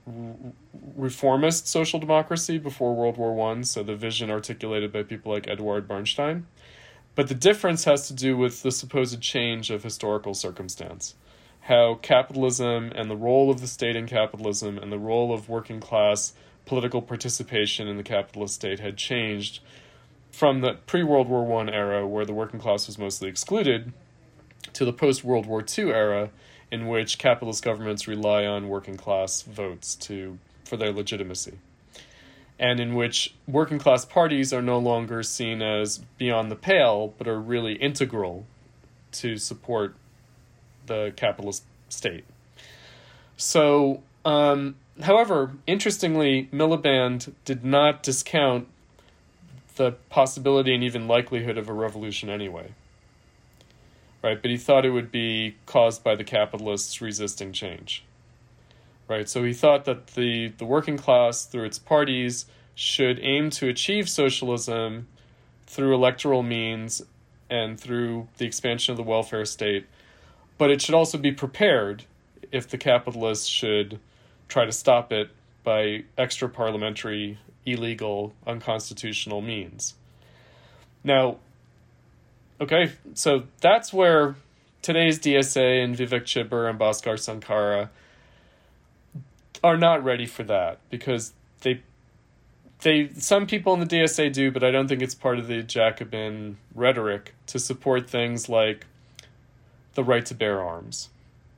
reformist 0.96 1.66
social 1.66 1.98
democracy 1.98 2.58
before 2.58 2.94
World 2.94 3.16
War 3.16 3.34
One, 3.34 3.64
so 3.64 3.82
the 3.82 3.96
vision 3.96 4.30
articulated 4.30 4.92
by 4.92 5.02
people 5.02 5.32
like 5.32 5.48
Eduard 5.48 5.88
Bernstein. 5.88 6.46
But 7.16 7.28
the 7.28 7.34
difference 7.34 7.84
has 7.84 8.06
to 8.08 8.14
do 8.14 8.36
with 8.36 8.62
the 8.62 8.70
supposed 8.70 9.20
change 9.20 9.70
of 9.70 9.82
historical 9.82 10.34
circumstance. 10.34 11.14
How 11.62 11.94
capitalism 11.94 12.92
and 12.94 13.10
the 13.10 13.16
role 13.16 13.50
of 13.50 13.60
the 13.60 13.66
state 13.66 13.96
in 13.96 14.06
capitalism 14.06 14.78
and 14.78 14.92
the 14.92 14.98
role 14.98 15.32
of 15.32 15.48
working 15.48 15.80
class 15.80 16.34
political 16.66 17.02
participation 17.02 17.88
in 17.88 17.96
the 17.96 18.02
capitalist 18.02 18.54
state 18.54 18.80
had 18.80 18.96
changed 18.96 19.60
from 20.34 20.60
the 20.60 20.74
pre 20.86 21.02
World 21.02 21.28
War 21.28 21.44
One 21.44 21.68
era, 21.68 22.06
where 22.06 22.26
the 22.26 22.34
working 22.34 22.58
class 22.58 22.86
was 22.86 22.98
mostly 22.98 23.28
excluded, 23.28 23.92
to 24.72 24.84
the 24.84 24.92
post 24.92 25.22
World 25.22 25.46
War 25.46 25.64
II 25.66 25.92
era, 25.92 26.30
in 26.70 26.88
which 26.88 27.18
capitalist 27.18 27.62
governments 27.62 28.08
rely 28.08 28.44
on 28.44 28.68
working 28.68 28.96
class 28.96 29.42
votes 29.42 29.94
to 29.94 30.38
for 30.64 30.76
their 30.76 30.92
legitimacy, 30.92 31.58
and 32.58 32.80
in 32.80 32.94
which 32.94 33.34
working 33.46 33.78
class 33.78 34.04
parties 34.04 34.52
are 34.52 34.62
no 34.62 34.78
longer 34.78 35.22
seen 35.22 35.62
as 35.62 35.98
beyond 36.18 36.50
the 36.50 36.56
pale, 36.56 37.14
but 37.16 37.28
are 37.28 37.40
really 37.40 37.74
integral 37.74 38.44
to 39.12 39.36
support 39.36 39.94
the 40.86 41.12
capitalist 41.16 41.62
state. 41.88 42.24
So, 43.36 44.02
um, 44.24 44.74
however, 45.02 45.52
interestingly, 45.66 46.48
Miliband 46.52 47.32
did 47.44 47.64
not 47.64 48.02
discount 48.02 48.66
the 49.76 49.92
possibility 50.10 50.74
and 50.74 50.84
even 50.84 51.08
likelihood 51.08 51.58
of 51.58 51.68
a 51.68 51.72
revolution 51.72 52.28
anyway 52.30 52.72
right? 54.24 54.40
But 54.40 54.50
he 54.50 54.56
thought 54.56 54.86
it 54.86 54.90
would 54.90 55.12
be 55.12 55.56
caused 55.66 56.02
by 56.02 56.16
the 56.16 56.24
capitalists 56.24 57.02
resisting 57.02 57.52
change, 57.52 58.02
right? 59.06 59.28
So 59.28 59.44
he 59.44 59.52
thought 59.52 59.84
that 59.84 60.08
the, 60.08 60.48
the 60.56 60.64
working 60.64 60.96
class, 60.96 61.44
through 61.44 61.64
its 61.64 61.78
parties, 61.78 62.46
should 62.74 63.20
aim 63.20 63.50
to 63.50 63.68
achieve 63.68 64.08
socialism 64.08 65.08
through 65.66 65.94
electoral 65.94 66.42
means 66.42 67.02
and 67.50 67.78
through 67.78 68.26
the 68.38 68.46
expansion 68.46 68.92
of 68.92 68.96
the 68.96 69.02
welfare 69.02 69.44
state, 69.44 69.86
but 70.56 70.70
it 70.70 70.80
should 70.80 70.94
also 70.94 71.18
be 71.18 71.30
prepared 71.30 72.04
if 72.50 72.66
the 72.66 72.78
capitalists 72.78 73.46
should 73.46 74.00
try 74.48 74.64
to 74.64 74.72
stop 74.72 75.12
it 75.12 75.28
by 75.64 76.02
extra 76.16 76.48
parliamentary, 76.48 77.38
illegal, 77.66 78.34
unconstitutional 78.46 79.40
means. 79.40 79.94
Now, 81.02 81.38
Okay, 82.60 82.92
so 83.14 83.44
that's 83.60 83.92
where 83.92 84.36
today's 84.80 85.18
DSA 85.18 85.82
and 85.82 85.96
Vivek 85.96 86.22
Chibber 86.22 86.70
and 86.70 86.78
Bhaskar 86.78 87.18
Sunkara 87.18 87.88
are 89.62 89.76
not 89.76 90.04
ready 90.04 90.26
for 90.26 90.44
that 90.44 90.78
because 90.88 91.32
they 91.62 91.82
they 92.82 93.10
some 93.18 93.46
people 93.46 93.74
in 93.74 93.80
the 93.80 93.86
DSA 93.86 94.32
do, 94.32 94.52
but 94.52 94.62
I 94.62 94.70
don't 94.70 94.86
think 94.86 95.02
it's 95.02 95.16
part 95.16 95.40
of 95.40 95.48
the 95.48 95.62
Jacobin 95.62 96.58
rhetoric 96.74 97.34
to 97.48 97.58
support 97.58 98.08
things 98.08 98.48
like 98.48 98.86
the 99.94 100.04
right 100.04 100.24
to 100.26 100.34
bear 100.34 100.62
arms, 100.62 101.08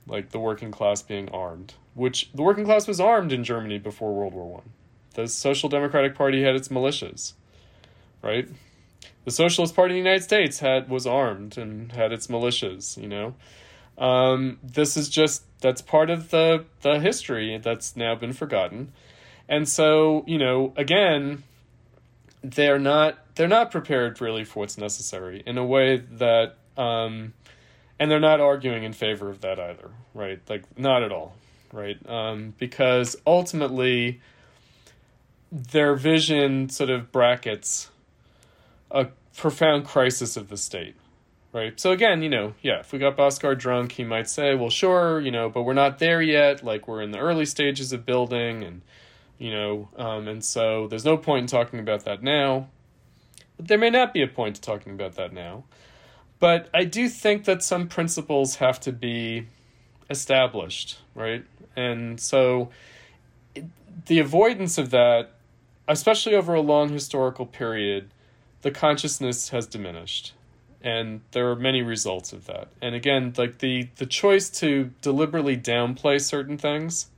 like 0.07 0.31
the 0.31 0.39
working 0.39 0.71
class 0.71 1.03
being 1.03 1.29
armed, 1.29 1.75
which 1.95 2.31
the 2.35 2.43
working 2.43 2.65
class 2.65 2.89
was 2.89 3.01
armed 3.01 3.33
in 3.33 3.45
Germany 3.45 3.79
before 3.79 4.15
World 4.15 4.33
War 4.33 4.51
One. 4.51 4.71
The 5.17 5.27
Social 5.29 5.69
Democratic 5.69 6.15
Party 6.15 6.43
had 6.43 6.55
its 6.55 6.69
militias, 6.69 7.33
right? 8.23 8.49
the 9.27 9.33
Socialist 9.33 9.75
Party 9.75 9.93
of 9.93 9.97
the 9.97 10.09
United 10.09 10.23
States 10.23 10.61
had 10.61 10.89
was 10.89 11.05
armed 11.05 11.59
and 11.59 11.93
had 11.93 12.13
its 12.13 12.29
militias. 12.29 12.97
You 12.97 13.09
know, 13.09 13.35
um, 13.99 14.59
this 14.63 14.97
is 14.97 15.09
just 15.11 15.43
that's 15.61 15.83
part 15.83 16.09
of 16.09 16.31
the 16.31 16.65
the 16.81 17.01
history 17.01 17.59
that's 17.59 17.97
now 17.97 18.15
been 18.15 18.33
forgotten, 18.33 18.93
and 19.49 19.69
so 19.69 20.25
you 20.27 20.39
know 20.39 20.73
again, 20.77 21.43
they're 22.43 22.79
not 22.79 23.19
they're 23.35 23.49
not 23.49 23.73
prepared 23.73 24.21
really 24.21 24.45
for 24.45 24.61
what's 24.61 24.79
necessary 24.79 25.43
in 25.45 25.59
a 25.59 25.67
way 25.67 25.97
that 25.97 26.55
um, 26.77 27.35
and 27.99 28.09
they're 28.09 28.21
not 28.21 28.41
arguing 28.41 28.85
in 28.85 28.93
favor 28.93 29.29
of 29.29 29.41
that 29.41 29.59
either, 29.59 29.91
right? 30.15 30.41
Like 30.49 30.79
not 30.79 31.03
at 31.03 31.11
all, 31.11 31.35
right? 31.73 31.99
Um, 32.09 32.55
because 32.59 33.17
ultimately, 33.27 34.21
their 35.51 35.95
vision 35.95 36.69
sort 36.69 36.91
of 36.91 37.13
brackets 37.13 37.91
a 38.91 39.09
profound 39.37 39.85
crisis 39.85 40.37
of 40.37 40.49
the 40.49 40.57
state, 40.57 40.95
right? 41.53 41.79
So 41.79 41.93
again, 41.93 42.23
you 42.23 42.29
know, 42.29 42.55
yeah, 42.63 42.81
if 42.81 42.93
we 42.93 42.99
got 42.99 43.17
Bhaskar 43.17 43.57
drunk, 43.59 43.93
he 43.93 44.05
might 44.05 44.29
say, 44.29 44.55
well, 44.55 44.71
sure, 44.71 45.21
you 45.21 45.31
know, 45.31 45.49
but 45.49 45.63
we're 45.63 45.75
not 45.75 45.99
there 45.99 46.23
yet. 46.23 46.65
Like 46.65 46.89
we're 46.89 47.03
in 47.03 47.11
the 47.11 47.19
early 47.19 47.47
stages 47.47 47.93
of 47.93 48.07
building, 48.07 48.63
and 48.63 48.83
you 49.39 49.51
know, 49.51 49.89
um, 49.97 50.29
and 50.29 50.45
so 50.45 50.87
there's 50.89 51.05
no 51.05 51.17
point 51.17 51.43
in 51.43 51.47
talking 51.47 51.79
about 51.79 52.05
that 52.05 52.23
now. 52.23 52.69
But 53.57 53.69
there 53.69 53.79
may 53.79 53.91
not 53.91 54.13
be 54.13 54.23
a 54.23 54.29
point 54.29 54.57
to 54.57 54.63
talking 54.63 54.93
about 54.93 55.15
that 55.17 55.33
now. 55.33 55.65
But 56.39 56.69
I 56.75 56.85
do 56.85 57.09
think 57.09 57.45
that 57.45 57.63
some 57.63 57.89
principles 57.89 58.57
have 58.57 58.79
to 58.81 58.93
be 58.93 59.47
established, 60.11 60.99
right? 61.15 61.45
And 61.75 62.21
so 62.21 62.71
the 64.07 64.19
avoidance 64.19 64.77
of 64.77 64.91
that, 64.91 65.31
especially 65.89 66.35
over 66.35 66.55
a 66.55 66.61
long 66.61 66.89
historical 66.89 67.47
period, 67.47 68.11
the 68.63 68.71
consciousness 68.71 69.51
has 69.51 69.67
diminished. 69.67 70.33
And 70.83 71.21
there 71.33 71.51
are 71.51 71.57
many 71.57 71.83
results 71.83 72.33
of 72.33 72.47
that. 72.47 72.69
And 72.81 72.95
again, 72.95 73.33
like 73.37 73.59
the, 73.59 73.89
the 73.97 74.07
choice 74.07 74.49
to 74.51 74.93
deliberately 75.01 75.57
downplay 75.57 76.21
certain 76.21 76.59
things 76.59 77.09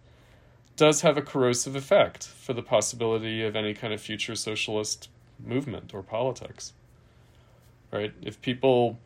does 0.76 1.00
have 1.02 1.16
a 1.18 1.22
corrosive 1.22 1.74
effect 1.74 2.26
for 2.26 2.52
the 2.52 2.62
possibility 2.62 3.42
of 3.42 3.56
any 3.56 3.74
kind 3.74 3.92
of 3.92 4.00
future 4.00 4.34
socialist 4.34 5.08
movement 5.44 5.92
or 5.92 6.02
politics. 6.02 6.72
Right? 7.92 8.12
If 8.22 8.40
people 8.40 8.98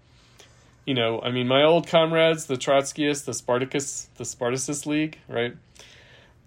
you 0.85 0.95
know, 0.95 1.21
I 1.21 1.31
mean, 1.31 1.47
my 1.47 1.63
old 1.63 1.87
comrades, 1.87 2.47
the 2.47 2.57
Trotskyists, 2.57 3.25
the 3.25 3.35
Spartacus, 3.35 4.09
the 4.17 4.25
Spartacist 4.25 4.87
League, 4.87 5.19
right? 5.29 5.55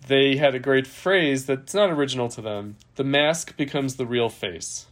They 0.07 0.37
had 0.37 0.53
a 0.53 0.59
great 0.59 0.87
phrase 0.87 1.45
that's 1.45 1.73
not 1.73 1.89
original 1.89 2.29
to 2.29 2.41
them. 2.41 2.77
The 2.95 3.03
mask 3.03 3.57
becomes 3.57 3.95
the 3.95 4.05
real 4.05 4.29
face. 4.29 4.87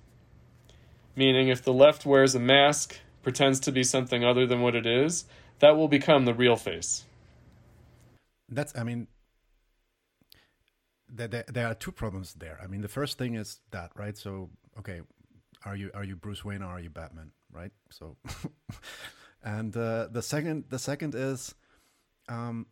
Meaning, 1.16 1.50
if 1.50 1.64
the 1.64 1.74
left 1.74 2.06
wears 2.06 2.34
a 2.34 2.40
mask, 2.40 3.00
pretends 3.22 3.60
to 3.62 3.72
be 3.72 3.84
something 3.84 4.24
other 4.24 4.48
than 4.48 4.62
what 4.62 4.76
it 4.76 4.88
is, 4.88 5.26
that 5.60 5.78
will 5.78 5.88
become 5.88 6.26
the 6.26 6.34
real 6.34 6.56
face. 6.56 7.06
That's, 8.50 8.76
I 8.76 8.84
mean, 8.84 9.08
there, 11.08 11.28
there 11.28 11.68
are 11.68 11.76
two 11.76 11.92
problems 11.92 12.34
there. 12.34 12.60
I 12.64 12.68
mean, 12.68 12.82
the 12.82 12.88
first 12.88 13.18
thing 13.18 13.36
is 13.36 13.60
that, 13.72 13.92
right? 13.96 14.18
So, 14.18 14.50
okay, 14.80 15.02
are 15.66 15.76
you 15.76 15.92
are 15.94 16.04
you 16.04 16.16
Bruce 16.16 16.44
Wayne 16.44 16.64
or 16.64 16.72
are 16.72 16.80
you 16.80 16.90
Batman, 16.90 17.32
right? 17.52 17.72
So 17.92 18.18
And 19.44 19.76
uh, 19.76 20.08
the 20.10 20.22
second, 20.22 20.66
the 20.70 20.80
second 20.80 21.16
is, 21.16 21.54
um, 22.30 22.68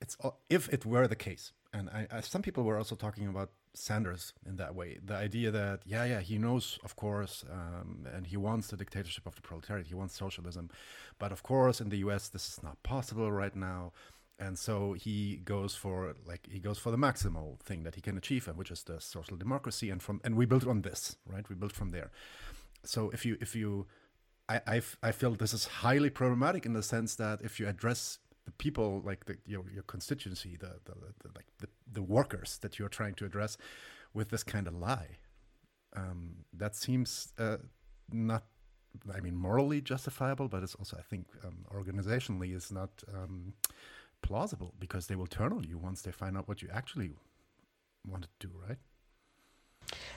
it's 0.00 0.16
if 0.50 0.68
it 0.68 0.84
were 0.84 1.06
the 1.06 1.16
case, 1.16 1.52
and 1.78 1.88
I, 1.90 2.06
I, 2.10 2.20
some 2.20 2.42
people 2.42 2.64
were 2.64 2.76
also 2.76 2.96
talking 2.96 3.28
about 3.28 3.50
Sanders 3.74 4.32
in 4.44 4.56
that 4.56 4.74
way. 4.74 4.98
The 5.04 5.14
idea 5.14 5.50
that 5.50 5.80
yeah, 5.86 6.04
yeah, 6.04 6.20
he 6.20 6.36
knows, 6.38 6.78
of 6.82 6.96
course, 6.96 7.44
um, 7.50 8.06
and 8.12 8.26
he 8.26 8.36
wants 8.36 8.68
the 8.68 8.76
dictatorship 8.76 9.26
of 9.26 9.36
the 9.36 9.42
proletariat. 9.42 9.86
He 9.86 9.94
wants 9.94 10.16
socialism, 10.16 10.70
but 11.18 11.30
of 11.32 11.42
course, 11.42 11.80
in 11.80 11.88
the 11.88 11.98
U.S., 11.98 12.28
this 12.28 12.48
is 12.48 12.62
not 12.62 12.82
possible 12.82 13.30
right 13.30 13.54
now. 13.54 13.92
And 14.40 14.58
so 14.58 14.92
he 14.92 15.40
goes 15.44 15.74
for 15.74 16.14
like 16.26 16.48
he 16.50 16.60
goes 16.60 16.78
for 16.78 16.90
the 16.90 16.96
maximal 16.96 17.58
thing 17.60 17.82
that 17.84 17.94
he 17.94 18.00
can 18.00 18.16
achieve, 18.16 18.46
which 18.46 18.70
is 18.70 18.82
the 18.84 19.00
social 19.00 19.36
democracy. 19.36 19.90
And 19.90 20.02
from 20.02 20.20
and 20.24 20.36
we 20.36 20.46
built 20.46 20.66
on 20.66 20.82
this, 20.82 21.16
right? 21.26 21.48
We 21.48 21.54
built 21.54 21.72
from 21.72 21.90
there. 21.90 22.10
So 22.84 23.10
if 23.10 23.24
you 23.26 23.36
if 23.40 23.54
you 23.54 23.86
I, 24.48 24.60
I, 24.66 24.82
I 25.02 25.12
feel 25.12 25.34
this 25.34 25.52
is 25.52 25.66
highly 25.66 26.10
problematic 26.10 26.64
in 26.64 26.72
the 26.72 26.82
sense 26.82 27.14
that 27.16 27.42
if 27.42 27.60
you 27.60 27.68
address 27.68 28.18
the 28.48 28.52
people 28.52 29.02
like 29.04 29.26
the, 29.26 29.36
your, 29.44 29.64
your 29.70 29.82
constituency, 29.82 30.56
the, 30.56 30.72
the, 30.86 30.94
the 31.22 31.28
like 31.36 31.44
the, 31.58 31.68
the 31.92 32.02
workers 32.02 32.58
that 32.62 32.78
you're 32.78 32.88
trying 32.88 33.12
to 33.12 33.26
address 33.26 33.58
with 34.14 34.30
this 34.30 34.42
kind 34.42 34.66
of 34.66 34.74
lie, 34.74 35.18
um, 35.94 36.46
that 36.54 36.74
seems 36.74 37.34
uh, 37.38 37.58
not, 38.10 38.44
I 39.14 39.20
mean, 39.20 39.36
morally 39.36 39.82
justifiable, 39.82 40.48
but 40.48 40.62
it's 40.62 40.74
also, 40.76 40.96
I 40.96 41.02
think, 41.02 41.26
um, 41.44 41.66
organizationally 41.80 42.56
is 42.56 42.72
not 42.72 42.88
um, 43.14 43.52
plausible 44.22 44.72
because 44.80 45.08
they 45.08 45.14
will 45.14 45.26
turn 45.26 45.52
on 45.52 45.64
you 45.64 45.76
once 45.76 46.00
they 46.00 46.10
find 46.10 46.34
out 46.38 46.48
what 46.48 46.62
you 46.62 46.70
actually 46.72 47.10
want 48.06 48.22
to 48.22 48.46
do, 48.46 48.50
right? 48.66 48.78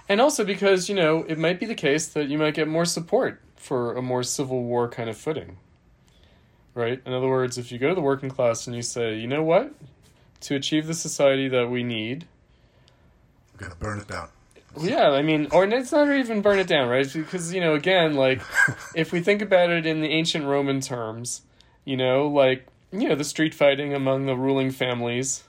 And 0.07 0.21
also 0.21 0.45
because, 0.45 0.87
you 0.87 0.95
know, 0.95 1.25
it 1.27 1.37
might 1.37 1.59
be 1.59 1.65
the 1.65 1.75
case 1.75 2.07
that 2.07 2.29
you 2.29 2.37
might 2.37 2.53
get 2.53 2.69
more 2.69 2.85
support 2.85 3.41
for 3.57 3.93
a 3.97 4.01
more 4.01 4.23
civil 4.23 4.63
war 4.63 4.87
kind 4.87 5.09
of 5.09 5.17
footing. 5.17 5.57
Right? 6.73 7.01
In 7.05 7.13
other 7.13 7.27
words, 7.27 7.57
if 7.57 7.71
you 7.71 7.77
go 7.77 7.89
to 7.89 7.95
the 7.95 8.01
working 8.01 8.29
class 8.29 8.67
and 8.67 8.75
you 8.75 8.81
say, 8.81 9.15
you 9.15 9.27
know 9.27 9.43
what? 9.43 9.73
To 10.41 10.55
achieve 10.55 10.87
the 10.87 10.93
society 10.93 11.47
that 11.49 11.69
we 11.69 11.83
need, 11.83 12.25
we're 13.53 13.67
going 13.67 13.71
to 13.71 13.77
burn 13.77 13.99
it 13.99 14.07
down. 14.07 14.29
Yeah, 14.79 15.09
I 15.09 15.21
mean, 15.21 15.47
or 15.51 15.65
it's 15.65 15.91
not 15.91 16.09
even 16.09 16.41
burn 16.41 16.59
it 16.59 16.67
down, 16.67 16.87
right? 16.87 17.11
Because, 17.11 17.53
you 17.53 17.59
know, 17.59 17.75
again, 17.75 18.15
like, 18.15 18.41
if 18.95 19.11
we 19.11 19.19
think 19.19 19.41
about 19.41 19.69
it 19.69 19.85
in 19.85 20.01
the 20.01 20.07
ancient 20.07 20.45
Roman 20.45 20.79
terms, 20.79 21.41
you 21.83 21.97
know, 21.97 22.27
like, 22.27 22.67
you 22.91 23.09
know, 23.09 23.15
the 23.15 23.25
street 23.25 23.53
fighting 23.53 23.93
among 23.93 24.25
the 24.25 24.35
ruling 24.35 24.71
families, 24.71 25.43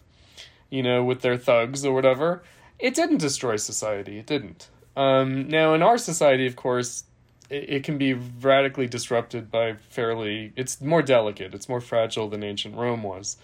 you 0.71 0.83
know, 0.83 1.05
with 1.05 1.21
their 1.21 1.37
thugs 1.37 1.85
or 1.85 1.95
whatever, 1.95 2.43
it 2.79 2.95
didn't 2.95 3.19
destroy 3.19 3.57
society. 3.57 4.19
It 4.19 4.27
didn't. 4.27 4.69
Um, 4.97 5.49
now, 5.49 5.75
in 5.75 5.83
our 5.83 5.99
society, 5.99 6.47
of 6.47 6.57
course, 6.57 7.05
it, 7.53 7.85
can 7.85 7.99
be 7.99 8.15
radically 8.15 8.87
disrupted 8.87 9.51
by 9.51 9.75
fairly. 9.75 10.53
It's 10.57 10.81
more 10.81 11.03
delicate. 11.03 11.55
It's 11.55 11.69
more 11.69 11.81
fragile 11.81 12.29
than 12.29 12.43
ancient 12.43 12.77
Rome 12.77 13.03
was. 13.03 13.37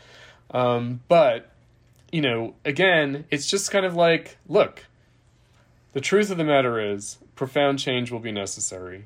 Um, 0.50 1.00
but 1.08 1.50
you 2.10 2.22
know, 2.22 2.54
again, 2.64 3.24
it's 3.30 3.46
just 3.46 3.70
kind 3.70 3.84
of 3.84 3.94
like, 3.94 4.38
look, 4.48 4.86
the 5.92 6.00
truth 6.00 6.30
of 6.30 6.38
the 6.38 6.44
matter 6.44 6.80
is, 6.80 7.18
profound 7.36 7.78
change 7.78 8.10
will 8.10 8.18
be 8.18 8.32
necessary, 8.32 9.04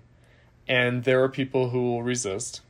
and 0.68 1.04
there 1.04 1.22
are 1.22 1.28
people 1.28 1.70
who 1.70 1.82
will 1.82 2.02
resist, 2.02 2.60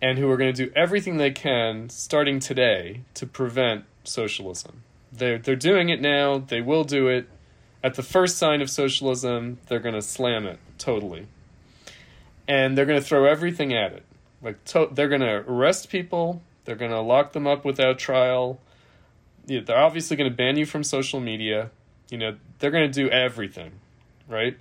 and 0.00 0.18
who 0.18 0.30
are 0.30 0.36
going 0.36 0.54
to 0.54 0.66
do 0.66 0.72
everything 0.74 1.18
they 1.18 1.30
can, 1.30 1.90
starting 1.90 2.38
today, 2.38 3.02
to 3.14 3.26
prevent 3.26 3.84
socialism. 4.04 4.82
They're 5.12 5.38
they're 5.38 5.56
doing 5.56 5.90
it 5.90 6.00
now. 6.00 6.38
They 6.38 6.60
will 6.60 6.84
do 6.84 7.08
it. 7.08 7.28
At 7.82 7.94
the 7.94 8.02
first 8.02 8.38
sign 8.38 8.62
of 8.62 8.70
socialism, 8.70 9.58
they're 9.68 9.80
going 9.80 9.94
to 9.94 10.02
slam 10.02 10.46
it 10.46 10.58
totally, 10.78 11.26
and 12.46 12.76
they're 12.76 12.86
going 12.86 13.00
to 13.00 13.04
throw 13.06 13.24
everything 13.24 13.74
at 13.74 13.92
it. 13.92 14.04
Like 14.42 14.62
to- 14.66 14.90
they're 14.92 15.08
going 15.08 15.20
to 15.22 15.44
arrest 15.48 15.88
people. 15.88 16.42
They're 16.64 16.76
going 16.76 16.90
to 16.90 17.00
lock 17.00 17.32
them 17.32 17.46
up 17.46 17.64
without 17.64 17.98
trial. 17.98 18.60
Yeah, 19.46 19.60
they're 19.60 19.78
obviously 19.78 20.16
going 20.16 20.30
to 20.30 20.36
ban 20.36 20.56
you 20.56 20.66
from 20.66 20.82
social 20.82 21.20
media. 21.20 21.70
You 22.10 22.18
know, 22.18 22.36
they're 22.58 22.70
going 22.70 22.90
to 22.90 22.92
do 22.92 23.08
everything, 23.10 23.72
right? 24.28 24.56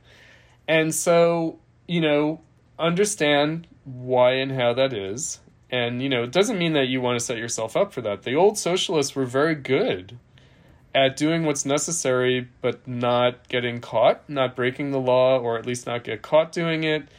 And 0.67 0.93
so, 0.93 1.59
you 1.87 2.01
know, 2.01 2.41
understand 2.77 3.67
why 3.83 4.33
and 4.33 4.51
how 4.51 4.73
that 4.73 4.93
is. 4.93 5.39
And, 5.71 6.01
you 6.01 6.09
know, 6.09 6.23
it 6.23 6.31
doesn't 6.31 6.57
mean 6.57 6.73
that 6.73 6.87
you 6.87 7.01
want 7.01 7.19
to 7.19 7.25
set 7.25 7.37
yourself 7.37 7.75
up 7.75 7.93
for 7.93 8.01
that. 8.01 8.23
The 8.23 8.35
old 8.35 8.57
socialists 8.57 9.15
were 9.15 9.25
very 9.25 9.55
good 9.55 10.17
at 10.95 11.17
doing 11.17 11.43
what's 11.43 11.65
necessary 11.65 12.47
but 12.61 12.87
not 12.87 13.49
getting 13.49 13.81
caught, 13.81 14.27
not 14.29 14.55
breaking 14.55 14.91
the 14.91 14.99
law, 14.99 15.37
or 15.37 15.59
at 15.59 15.65
least 15.65 15.85
not 15.85 16.05
get 16.05 16.21
caught 16.21 16.53
doing 16.53 16.85
it. 16.85 17.09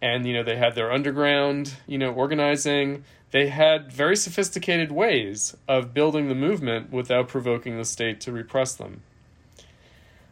And, 0.00 0.24
you 0.26 0.32
know, 0.32 0.44
they 0.44 0.56
had 0.56 0.76
their 0.76 0.92
underground, 0.92 1.74
you 1.88 1.98
know, 1.98 2.12
organizing. 2.12 3.04
They 3.32 3.48
had 3.48 3.90
very 3.90 4.14
sophisticated 4.14 4.92
ways 4.92 5.56
of 5.66 5.92
building 5.92 6.28
the 6.28 6.36
movement 6.36 6.92
without 6.92 7.26
provoking 7.26 7.76
the 7.76 7.84
state 7.84 8.20
to 8.20 8.32
repress 8.32 8.74
them. 8.74 9.02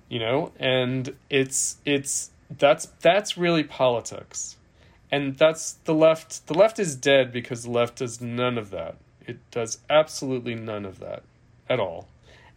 You 0.09 0.21
know, 0.21 0.53
and 0.61 1.17
it's 1.29 1.79
it's 1.85 2.31
that's 2.49 2.87
that's 3.01 3.37
really 3.37 3.65
politics. 3.65 4.57
And 5.11 5.37
that's 5.37 5.73
the 5.85 5.95
left 5.95 6.47
the 6.47 6.55
left 6.55 6.79
is 6.79 6.95
dead 6.95 7.33
because 7.33 7.65
the 7.65 7.71
left 7.71 7.97
does 7.97 8.21
none 8.21 8.59
of 8.59 8.71
that. 8.71 8.97
It 9.27 9.39
does 9.51 9.79
absolutely 9.91 10.55
none 10.55 10.85
of 10.85 11.01
that 11.01 11.25
at 11.69 11.81
all 11.81 12.07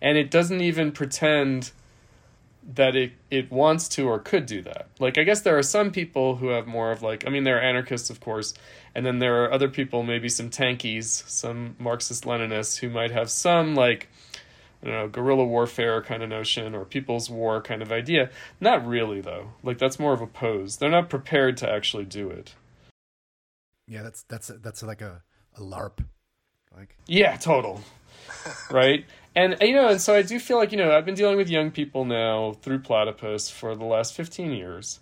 and 0.01 0.17
it 0.17 0.31
doesn't 0.31 0.61
even 0.61 0.91
pretend 0.91 1.71
that 2.75 2.95
it 2.95 3.13
it 3.31 3.49
wants 3.49 3.87
to 3.87 4.07
or 4.07 4.19
could 4.19 4.45
do 4.45 4.61
that. 4.61 4.87
Like 4.99 5.17
I 5.17 5.23
guess 5.23 5.41
there 5.41 5.57
are 5.57 5.63
some 5.63 5.91
people 5.91 6.35
who 6.35 6.49
have 6.49 6.67
more 6.67 6.91
of 6.91 7.01
like 7.01 7.25
I 7.25 7.29
mean 7.29 7.43
there 7.43 7.57
are 7.57 7.61
anarchists 7.61 8.09
of 8.09 8.19
course, 8.19 8.53
and 8.93 9.05
then 9.05 9.19
there 9.19 9.43
are 9.43 9.51
other 9.51 9.69
people 9.69 10.03
maybe 10.03 10.29
some 10.29 10.49
tankies, 10.49 11.27
some 11.29 11.75
Marxist 11.79 12.25
Leninists 12.25 12.79
who 12.79 12.89
might 12.89 13.11
have 13.11 13.29
some 13.29 13.73
like 13.73 14.09
I 14.81 14.87
don't 14.87 14.95
know 14.95 15.07
guerrilla 15.07 15.45
warfare 15.45 16.01
kind 16.01 16.21
of 16.21 16.29
notion 16.29 16.75
or 16.75 16.83
people's 16.83 17.29
war 17.29 17.61
kind 17.61 17.81
of 17.81 17.91
idea. 17.91 18.29
Not 18.59 18.85
really 18.85 19.21
though. 19.21 19.53
Like 19.63 19.77
that's 19.77 19.97
more 19.97 20.13
of 20.13 20.21
a 20.21 20.27
pose. 20.27 20.77
They're 20.77 20.89
not 20.89 21.09
prepared 21.09 21.55
to 21.57 21.69
actually 21.69 22.05
do 22.05 22.29
it. 22.29 22.53
Yeah, 23.87 24.03
that's 24.03 24.23
that's 24.23 24.47
that's 24.47 24.83
like 24.83 25.01
a 25.01 25.23
a 25.55 25.61
LARP. 25.61 26.05
Like 26.75 26.97
Yeah, 27.07 27.37
total. 27.37 27.81
right? 28.71 29.05
And 29.37 29.55
you 29.61 29.75
know, 29.75 29.87
and 29.89 30.01
so 30.01 30.15
I 30.15 30.23
do 30.23 30.39
feel 30.39 30.57
like 30.57 30.71
you 30.71 30.79
know 30.79 30.91
I've 30.91 31.05
been 31.05 31.13
dealing 31.13 31.37
with 31.37 31.47
young 31.47 31.69
people 31.69 32.05
now 32.05 32.53
through 32.63 32.79
Platypus 32.79 33.51
for 33.51 33.75
the 33.75 33.85
last 33.85 34.15
fifteen 34.15 34.51
years, 34.51 34.99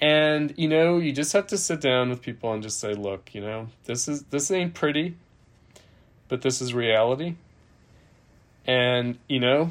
And 0.00 0.54
you 0.56 0.68
know, 0.68 0.98
you 0.98 1.12
just 1.12 1.32
have 1.32 1.46
to 1.48 1.58
sit 1.58 1.80
down 1.80 2.08
with 2.10 2.22
people 2.22 2.52
and 2.52 2.62
just 2.62 2.78
say, 2.78 2.94
"Look, 2.94 3.34
you 3.34 3.40
know, 3.40 3.68
this 3.84 4.06
is 4.06 4.22
this 4.24 4.50
ain't 4.50 4.74
pretty, 4.74 5.16
but 6.28 6.42
this 6.42 6.62
is 6.62 6.72
reality." 6.72 7.34
And, 8.66 9.18
you 9.28 9.40
know, 9.40 9.70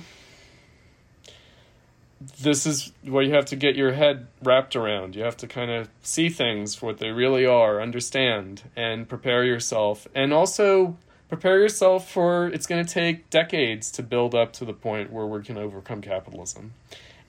this 2.41 2.66
is 2.66 2.91
what 3.04 3.26
you 3.26 3.34
have 3.34 3.45
to 3.45 3.56
get 3.56 3.76
your 3.76 3.93
head 3.93 4.28
wrapped 4.43 4.76
around. 4.76 5.16
You 5.16 5.24
have 5.24 5.38
to 5.38 5.48
kind 5.48 5.70
of 5.70 5.88
see 6.02 6.30
things 6.30 6.74
for 6.76 6.88
what 6.88 6.98
they 6.98 7.12
really 7.12 7.45
are, 7.45 7.80
understand, 7.80 8.64
and 8.76 9.08
prepare 9.08 9.43
yourself. 9.43 10.08
And 10.16 10.34
also 10.34 10.98
prepare 11.30 11.60
yourself 11.60 12.10
for 12.10 12.48
it's 12.48 12.68
going 12.68 12.86
to 12.86 12.92
take 12.92 13.30
decades 13.30 13.92
to 13.92 14.04
build 14.04 14.34
up 14.34 14.54
to 14.54 14.66
the 14.66 14.74
point 14.74 15.12
where 15.12 15.26
we 15.26 15.44
can 15.44 15.58
overcome 15.58 16.02
capitalism. 16.02 16.74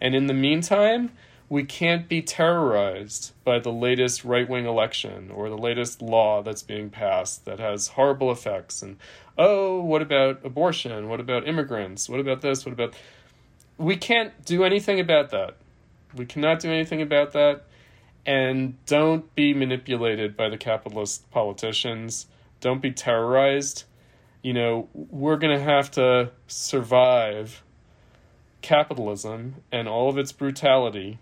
And 0.01 0.15
in 0.15 0.27
the 0.27 0.35
meantime, 0.35 1.11
we 1.49 1.65
can't 1.65 2.09
be 2.09 2.21
terrorized 2.21 3.33
by 3.43 3.59
the 3.59 3.73
latest 3.73 4.25
right 4.25 4.49
wing 4.49 4.67
election 4.67 5.31
or 5.31 5.49
the 5.49 5.57
latest 5.57 6.03
law 6.03 6.43
that's 6.43 6.63
being 6.63 6.91
passed 6.91 7.45
that 7.47 7.59
has 7.59 7.89
horrible 7.89 8.31
effects. 8.31 8.83
And, 8.83 8.99
oh, 9.39 9.81
what 9.81 10.03
about 10.03 10.45
abortion? 10.45 11.09
What 11.09 11.21
about 11.21 11.49
immigrants? 11.49 12.09
What 12.09 12.21
about 12.21 12.43
this? 12.43 12.67
What 12.67 12.73
about. 12.73 12.95
We 13.79 13.97
can't 13.97 14.45
do 14.45 14.65
anything 14.65 15.01
about 15.01 15.31
that. 15.31 15.57
We 16.15 16.27
cannot 16.27 16.61
do 16.61 16.71
anything 16.71 17.01
about 17.01 17.33
that. 17.33 17.65
And 18.27 18.75
don't 18.85 19.35
be 19.35 19.55
manipulated 19.55 20.37
by 20.37 20.51
the 20.51 20.59
capitalist 20.59 21.31
politicians. 21.31 22.27
Don't 22.61 22.83
be 22.83 22.91
terrorized. 22.91 23.85
You 24.43 24.55
know, 24.55 24.89
we're 24.95 25.37
going 25.37 25.57
to 25.57 25.63
have 25.63 25.91
to 25.93 26.31
survive 26.47 27.63
capitalism 28.63 29.57
and 29.71 29.89
all 29.89 30.09
of 30.09 30.19
its 30.19 30.33
brutality 30.33 31.19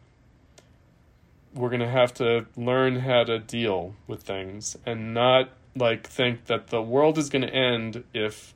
we're 1.56 1.70
going 1.70 1.80
to 1.80 1.88
have 1.88 2.12
to 2.14 2.46
learn 2.56 3.00
how 3.00 3.24
to 3.24 3.38
deal 3.38 3.94
with 4.06 4.22
things 4.22 4.76
and 4.84 5.14
not 5.14 5.48
like 5.74 6.06
think 6.06 6.44
that 6.46 6.68
the 6.68 6.82
world 6.82 7.18
is 7.18 7.28
going 7.28 7.42
to 7.42 7.52
end 7.52 8.04
if 8.12 8.54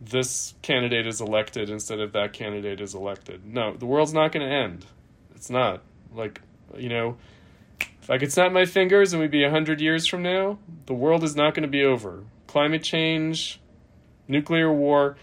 this 0.00 0.54
candidate 0.62 1.06
is 1.06 1.20
elected 1.20 1.68
instead 1.68 2.00
of 2.00 2.12
that 2.12 2.32
candidate 2.32 2.80
is 2.80 2.94
elected. 2.94 3.44
No, 3.44 3.74
the 3.76 3.86
world's 3.86 4.14
not 4.14 4.32
going 4.32 4.46
to 4.46 4.52
end. 4.52 4.86
It's 5.34 5.50
not. 5.50 5.82
Like, 6.14 6.40
you 6.76 6.88
know, 6.88 7.16
if 8.10 8.14
I 8.14 8.18
could 8.18 8.32
snap 8.32 8.50
my 8.50 8.64
fingers 8.64 9.12
and 9.12 9.22
we'd 9.22 9.30
be 9.30 9.44
100 9.44 9.80
years 9.80 10.08
from 10.08 10.24
now, 10.24 10.58
the 10.86 10.94
world 10.94 11.22
is 11.22 11.36
not 11.36 11.54
going 11.54 11.62
to 11.62 11.68
be 11.68 11.84
over. 11.84 12.24
Climate 12.48 12.82
change, 12.82 13.60
nuclear 14.26 14.72
war, 14.72 15.16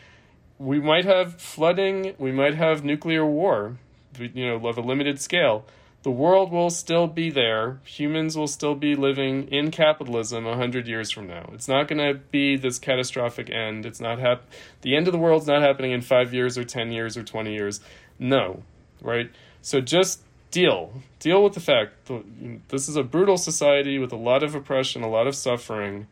we 0.58 0.80
might 0.80 1.04
have 1.04 1.42
flooding, 1.42 2.16
we 2.18 2.32
might 2.32 2.56
have 2.56 2.86
nuclear 2.86 3.26
war, 3.26 3.78
you 4.18 4.48
know, 4.48 4.66
of 4.66 4.78
a 4.78 4.82
limited 4.82 5.20
scale 5.20 5.66
the 6.08 6.12
world 6.12 6.54
will 6.54 6.70
still 6.70 7.08
be 7.08 7.30
there. 7.30 7.82
Humans 7.84 8.38
will 8.38 8.48
still 8.48 8.76
be 8.76 8.96
living 8.96 9.50
in 9.50 9.72
capitalism 9.72 10.48
a 10.48 10.56
hundred 10.56 10.88
years 10.88 11.12
from 11.12 11.28
now. 11.28 11.50
It's 11.54 11.68
not 11.68 11.90
going 11.90 11.98
to 11.98 12.22
be 12.32 12.56
this 12.56 12.80
catastrophic 12.80 13.50
end. 13.50 13.86
It's 13.86 14.00
not 14.00 14.18
hap- 14.18 14.50
The 14.84 14.96
end 14.96 15.10
of 15.10 15.12
the 15.12 15.18
world's 15.18 15.48
not 15.48 15.62
happening 15.62 15.92
in 15.92 16.00
five 16.00 16.34
years 16.34 16.58
or 16.58 16.64
ten 16.64 16.94
years 16.94 17.18
or 17.18 17.24
twenty 17.24 17.54
years. 17.54 17.82
No, 18.18 18.64
right? 19.02 19.30
So 19.62 19.82
just 19.82 20.22
deal. 20.52 21.02
Deal 21.20 21.43
with 21.43 21.54
the 21.54 21.60
fact 21.60 22.06
that 22.06 22.24
this 22.70 22.88
is 22.88 22.95
a 22.95 23.04
brutal 23.04 23.38
society 23.38 23.98
with 24.00 24.12
a 24.12 24.18
lot 24.18 24.43
of 24.43 24.56
oppression, 24.56 25.04
a 25.04 25.10
lot 25.10 25.28
of 25.28 25.36
suffering. 25.36 26.08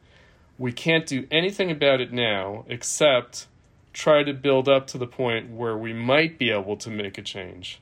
We 0.58 0.72
can't 0.72 1.06
do 1.06 1.28
anything 1.32 1.72
about 1.72 2.02
it 2.02 2.12
now 2.12 2.66
except 2.68 3.48
try 3.94 4.24
to 4.24 4.34
build 4.34 4.68
up 4.68 4.88
to 4.88 4.98
the 4.98 5.08
point 5.08 5.50
where 5.50 5.78
we 5.78 5.94
might 5.94 6.38
be 6.38 6.52
able 6.52 6.76
to 6.78 6.90
make 6.90 7.18
a 7.18 7.22
change 7.22 7.80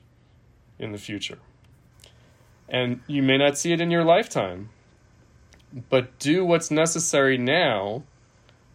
in 0.78 0.92
the 0.92 0.98
future. 0.98 1.38
And 2.68 3.00
you 3.06 3.22
may 3.22 3.36
not 3.36 3.58
see 3.58 3.72
it 3.72 3.80
in 3.80 3.90
your 3.90 4.04
lifetime, 4.04 4.70
but 5.90 6.18
do 6.18 6.44
what's 6.44 6.70
necessary 6.70 7.36
now 7.36 8.04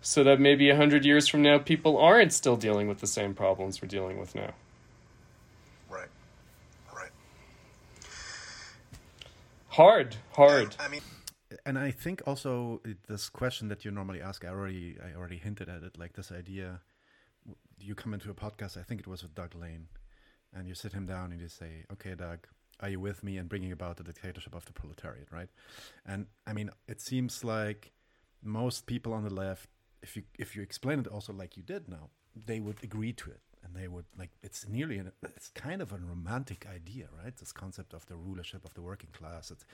so 0.01 0.23
that 0.23 0.39
maybe 0.39 0.67
100 0.69 1.05
years 1.05 1.27
from 1.27 1.41
now 1.41 1.57
people 1.57 1.97
aren't 1.97 2.33
still 2.33 2.55
dealing 2.55 2.87
with 2.87 2.99
the 2.99 3.07
same 3.07 3.33
problems 3.33 3.81
we're 3.81 3.87
dealing 3.87 4.19
with 4.19 4.35
now. 4.35 4.53
Right. 5.89 6.07
Right. 6.95 7.11
Hard, 9.79 10.17
hard. 10.33 10.75
I 10.77 10.89
mean, 10.89 10.99
and 11.65 11.79
I 11.79 11.91
think 11.91 12.21
also 12.27 12.81
this 13.07 13.29
question 13.29 13.69
that 13.69 13.85
you 13.85 13.91
normally 13.91 14.21
ask, 14.21 14.43
I 14.43 14.49
already 14.49 14.97
I 15.01 15.17
already 15.17 15.37
hinted 15.37 15.69
at 15.69 15.83
it, 15.83 15.97
like 15.97 16.11
this 16.17 16.33
idea. 16.33 16.81
You 17.79 17.95
come 17.95 18.13
into 18.13 18.29
a 18.29 18.33
podcast, 18.33 18.75
I 18.75 18.83
think 18.83 18.99
it 18.99 19.07
was 19.07 19.23
with 19.23 19.33
Doug 19.35 19.55
Lain, 19.55 19.87
and 20.53 20.67
you 20.67 20.75
sit 20.75 20.91
him 20.91 21.05
down 21.05 21.31
and 21.31 21.39
you 21.39 21.47
say, 21.47 21.85
"Okay, 21.93 22.13
Doug, 22.13 22.39
are 22.81 22.89
you 22.89 22.99
with 22.99 23.23
me 23.23 23.37
in 23.37 23.47
bringing 23.47 23.71
about 23.71 23.95
the 23.95 24.03
dictatorship 24.03 24.53
of 24.53 24.65
the 24.65 24.73
proletariat, 24.73 25.31
right? 25.31 25.47
And 26.05 26.25
I 26.45 26.51
mean, 26.51 26.71
it 26.89 26.99
seems 26.99 27.45
like 27.45 27.93
most 28.43 28.85
people 28.85 29.13
on 29.13 29.23
the 29.23 29.33
left, 29.33 29.69
if 30.03 30.17
you 30.17 30.23
if 30.37 30.57
you 30.57 30.61
explain 30.61 30.99
it 30.99 31.07
also 31.07 31.31
like 31.31 31.55
you 31.55 31.63
did 31.63 31.87
now, 31.87 32.09
they 32.35 32.59
would 32.59 32.83
agree 32.83 33.13
to 33.13 33.29
it, 33.31 33.39
and 33.69 33.81
they 33.81 33.87
would 33.87 34.05
like 34.17 34.31
it's 34.41 34.67
nearly 34.67 34.97
an, 34.97 35.11
it's 35.23 35.49
kind 35.49 35.81
of 35.81 35.91
a 35.91 35.97
romantic 35.97 36.65
idea, 36.73 37.07
right? 37.23 37.35
This 37.37 37.51
concept 37.51 37.93
of 37.93 38.05
the 38.07 38.15
rulership 38.15 38.65
of 38.65 38.73
the 38.73 38.81
working 38.81 39.09
class. 39.11 39.51
It's, 39.51 39.65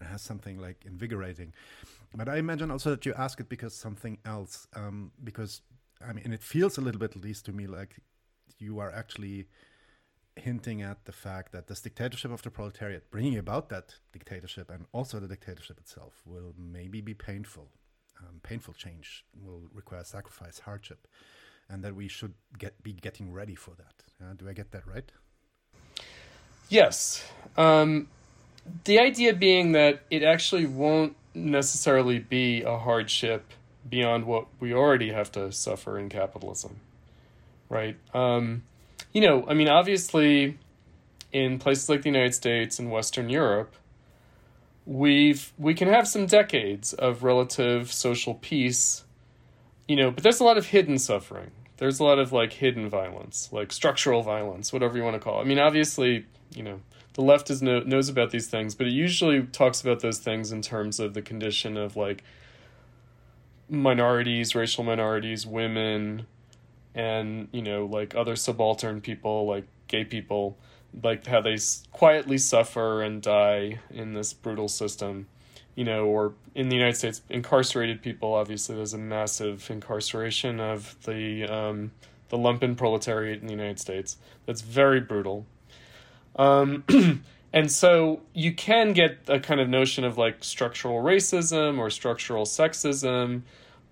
it 0.00 0.04
has 0.04 0.20
something 0.20 0.58
like 0.58 0.84
invigorating, 0.84 1.52
but 2.14 2.28
I 2.28 2.36
imagine 2.36 2.70
also 2.70 2.90
that 2.90 3.06
you 3.06 3.14
ask 3.16 3.40
it 3.40 3.48
because 3.48 3.74
something 3.74 4.18
else, 4.24 4.66
um, 4.74 5.12
because 5.24 5.62
I 6.06 6.12
mean, 6.12 6.32
it 6.32 6.42
feels 6.42 6.76
a 6.76 6.80
little 6.80 6.98
bit, 6.98 7.16
at 7.16 7.22
least 7.22 7.46
to 7.46 7.52
me, 7.52 7.66
like 7.66 7.96
you 8.58 8.78
are 8.78 8.90
actually 8.90 9.46
hinting 10.36 10.82
at 10.82 11.06
the 11.06 11.12
fact 11.12 11.52
that 11.52 11.66
this 11.66 11.80
dictatorship 11.80 12.30
of 12.30 12.42
the 12.42 12.50
proletariat, 12.50 13.10
bringing 13.10 13.38
about 13.38 13.70
that 13.70 13.94
dictatorship 14.12 14.70
and 14.70 14.84
also 14.92 15.18
the 15.18 15.28
dictatorship 15.28 15.78
itself, 15.78 16.22
will 16.26 16.54
maybe 16.58 17.00
be 17.00 17.14
painful. 17.14 17.68
Um, 18.20 18.40
painful 18.42 18.74
change 18.74 19.24
will 19.34 19.62
require 19.72 20.04
sacrifice, 20.04 20.58
hardship, 20.60 21.06
and 21.68 21.82
that 21.82 21.94
we 21.94 22.08
should 22.08 22.34
get 22.58 22.82
be 22.82 22.92
getting 22.92 23.32
ready 23.32 23.54
for 23.54 23.72
that. 23.76 24.02
Uh, 24.20 24.34
do 24.34 24.48
I 24.48 24.52
get 24.52 24.70
that 24.72 24.86
right? 24.86 25.10
Yes. 26.68 27.24
Um, 27.56 28.08
the 28.84 28.98
idea 28.98 29.32
being 29.32 29.72
that 29.72 30.00
it 30.10 30.22
actually 30.22 30.66
won't 30.66 31.16
necessarily 31.34 32.18
be 32.18 32.62
a 32.62 32.78
hardship 32.78 33.52
beyond 33.88 34.24
what 34.24 34.46
we 34.58 34.72
already 34.74 35.12
have 35.12 35.30
to 35.32 35.52
suffer 35.52 35.98
in 35.98 36.08
capitalism, 36.08 36.80
right? 37.68 37.96
Um, 38.14 38.62
you 39.12 39.20
know, 39.20 39.46
I 39.48 39.54
mean, 39.54 39.68
obviously, 39.68 40.58
in 41.32 41.58
places 41.58 41.88
like 41.88 42.02
the 42.02 42.08
United 42.08 42.34
States 42.34 42.78
and 42.78 42.90
Western 42.90 43.28
Europe, 43.28 43.74
we've 44.84 45.52
we 45.58 45.74
can 45.74 45.88
have 45.88 46.08
some 46.08 46.26
decades 46.26 46.92
of 46.92 47.22
relative 47.22 47.92
social 47.92 48.34
peace, 48.34 49.04
you 49.88 49.96
know, 49.96 50.10
but 50.10 50.22
there's 50.22 50.40
a 50.40 50.44
lot 50.44 50.58
of 50.58 50.66
hidden 50.66 50.98
suffering. 50.98 51.50
There's 51.78 52.00
a 52.00 52.04
lot 52.04 52.18
of 52.18 52.32
like 52.32 52.54
hidden 52.54 52.88
violence, 52.88 53.50
like 53.52 53.72
structural 53.72 54.22
violence, 54.22 54.72
whatever 54.72 54.96
you 54.96 55.04
want 55.04 55.14
to 55.14 55.20
call 55.20 55.38
it. 55.38 55.42
I 55.42 55.44
mean, 55.44 55.58
obviously, 55.58 56.26
you 56.54 56.62
know, 56.62 56.80
the 57.14 57.22
left 57.22 57.50
is 57.50 57.62
no, 57.62 57.80
knows 57.80 58.08
about 58.08 58.30
these 58.30 58.46
things, 58.46 58.74
but 58.74 58.86
it 58.86 58.92
usually 58.92 59.42
talks 59.42 59.80
about 59.80 60.00
those 60.00 60.18
things 60.18 60.52
in 60.52 60.62
terms 60.62 60.98
of 61.00 61.14
the 61.14 61.22
condition 61.22 61.76
of 61.76 61.96
like 61.96 62.24
minorities, 63.68 64.54
racial 64.54 64.84
minorities, 64.84 65.46
women, 65.46 66.26
and 66.96 67.48
you 67.52 67.62
know 67.62 67.84
like 67.84 68.16
other 68.16 68.34
subaltern 68.34 69.00
people 69.00 69.46
like 69.46 69.66
gay 69.86 70.02
people 70.02 70.56
like 71.02 71.26
how 71.26 71.40
they 71.40 71.56
quietly 71.92 72.38
suffer 72.38 73.02
and 73.02 73.22
die 73.22 73.78
in 73.90 74.14
this 74.14 74.32
brutal 74.32 74.66
system 74.66 75.26
you 75.76 75.84
know 75.84 76.06
or 76.06 76.34
in 76.56 76.68
the 76.68 76.74
united 76.74 76.96
states 76.96 77.22
incarcerated 77.28 78.02
people 78.02 78.34
obviously 78.34 78.74
there's 78.74 78.94
a 78.94 78.98
massive 78.98 79.70
incarceration 79.70 80.58
of 80.58 80.96
the 81.04 81.44
um, 81.44 81.92
the 82.30 82.36
lumpen 82.36 82.76
proletariat 82.76 83.40
in 83.40 83.46
the 83.46 83.52
united 83.52 83.78
states 83.78 84.16
that's 84.44 84.62
very 84.62 85.00
brutal 85.00 85.46
um, 86.34 86.82
and 87.52 87.70
so 87.70 88.20
you 88.34 88.52
can 88.52 88.92
get 88.92 89.18
a 89.28 89.38
kind 89.38 89.60
of 89.60 89.68
notion 89.68 90.02
of 90.02 90.18
like 90.18 90.42
structural 90.42 91.00
racism 91.00 91.78
or 91.78 91.88
structural 91.90 92.44
sexism 92.44 93.42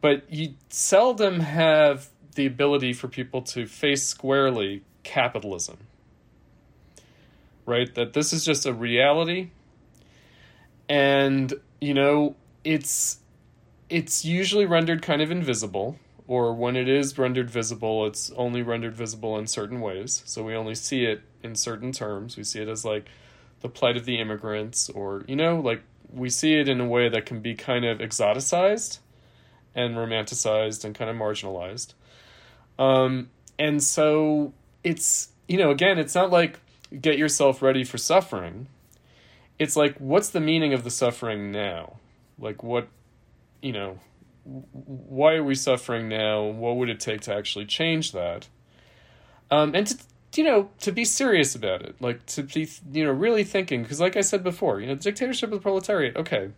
but 0.04 0.30
you 0.30 0.52
seldom 0.68 1.40
have 1.40 2.10
the 2.34 2.46
ability 2.46 2.92
for 2.92 3.08
people 3.08 3.42
to 3.42 3.66
face 3.66 4.04
squarely 4.04 4.82
capitalism. 5.02 5.78
Right? 7.66 7.94
That 7.94 8.12
this 8.12 8.32
is 8.32 8.44
just 8.44 8.66
a 8.66 8.74
reality. 8.74 9.50
And, 10.88 11.54
you 11.80 11.94
know, 11.94 12.36
it's 12.64 13.18
it's 13.90 14.24
usually 14.24 14.66
rendered 14.66 15.02
kind 15.02 15.20
of 15.20 15.30
invisible, 15.30 15.98
or 16.26 16.54
when 16.54 16.76
it 16.76 16.88
is 16.88 17.18
rendered 17.18 17.50
visible, 17.50 18.06
it's 18.06 18.30
only 18.32 18.62
rendered 18.62 18.96
visible 18.96 19.38
in 19.38 19.46
certain 19.46 19.80
ways. 19.80 20.22
So 20.24 20.42
we 20.42 20.54
only 20.54 20.74
see 20.74 21.04
it 21.04 21.20
in 21.42 21.54
certain 21.54 21.92
terms. 21.92 22.36
We 22.36 22.44
see 22.44 22.60
it 22.60 22.68
as 22.68 22.84
like 22.84 23.06
the 23.60 23.68
plight 23.68 23.96
of 23.96 24.04
the 24.04 24.18
immigrants, 24.18 24.88
or, 24.90 25.24
you 25.28 25.36
know, 25.36 25.60
like 25.60 25.82
we 26.12 26.30
see 26.30 26.54
it 26.54 26.68
in 26.68 26.80
a 26.80 26.86
way 26.86 27.08
that 27.08 27.26
can 27.26 27.40
be 27.40 27.54
kind 27.54 27.84
of 27.84 27.98
exoticized 27.98 28.98
and 29.74 29.96
romanticized 29.96 30.84
and 30.84 30.94
kind 30.94 31.10
of 31.10 31.16
marginalized. 31.16 31.94
Um, 32.78 33.30
and 33.58 33.82
so 33.82 34.52
it's, 34.82 35.28
you 35.48 35.58
know, 35.58 35.70
again, 35.70 35.98
it's 35.98 36.14
not 36.14 36.30
like 36.30 36.58
get 37.00 37.18
yourself 37.18 37.62
ready 37.62 37.84
for 37.84 37.98
suffering. 37.98 38.68
It's 39.58 39.76
like, 39.76 39.96
what's 39.98 40.30
the 40.30 40.40
meaning 40.40 40.72
of 40.72 40.84
the 40.84 40.90
suffering 40.90 41.50
now? 41.50 41.96
Like, 42.38 42.62
what, 42.62 42.88
you 43.62 43.72
know, 43.72 43.98
why 44.44 45.34
are 45.34 45.44
we 45.44 45.54
suffering 45.54 46.08
now? 46.08 46.42
What 46.44 46.76
would 46.76 46.90
it 46.90 47.00
take 47.00 47.22
to 47.22 47.34
actually 47.34 47.66
change 47.66 48.12
that? 48.12 48.48
Um, 49.50 49.74
and 49.74 49.86
to, 49.86 49.96
you 50.34 50.44
know, 50.44 50.70
to 50.80 50.92
be 50.92 51.04
serious 51.04 51.54
about 51.54 51.82
it, 51.82 51.94
like 52.00 52.26
to 52.26 52.42
be, 52.42 52.68
you 52.92 53.04
know, 53.04 53.12
really 53.12 53.44
thinking, 53.44 53.82
because 53.82 54.00
like 54.00 54.16
I 54.16 54.20
said 54.20 54.42
before, 54.42 54.80
you 54.80 54.86
know, 54.86 54.94
the 54.94 55.02
dictatorship 55.02 55.52
of 55.52 55.58
the 55.58 55.62
proletariat, 55.62 56.16
okay, 56.16 56.50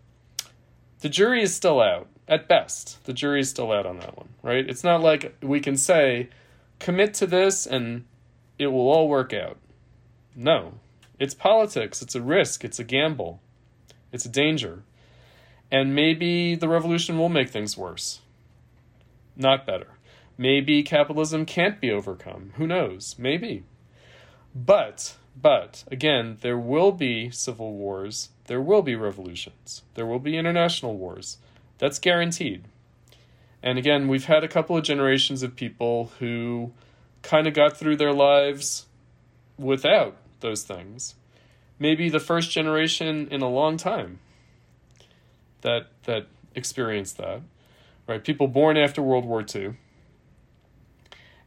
the 1.01 1.09
jury 1.09 1.43
is 1.43 1.55
still 1.55 1.81
out 1.81 2.09
at 2.27 2.49
best. 2.49 3.05
The 3.05 3.13
jury 3.13 3.41
is 3.41 3.51
still 3.51 3.71
out 3.71 3.87
on 3.87 3.99
that 3.99 4.17
one, 4.17 4.31
right? 4.43 4.69
It's 4.69 4.83
not 4.83 5.03
like 5.03 5.37
we 5.43 5.61
can 5.61 5.77
say, 5.77 6.31
commit 6.79 7.15
to 7.15 7.27
this 7.27 7.67
and 7.67 8.05
it 8.59 8.69
will 8.69 8.89
all 8.89 9.09
work 9.09 9.33
out. 9.33 9.59
No, 10.35 10.75
it's 11.19 11.35
politics. 11.35 12.03
It's 12.03 12.15
a 12.15 12.23
risk. 12.23 12.65
It's 12.65 12.79
a 12.79 12.85
gamble. 12.85 13.41
It's 14.13 14.25
a 14.25 14.31
danger. 14.31 14.83
And 15.71 15.95
maybe 15.95 16.55
the 16.55 16.69
revolution 16.69 17.19
will 17.19 17.29
make 17.29 17.51
things 17.51 17.77
worse, 17.77 18.21
not 19.37 19.67
better. 19.67 19.89
Maybe 20.39 20.83
capitalism 20.83 21.47
can't 21.47 21.81
be 21.81 21.91
overcome. 21.91 22.53
Who 22.57 22.67
knows? 22.67 23.17
Maybe. 23.19 23.65
But, 24.55 25.17
but, 25.41 25.85
again, 25.91 26.39
there 26.41 26.59
will 26.59 26.93
be 26.93 27.31
civil 27.31 27.73
wars. 27.73 28.29
There 28.45 28.61
will 28.61 28.83
be 28.83 28.95
revolutions. 28.95 29.83
There 29.95 30.07
will 30.07 30.19
be 30.19 30.37
international 30.37 30.97
wars. 30.97 31.39
That's 31.79 31.99
guaranteed. 31.99 32.65
And 33.63 33.79
again, 33.79 34.09
we've 34.09 34.27
had 34.27 34.45
a 34.45 34.49
couple 34.49 34.77
of 34.77 34.85
generations 34.85 35.43
of 35.43 35.57
people 35.57 36.13
who 36.19 36.73
kind 37.23 37.47
of 37.47 37.55
got 37.55 37.77
through 37.77 37.97
their 37.97 38.13
lives 38.13 38.87
without 39.59 40.17
those 40.41 40.63
things. 40.63 41.15
Maybe 41.79 42.09
the 42.09 42.21
first 42.21 42.51
generation 42.51 43.29
in 43.31 43.43
a 43.43 43.49
long 43.49 43.77
time 43.77 44.19
that 45.61 45.89
that 46.05 46.27
experienced 46.55 47.19
that. 47.19 47.43
Right? 48.07 48.23
People 48.23 48.47
born 48.47 48.77
after 48.77 49.03
World 49.03 49.25
War 49.25 49.45
II 49.55 49.75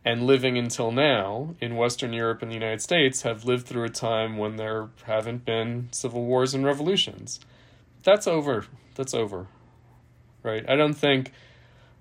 and 0.03 0.25
living 0.25 0.57
until 0.57 0.91
now 0.91 1.55
in 1.59 1.75
Western 1.75 2.13
Europe 2.13 2.41
and 2.41 2.51
the 2.51 2.55
United 2.55 2.81
States 2.81 3.21
have 3.23 3.45
lived 3.45 3.65
through 3.65 3.83
a 3.83 3.89
time 3.89 4.37
when 4.37 4.55
there 4.55 4.89
haven't 5.03 5.45
been 5.45 5.87
civil 5.91 6.25
wars 6.25 6.53
and 6.53 6.65
revolutions. 6.65 7.39
That's 8.03 8.27
over. 8.27 8.65
That's 8.95 9.13
over. 9.13 9.47
Right? 10.43 10.67
I 10.69 10.75
don't 10.75 10.93
think 10.93 11.31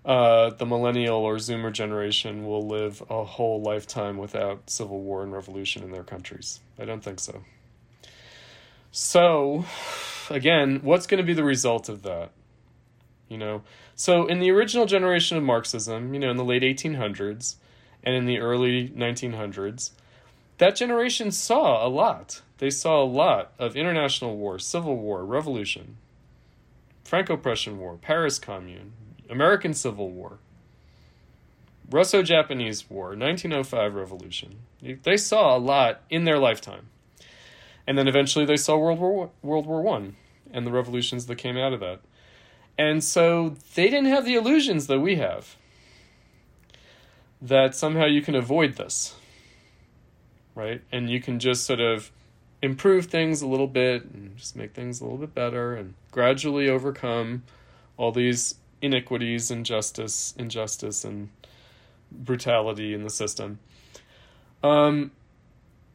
uh, 0.08 0.48
the 0.48 0.64
millennial 0.64 1.18
or 1.18 1.36
Zoomer 1.36 1.70
generation 1.70 2.46
will 2.46 2.66
live 2.66 3.02
a 3.10 3.24
whole 3.24 3.60
lifetime 3.60 4.16
without 4.16 4.70
civil 4.70 5.02
war 5.02 5.22
and 5.22 5.30
revolution 5.30 5.82
in 5.82 5.90
their 5.90 6.02
countries. 6.02 6.60
I 6.78 6.86
don't 6.86 7.04
think 7.04 7.20
so. 7.20 7.42
So, 8.90 9.66
again, 10.30 10.80
what's 10.82 11.06
going 11.06 11.18
to 11.18 11.26
be 11.26 11.34
the 11.34 11.44
result 11.44 11.90
of 11.90 12.04
that? 12.04 12.30
You 13.28 13.36
know, 13.36 13.62
so 13.94 14.24
in 14.24 14.38
the 14.38 14.50
original 14.50 14.86
generation 14.86 15.36
of 15.36 15.44
Marxism, 15.44 16.14
you 16.14 16.20
know, 16.20 16.30
in 16.30 16.38
the 16.38 16.44
late 16.44 16.62
1800s 16.62 17.56
and 18.02 18.14
in 18.14 18.24
the 18.24 18.38
early 18.38 18.88
1900s, 18.88 19.90
that 20.56 20.74
generation 20.74 21.30
saw 21.30 21.86
a 21.86 21.90
lot. 21.90 22.40
They 22.56 22.70
saw 22.70 23.02
a 23.02 23.04
lot 23.04 23.52
of 23.58 23.76
international 23.76 24.38
war, 24.38 24.58
civil 24.58 24.96
war, 24.96 25.22
revolution, 25.22 25.98
Franco 27.04 27.36
Prussian 27.36 27.78
War, 27.78 27.98
Paris 28.00 28.38
Commune, 28.38 28.92
American 29.30 29.74
Civil 29.74 30.10
War, 30.10 30.38
Russo 31.90 32.22
Japanese 32.22 32.88
War, 32.90 33.08
1905 33.08 33.94
Revolution. 33.94 34.56
They 34.80 35.16
saw 35.16 35.56
a 35.56 35.58
lot 35.58 36.02
in 36.10 36.24
their 36.24 36.38
lifetime. 36.38 36.88
And 37.86 37.96
then 37.96 38.06
eventually 38.06 38.44
they 38.44 38.58
saw 38.58 38.76
World 38.76 38.98
War 38.98 39.30
World 39.42 39.66
War 39.66 39.80
One 39.80 40.16
and 40.52 40.66
the 40.66 40.70
revolutions 40.70 41.26
that 41.26 41.36
came 41.36 41.56
out 41.56 41.72
of 41.72 41.80
that. 41.80 42.00
And 42.76 43.02
so 43.02 43.56
they 43.74 43.88
didn't 43.88 44.06
have 44.06 44.24
the 44.24 44.34
illusions 44.34 44.86
that 44.86 45.00
we 45.00 45.16
have. 45.16 45.56
That 47.40 47.74
somehow 47.74 48.04
you 48.06 48.20
can 48.20 48.34
avoid 48.34 48.76
this. 48.76 49.16
Right? 50.54 50.82
And 50.92 51.08
you 51.08 51.20
can 51.20 51.38
just 51.38 51.64
sort 51.64 51.80
of 51.80 52.10
improve 52.60 53.06
things 53.06 53.40
a 53.40 53.46
little 53.46 53.66
bit 53.66 54.04
and 54.04 54.36
just 54.36 54.56
make 54.56 54.74
things 54.74 55.00
a 55.00 55.04
little 55.04 55.18
bit 55.18 55.34
better 55.34 55.74
and 55.74 55.94
gradually 56.10 56.68
overcome 56.68 57.44
all 57.96 58.12
these 58.12 58.56
iniquities, 58.80 59.50
injustice, 59.50 60.34
injustice, 60.38 61.04
and 61.04 61.30
brutality 62.10 62.94
in 62.94 63.02
the 63.02 63.10
system. 63.10 63.58
Um, 64.62 65.12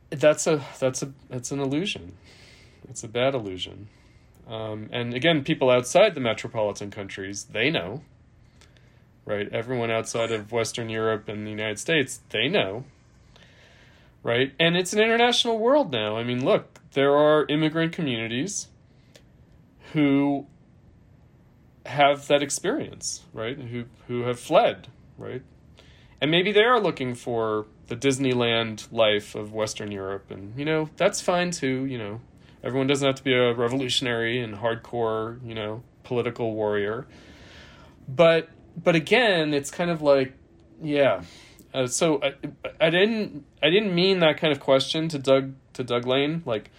that's 0.09 0.47
a 0.47 0.63
that's 0.79 1.01
a 1.01 1.11
that's 1.29 1.51
an 1.51 1.59
illusion. 1.59 2.13
It's 2.89 3.03
a 3.03 3.07
bad 3.07 3.33
illusion. 3.33 3.89
Um, 4.47 4.89
and 4.91 5.13
again, 5.13 5.43
people 5.43 5.69
outside 5.69 6.15
the 6.15 6.21
metropolitan 6.21 6.91
countries, 6.91 7.45
they 7.45 7.69
know. 7.69 8.01
Right? 9.25 9.51
Everyone 9.53 9.89
outside 9.89 10.31
of 10.31 10.51
Western 10.51 10.89
Europe 10.89 11.29
and 11.29 11.45
the 11.47 11.51
United 11.51 11.79
States, 11.79 12.19
they 12.29 12.49
know. 12.49 12.83
Right? 14.21 14.53
And 14.59 14.75
it's 14.75 14.93
an 14.93 14.99
international 14.99 15.59
world 15.59 15.91
now. 15.91 16.17
I 16.17 16.23
mean, 16.23 16.43
look, 16.43 16.79
there 16.91 17.15
are 17.15 17.45
immigrant 17.47 17.93
communities 17.93 18.67
who 19.93 20.45
have 21.85 22.27
that 22.27 22.41
experience, 22.41 23.23
right? 23.33 23.57
Who 23.57 23.85
who 24.07 24.21
have 24.21 24.39
fled, 24.39 24.87
right? 25.17 25.41
And 26.21 26.31
maybe 26.31 26.51
they 26.51 26.63
are 26.63 26.79
looking 26.79 27.15
for 27.15 27.65
the 27.87 27.95
Disneyland 27.95 28.91
life 28.91 29.35
of 29.35 29.53
Western 29.53 29.91
Europe, 29.91 30.31
and 30.31 30.57
you 30.57 30.65
know 30.65 30.89
that's 30.95 31.21
fine 31.21 31.51
too. 31.51 31.85
You 31.85 31.97
know, 31.97 32.21
everyone 32.63 32.87
doesn't 32.87 33.05
have 33.05 33.15
to 33.15 33.23
be 33.23 33.33
a 33.33 33.53
revolutionary 33.53 34.39
and 34.39 34.55
hardcore, 34.55 35.45
you 35.45 35.53
know, 35.53 35.83
political 36.03 36.53
warrior. 36.53 37.07
But 38.07 38.49
but 38.81 38.95
again, 38.95 39.53
it's 39.53 39.69
kind 39.69 39.91
of 39.91 40.01
like, 40.01 40.33
yeah. 40.81 41.23
Uh, 41.73 41.87
so 41.87 42.21
I, 42.23 42.33
I 42.79 42.89
didn't 42.89 43.45
I 43.61 43.69
didn't 43.69 43.93
mean 43.93 44.19
that 44.19 44.37
kind 44.37 44.53
of 44.53 44.59
question 44.59 45.09
to 45.09 45.19
Doug 45.19 45.53
to 45.73 45.83
Doug 45.83 46.05
Lain 46.05 46.43
like, 46.45 46.69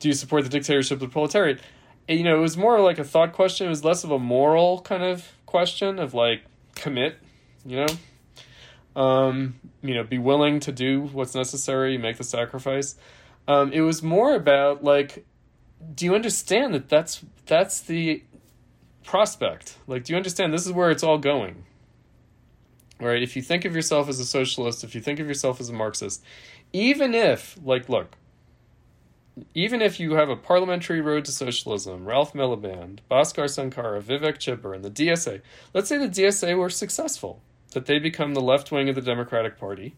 do 0.00 0.08
you 0.08 0.14
support 0.14 0.44
the 0.44 0.50
dictatorship 0.50 0.96
of 0.96 1.00
the 1.00 1.08
proletariat? 1.08 1.60
You 2.08 2.24
know, 2.24 2.36
it 2.36 2.40
was 2.40 2.56
more 2.56 2.80
like 2.80 2.98
a 2.98 3.04
thought 3.04 3.32
question. 3.32 3.66
It 3.66 3.70
was 3.70 3.84
less 3.84 4.04
of 4.04 4.10
a 4.10 4.18
moral 4.18 4.80
kind 4.80 5.02
of 5.02 5.28
question 5.46 5.98
of 5.98 6.14
like 6.14 6.42
commit, 6.74 7.18
you 7.64 7.84
know, 7.84 9.00
um, 9.00 9.60
you 9.82 9.94
know, 9.94 10.04
be 10.04 10.18
willing 10.18 10.60
to 10.60 10.72
do 10.72 11.02
what's 11.02 11.34
necessary, 11.34 11.98
make 11.98 12.16
the 12.16 12.24
sacrifice. 12.24 12.96
Um, 13.46 13.72
it 13.72 13.82
was 13.82 14.02
more 14.02 14.34
about 14.34 14.82
like, 14.82 15.24
do 15.94 16.04
you 16.04 16.14
understand 16.14 16.74
that 16.74 16.88
that's 16.88 17.24
that's 17.46 17.80
the 17.80 18.22
prospect? 19.04 19.76
Like, 19.86 20.04
do 20.04 20.12
you 20.12 20.16
understand 20.16 20.52
this 20.52 20.66
is 20.66 20.72
where 20.72 20.90
it's 20.90 21.02
all 21.02 21.18
going? 21.18 21.64
Right? 23.00 23.22
If 23.22 23.36
you 23.36 23.42
think 23.42 23.64
of 23.64 23.74
yourself 23.74 24.08
as 24.08 24.18
a 24.18 24.24
socialist, 24.24 24.82
if 24.82 24.94
you 24.94 25.00
think 25.00 25.20
of 25.20 25.28
yourself 25.28 25.60
as 25.60 25.68
a 25.68 25.72
Marxist, 25.72 26.22
even 26.72 27.14
if, 27.14 27.56
like, 27.62 27.88
look, 27.88 28.16
even 29.54 29.82
if 29.82 29.98
you 29.98 30.14
have 30.14 30.28
a 30.28 30.36
parliamentary 30.36 31.00
road 31.00 31.24
to 31.24 31.32
socialism, 31.32 32.04
Ralph 32.04 32.32
Miliband, 32.32 32.98
Bhaskar 33.10 33.44
Sunkara, 33.44 34.02
Vivek 34.02 34.38
Chibber, 34.38 34.74
and 34.74 34.84
the 34.84 34.90
DSA, 34.90 35.40
let's 35.74 35.88
say 35.88 35.98
the 35.98 36.08
DSA 36.08 36.56
were 36.56 36.70
successful, 36.70 37.42
that 37.72 37.86
they 37.86 37.98
become 37.98 38.34
the 38.34 38.40
left 38.40 38.70
wing 38.70 38.88
of 38.88 38.94
the 38.94 39.02
Democratic 39.02 39.58
Party, 39.58 39.96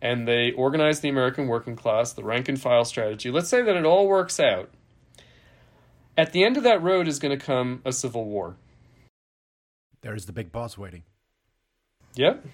and 0.00 0.26
they 0.26 0.52
organize 0.52 1.00
the 1.00 1.08
American 1.08 1.46
working 1.46 1.76
class, 1.76 2.12
the 2.12 2.24
rank 2.24 2.48
and 2.48 2.60
file 2.60 2.84
strategy. 2.84 3.30
Let's 3.30 3.48
say 3.48 3.62
that 3.62 3.76
it 3.76 3.84
all 3.84 4.08
works 4.08 4.40
out. 4.40 4.70
At 6.16 6.32
the 6.32 6.44
end 6.44 6.56
of 6.56 6.62
that 6.64 6.82
road 6.82 7.08
is 7.08 7.18
going 7.18 7.38
to 7.38 7.44
come 7.44 7.80
a 7.84 7.92
civil 7.92 8.24
war. 8.24 8.56
There 10.02 10.14
is 10.14 10.26
the 10.26 10.32
big 10.32 10.50
boss 10.50 10.76
waiting. 10.76 11.04
Yep. 12.16 12.44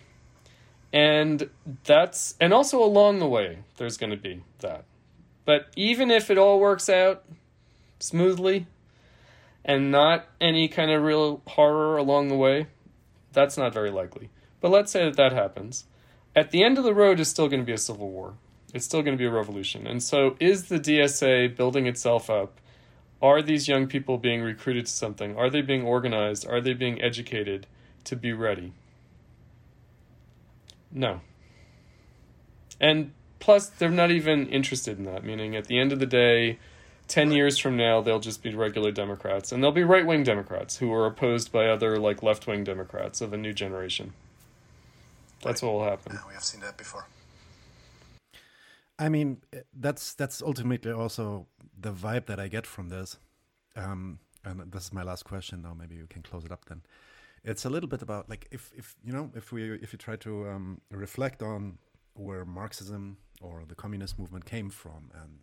And 0.93 1.51
that's, 1.85 2.35
and 2.41 2.53
also 2.53 2.83
along 2.83 3.19
the 3.19 3.27
way, 3.27 3.59
there's 3.77 3.97
going 3.97 4.11
to 4.11 4.17
be 4.17 4.43
that. 4.61 4.85
But 5.49 5.69
even 5.77 6.11
if 6.11 6.31
it 6.31 6.37
all 6.37 6.61
works 6.61 6.91
out 6.91 7.25
smoothly 8.01 8.67
and 9.65 9.91
not 9.91 10.27
any 10.43 10.69
kind 10.69 10.91
of 10.91 11.03
real 11.03 11.41
horror 11.47 11.97
along 11.97 12.29
the 12.29 12.37
way, 12.37 12.67
that's 13.33 13.57
not 13.57 13.73
very 13.73 13.91
likely. 13.91 14.29
But 14.61 14.73
let's 14.73 14.93
say 14.93 15.07
that 15.07 15.17
that 15.17 15.33
happens. 15.33 15.87
At 16.37 16.51
the 16.51 16.63
end 16.63 16.77
of 16.77 16.85
the 16.85 16.93
road 16.93 17.19
is 17.19 17.29
still 17.29 17.49
going 17.49 17.63
to 17.63 17.67
be 17.67 17.73
a 17.73 17.79
civil 17.79 18.11
war. 18.11 18.35
It's 18.75 18.85
still 18.85 19.01
going 19.01 19.17
to 19.17 19.19
be 19.19 19.25
a 19.25 19.31
revolution. 19.31 19.87
And 19.87 20.03
so 20.03 20.37
is 20.39 20.69
the 20.69 20.79
DSA 20.79 21.57
building 21.57 21.87
itself 21.87 22.29
up? 22.29 22.61
Are 23.23 23.41
these 23.41 23.69
young 23.69 23.87
people 23.87 24.19
being 24.19 24.43
recruited 24.43 24.85
to 24.85 24.93
something? 24.93 25.35
Are 25.35 25.49
they 25.49 25.63
being 25.63 25.83
organized? 25.83 26.47
Are 26.47 26.61
they 26.61 26.75
being 26.75 27.01
educated 27.01 27.67
to 28.05 28.17
be 28.17 28.35
ready? 28.35 28.75
No. 30.93 31.23
And 32.79 33.13
plus 33.39 33.69
they're 33.69 33.91
not 33.91 34.11
even 34.11 34.47
interested 34.49 34.99
in 34.99 35.05
that 35.05 35.25
meaning 35.25 35.57
at 35.57 35.67
the 35.67 35.79
end 35.79 35.93
of 35.93 35.99
the 35.99 36.07
day 36.07 36.59
10 37.09 37.33
years 37.33 37.59
from 37.59 37.77
now 37.77 38.01
they'll 38.01 38.21
just 38.21 38.43
be 38.43 38.55
regular 38.55 38.91
democrats 38.91 39.53
and 39.53 39.63
they'll 39.63 39.73
be 39.73 39.85
right-wing 39.85 40.23
democrats 40.23 40.77
who 40.79 40.93
are 40.93 41.07
opposed 41.07 41.51
by 41.53 41.67
other 41.67 41.99
like 41.99 42.23
left-wing 42.23 42.65
democrats 42.65 43.21
of 43.21 43.33
a 43.33 43.37
new 43.37 43.53
generation 43.53 44.13
that's 45.43 45.63
right. 45.63 45.69
what 45.69 45.79
will 45.79 45.89
happen 45.89 46.13
yeah, 46.15 46.21
we 46.27 46.35
have 46.35 46.45
seen 46.45 46.61
that 46.61 46.77
before 46.77 47.07
i 48.99 49.09
mean 49.09 49.39
that's 49.73 50.15
that's 50.15 50.43
ultimately 50.43 50.91
also 50.91 51.47
the 51.81 51.93
vibe 51.93 52.27
that 52.27 52.41
I 52.41 52.49
get 52.49 52.67
from 52.67 52.89
this, 52.89 53.19
um, 53.77 54.19
and 54.45 54.73
this 54.73 54.85
is 54.85 54.93
my 54.93 55.03
last 55.03 55.25
question 55.25 55.63
now. 55.63 55.75
Maybe 55.75 55.95
you 55.95 56.07
can 56.09 56.23
close 56.23 56.45
it 56.45 56.53
up 56.53 56.65
then. 56.67 56.83
It's 57.45 57.65
a 57.65 57.71
little 57.71 57.89
bit 57.89 58.03
about 58.03 58.29
like 58.29 58.49
if 58.51 58.73
if 58.77 58.97
you 59.05 59.13
know 59.13 59.31
if 59.35 59.53
we 59.53 59.75
if 59.75 59.93
you 59.93 59.99
try 59.99 60.17
to 60.17 60.49
um, 60.49 60.81
reflect 60.91 61.43
on 61.43 61.79
where 62.19 62.45
Marxism 62.45 63.19
or 63.41 63.65
the 63.67 63.75
communist 63.75 64.19
movement 64.19 64.45
came 64.45 64.71
from, 64.71 65.11
and 65.15 65.41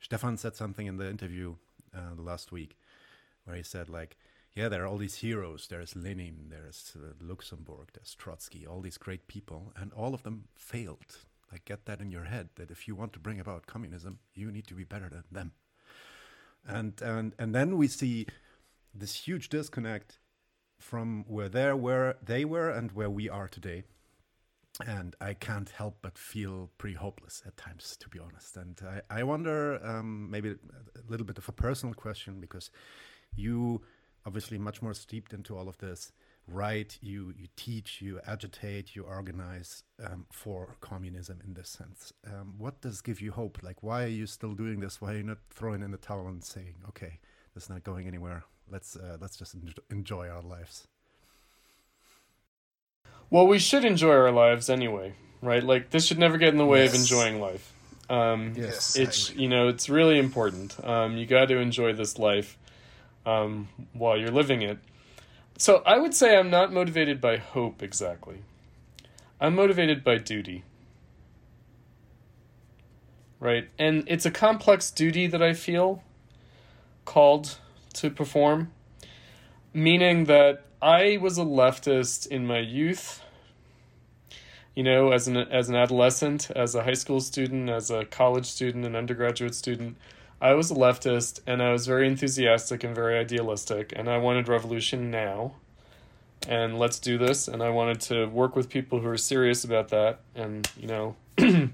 Stefan 0.00 0.36
said 0.36 0.54
something 0.54 0.86
in 0.86 0.96
the 0.96 1.08
interview 1.08 1.56
uh, 1.94 2.14
the 2.14 2.22
last 2.22 2.52
week 2.52 2.76
where 3.44 3.56
he 3.56 3.62
said 3.62 3.88
like 3.88 4.16
yeah, 4.58 4.68
there 4.68 4.82
are 4.82 4.86
all 4.88 4.96
these 4.96 5.16
heroes. 5.16 5.68
There's 5.68 5.94
Lenin, 5.94 6.46
there's 6.50 6.96
uh, 6.96 7.12
Luxemburg, 7.20 7.90
there's 7.94 8.16
Trotsky, 8.16 8.66
all 8.66 8.80
these 8.80 8.98
great 8.98 9.28
people, 9.28 9.72
and 9.76 9.92
all 9.92 10.14
of 10.14 10.24
them 10.24 10.48
failed. 10.56 11.18
Like, 11.52 11.64
get 11.64 11.86
that 11.86 12.00
in 12.00 12.10
your 12.10 12.24
head 12.24 12.48
that 12.56 12.72
if 12.72 12.88
you 12.88 12.96
want 12.96 13.12
to 13.12 13.20
bring 13.20 13.38
about 13.38 13.66
communism, 13.66 14.18
you 14.34 14.50
need 14.50 14.66
to 14.66 14.74
be 14.74 14.82
better 14.82 15.08
than 15.08 15.22
them. 15.30 15.52
And 16.66 17.00
and 17.00 17.34
and 17.38 17.54
then 17.54 17.76
we 17.76 17.86
see 17.86 18.26
this 18.92 19.14
huge 19.14 19.48
disconnect 19.48 20.18
from 20.80 21.24
where 21.28 21.48
they 21.48 21.72
were, 21.72 22.16
they 22.20 22.44
were, 22.44 22.68
and 22.68 22.92
where 22.92 23.10
we 23.10 23.28
are 23.28 23.46
today. 23.46 23.84
And 24.86 25.16
I 25.20 25.34
can't 25.34 25.68
help 25.70 25.98
but 26.02 26.16
feel 26.16 26.70
pretty 26.78 26.94
hopeless 26.96 27.42
at 27.46 27.56
times, 27.56 27.96
to 28.00 28.08
be 28.08 28.18
honest. 28.18 28.56
And 28.56 28.80
I, 29.10 29.20
I 29.20 29.22
wonder, 29.24 29.84
um, 29.84 30.30
maybe 30.30 30.50
a 30.50 31.10
little 31.10 31.26
bit 31.26 31.38
of 31.38 31.48
a 31.48 31.52
personal 31.52 31.94
question, 31.94 32.40
because 32.40 32.70
you 33.34 33.82
obviously 34.24 34.58
much 34.58 34.82
more 34.82 34.94
steeped 34.94 35.32
into 35.32 35.56
all 35.56 35.68
of 35.68 35.78
this 35.78 36.12
write 36.46 36.98
you 37.02 37.32
you 37.36 37.46
teach 37.56 38.00
you 38.00 38.18
agitate 38.26 38.96
you 38.96 39.02
organize 39.04 39.82
um, 40.04 40.26
for 40.32 40.76
communism 40.80 41.38
in 41.44 41.54
this 41.54 41.68
sense. 41.68 42.12
Um, 42.26 42.54
what 42.56 42.80
does 42.80 43.00
give 43.00 43.20
you 43.20 43.32
hope? 43.32 43.58
Like 43.62 43.82
why 43.82 44.04
are 44.04 44.14
you 44.20 44.26
still 44.26 44.54
doing 44.54 44.80
this? 44.80 45.00
Why 45.00 45.12
are 45.12 45.16
you 45.18 45.22
not 45.22 45.38
throwing 45.50 45.82
in 45.82 45.90
the 45.90 45.98
towel 45.98 46.26
and 46.26 46.42
saying 46.42 46.76
okay 46.88 47.20
this 47.54 47.64
is 47.64 47.70
not 47.70 47.84
going 47.84 48.06
anywhere. 48.06 48.44
Let's 48.70 48.96
uh, 48.96 49.18
let's 49.20 49.36
just 49.36 49.54
enjoy 49.90 50.28
our 50.28 50.42
lives 50.42 50.88
well 53.30 53.46
we 53.46 53.58
should 53.58 53.84
enjoy 53.84 54.12
our 54.12 54.32
lives 54.32 54.68
anyway 54.70 55.14
right 55.42 55.62
like 55.62 55.90
this 55.90 56.06
should 56.06 56.18
never 56.18 56.38
get 56.38 56.48
in 56.48 56.56
the 56.58 56.66
way 56.66 56.84
yes. 56.84 56.94
of 56.94 57.00
enjoying 57.00 57.40
life 57.40 57.72
um, 58.10 58.54
yes 58.56 58.96
it's 58.96 59.34
you 59.34 59.48
know 59.48 59.68
it's 59.68 59.88
really 59.88 60.18
important 60.18 60.82
um, 60.84 61.16
you 61.16 61.26
got 61.26 61.46
to 61.46 61.58
enjoy 61.58 61.92
this 61.92 62.18
life 62.18 62.58
um, 63.28 63.68
while 63.92 64.16
you're 64.16 64.30
living 64.30 64.62
it. 64.62 64.78
So 65.58 65.82
I 65.84 65.98
would 65.98 66.14
say 66.14 66.36
I'm 66.36 66.50
not 66.50 66.72
motivated 66.72 67.20
by 67.20 67.36
hope 67.36 67.82
exactly. 67.82 68.38
I'm 69.40 69.54
motivated 69.54 70.02
by 70.02 70.18
duty. 70.18 70.64
Right? 73.40 73.68
And 73.78 74.04
it's 74.06 74.26
a 74.26 74.30
complex 74.30 74.90
duty 74.90 75.26
that 75.26 75.42
I 75.42 75.52
feel 75.52 76.02
called 77.04 77.58
to 77.94 78.10
perform, 78.10 78.72
meaning 79.72 80.24
that 80.24 80.64
I 80.80 81.18
was 81.20 81.38
a 81.38 81.42
leftist 81.42 82.26
in 82.26 82.46
my 82.46 82.58
youth. 82.58 83.22
You 84.74 84.84
know, 84.84 85.10
as 85.10 85.26
an 85.26 85.36
as 85.36 85.68
an 85.68 85.74
adolescent, 85.74 86.50
as 86.52 86.74
a 86.74 86.84
high 86.84 86.94
school 86.94 87.20
student, 87.20 87.68
as 87.68 87.90
a 87.90 88.04
college 88.04 88.46
student, 88.46 88.84
an 88.86 88.94
undergraduate 88.94 89.54
student, 89.54 89.96
I 90.40 90.54
was 90.54 90.70
a 90.70 90.74
leftist 90.74 91.40
and 91.46 91.60
I 91.60 91.72
was 91.72 91.86
very 91.86 92.06
enthusiastic 92.06 92.84
and 92.84 92.94
very 92.94 93.18
idealistic, 93.18 93.92
and 93.96 94.08
I 94.08 94.18
wanted 94.18 94.46
revolution 94.46 95.10
now. 95.10 95.54
And 96.46 96.78
let's 96.78 96.98
do 96.98 97.18
this. 97.18 97.48
And 97.48 97.62
I 97.62 97.70
wanted 97.70 98.00
to 98.02 98.26
work 98.26 98.54
with 98.54 98.68
people 98.68 99.00
who 99.00 99.08
are 99.08 99.16
serious 99.16 99.64
about 99.64 99.88
that. 99.88 100.20
And, 100.34 100.70
you 100.78 100.86
know, 100.86 101.16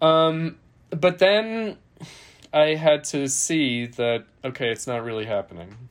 um, 0.00 0.56
but 0.90 1.18
then 1.18 1.76
I 2.52 2.74
had 2.74 3.04
to 3.04 3.28
see 3.28 3.86
that, 3.86 4.24
okay, 4.44 4.70
it's 4.70 4.86
not 4.86 5.02
really 5.02 5.24
happening. 5.24 5.88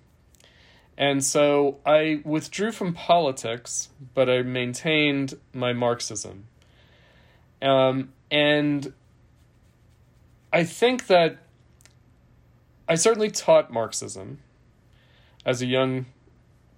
And 0.97 1.23
so 1.23 1.77
I 1.85 2.21
withdrew 2.25 2.71
from 2.71 2.93
politics, 2.93 3.89
but 4.15 4.29
I 4.29 4.41
maintained 4.41 5.35
my 5.53 5.71
Marxism. 5.71 6.45
Um, 7.61 8.13
and 8.31 8.93
I 10.51 10.63
think 10.63 11.07
that 11.07 11.37
I 12.89 12.95
certainly 12.95 13.29
taught 13.29 13.71
Marxism 13.71 14.39
as 15.45 15.61
a 15.61 15.65
young 15.65 16.07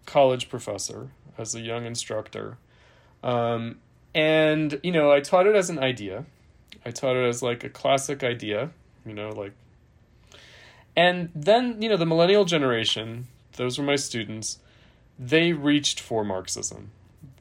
college 0.06 0.50
professor, 0.50 1.10
as 1.38 1.56
a 1.56 1.62
young 1.62 1.86
instructor. 1.86 2.58
Um, 3.24 3.78
and, 4.14 4.80
you 4.84 4.92
know, 4.92 5.12
I 5.12 5.22
taught 5.22 5.48
it 5.48 5.56
as 5.56 5.70
an 5.70 5.80
idea. 5.80 6.26
I 6.86 6.92
taught 6.92 7.16
it 7.16 7.28
as 7.28 7.42
like 7.42 7.64
a 7.64 7.70
classic 7.70 8.24
idea, 8.24 8.72
you 9.06 9.14
know, 9.14 9.30
like. 9.30 9.54
And 10.96 11.30
then, 11.34 11.82
you 11.82 11.88
know, 11.88 11.98
the 11.98 12.06
millennial 12.06 12.44
generation, 12.44 13.28
those 13.60 13.78
were 13.78 13.84
my 13.84 13.98
students, 13.98 14.58
they 15.20 15.52
reached 15.52 16.00
for 16.00 16.24
Marxism. 16.24 16.92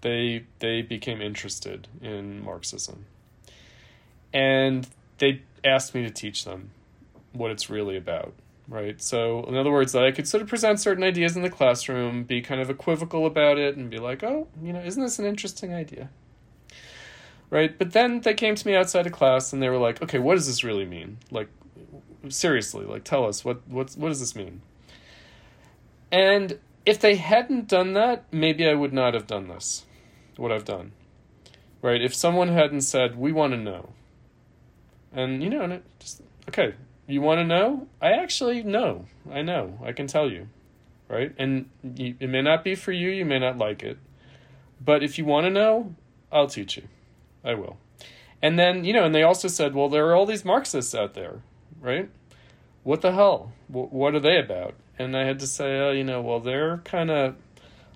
They 0.03 0.45
they 0.59 0.82
became 0.82 1.23
interested 1.23 1.89
in 2.03 2.45
Marxism. 2.45 3.07
And 4.32 4.86
they 5.19 5.43
asked 5.65 5.95
me 5.95 6.03
to 6.03 6.11
teach 6.11 6.45
them 6.45 6.70
what 7.32 7.51
it's 7.51 7.70
really 7.70 7.97
about 7.97 8.35
right? 8.69 9.01
So, 9.01 9.45
in 9.45 9.57
other 9.57 9.70
words, 9.70 9.93
that 9.93 10.05
I 10.05 10.12
could 10.12 10.28
sort 10.28 10.43
of 10.43 10.49
present 10.49 10.78
certain 10.78 11.03
ideas 11.03 11.36
in 11.36 11.43
the 11.43 11.51
classroom, 11.51 12.24
be 12.24 12.43
kind 12.43 12.61
of 12.61 12.69
equivocal 12.69 13.24
about 13.24 13.59
it, 13.59 13.77
and 13.77 13.89
be 13.89 13.99
like, 13.99 14.23
oh, 14.23 14.47
you 14.62 14.73
know, 14.73 14.81
isn't 14.81 15.03
this 15.03 15.19
an 15.19 15.24
interesting 15.24 15.74
idea? 15.74 16.11
Right? 17.51 17.77
But 17.78 17.93
then 17.93 18.20
they 18.20 18.35
came 18.35 18.55
to 18.55 18.66
me 18.66 18.77
outside 18.77 19.07
of 19.07 19.12
class 19.12 19.55
and 19.55 19.62
they 19.62 19.70
were 19.70 19.78
like, 19.78 20.03
okay, 20.03 20.19
what 20.19 20.35
does 20.35 20.47
this 20.47 20.62
really 20.62 20.85
mean? 20.85 21.16
Like, 21.31 21.49
seriously, 22.28 22.85
like, 22.85 23.05
tell 23.05 23.24
us, 23.24 23.43
what, 23.43 23.66
what, 23.66 23.95
what 23.97 24.09
does 24.09 24.20
this 24.20 24.36
mean? 24.36 24.61
And 26.11 26.59
if 26.87 26.99
they 26.99 27.17
hadn't 27.17 27.69
done 27.69 27.93
that, 27.95 28.25
maybe 28.33 28.67
I 28.67 28.75
would 28.75 28.93
not 28.93 29.15
have 29.15 29.27
done 29.27 29.49
this, 29.49 29.85
what 30.37 30.53
I've 30.53 30.65
done. 30.65 30.93
Right? 31.83 32.03
If 32.03 32.15
someone 32.15 32.49
hadn't 32.49 32.81
said, 32.81 33.17
we 33.17 33.31
want 33.31 33.53
to 33.53 33.59
know. 33.59 33.91
And, 35.13 35.43
you 35.43 35.51
know, 35.51 35.63
and 35.63 35.83
just, 35.99 36.23
okay, 36.49 36.75
you 37.07 37.21
want 37.21 37.39
to 37.39 37.45
know? 37.45 37.89
I 38.01 38.13
actually 38.13 38.63
know. 38.63 39.07
I 39.31 39.43
know. 39.43 39.79
I 39.85 39.93
can 39.93 40.07
tell 40.07 40.31
you. 40.31 40.49
Right? 41.09 41.35
And 41.39 41.71
you, 41.83 42.17
it 42.21 42.29
may 42.29 42.43
not 42.43 42.65
be 42.65 42.75
for 42.75 42.93
you, 42.93 43.11
you 43.11 43.25
may 43.25 43.39
not 43.39 43.59
like 43.59 43.83
it. 43.83 43.99
But 44.85 45.03
if 45.03 45.19
you 45.19 45.25
want 45.25 45.45
to 45.45 45.51
know, 45.51 45.95
I'll 46.31 46.49
teach 46.49 46.77
you. 46.77 46.85
I 47.45 47.55
will. 47.55 47.79
And 48.41 48.59
then, 48.59 48.85
you 48.85 48.93
know, 48.93 49.05
and 49.05 49.15
they 49.15 49.23
also 49.23 49.49
said, 49.49 49.75
well, 49.75 49.89
there 49.89 50.07
are 50.09 50.15
all 50.15 50.27
these 50.27 50.45
Marxists 50.45 50.95
out 50.95 51.15
there, 51.15 51.43
right? 51.81 52.09
What 52.83 53.01
the 53.01 53.13
hell? 53.13 53.53
what 53.69 54.15
are 54.15 54.21
they 54.21 54.39
about? 54.39 54.75
And 54.99 55.16
I 55.16 55.25
had 55.25 55.39
to 55.41 55.47
say, 55.47 55.79
uh, 55.79 55.93
you 55.93 56.05
know, 56.05 56.20
well, 56.20 56.41
they're 56.41 56.79
kind 56.79 57.11
of 57.11 57.37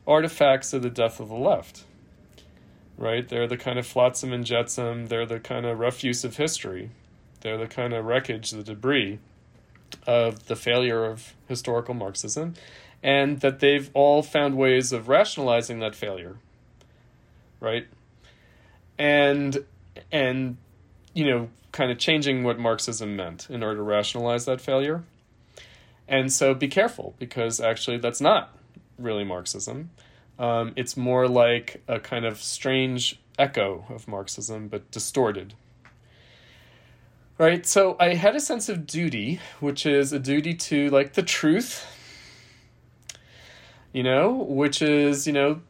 artifacts 0.07 0.73
of 0.73 0.83
the 0.83 0.91
death 0.91 1.21
of 1.21 1.29
the 1.29 1.35
left, 1.35 1.85
right? 2.97 3.29
They're 3.29 3.49
the 3.49 3.57
kind 3.57 3.79
of 3.79 3.87
flotsam 3.87 4.33
and 4.33 4.45
jetsam, 4.45 5.07
they're 5.07 5.27
the 5.27 5.41
kind 5.41 5.67
of 5.67 5.79
refuse 5.79 6.25
of 6.25 6.37
history, 6.37 6.91
they're 7.41 7.59
the 7.59 7.67
kind 7.67 7.93
of 7.93 8.05
wreckage, 8.05 8.51
the 8.51 8.63
debris 8.63 9.19
of 10.07 10.47
the 10.47 10.57
failure 10.57 11.05
of 11.05 11.35
historical 11.49 11.95
Marxism, 11.95 12.55
and 13.03 13.41
that 13.41 13.61
they've 13.61 13.91
all 13.95 14.23
found 14.23 14.57
ways 14.57 14.93
of 14.93 15.09
rationalizing 15.09 15.81
that 15.81 15.95
failure. 15.95 16.37
Right? 17.61 17.87
And 18.99 19.65
and 20.11 20.57
you 21.15 21.27
know, 21.27 21.49
kind 21.73 21.91
of 21.91 21.99
changing 21.99 22.43
what 22.43 22.59
Marxism 22.59 23.17
meant 23.17 23.49
in 23.51 23.63
order 23.63 23.77
to 23.77 23.83
rationalize 23.83 24.45
that 24.47 24.61
failure. 24.61 25.05
And 26.09 26.33
so 26.33 26.55
be 26.55 26.69
careful 26.69 27.15
because 27.19 27.61
actually 27.61 27.99
that's 27.99 28.21
not 28.21 28.57
really 28.99 29.25
Marxism. 29.25 29.91
Um, 30.39 30.73
it's 30.77 30.97
more 30.97 31.29
like 31.29 31.83
a 31.89 32.01
kind 32.01 32.25
of 32.25 32.43
strange 32.43 33.21
echo 33.39 33.85
of 33.89 34.09
Marxism, 34.09 34.69
but 34.69 34.91
distorted 34.91 35.55
right? 37.43 37.67
So 37.67 37.97
I 37.99 38.15
had 38.15 38.37
a 38.37 38.41
sense 38.41 38.69
of 38.69 38.87
duty, 38.87 39.41
which 39.59 39.85
is 39.85 40.13
a 40.13 40.19
duty 40.21 40.55
to 40.55 40.91
like 40.91 41.15
the 41.15 41.25
truth, 41.25 41.85
you 43.93 44.05
know, 44.05 44.31
which 44.31 44.81
is, 44.81 45.27
you 45.27 45.33
know, 45.33 45.61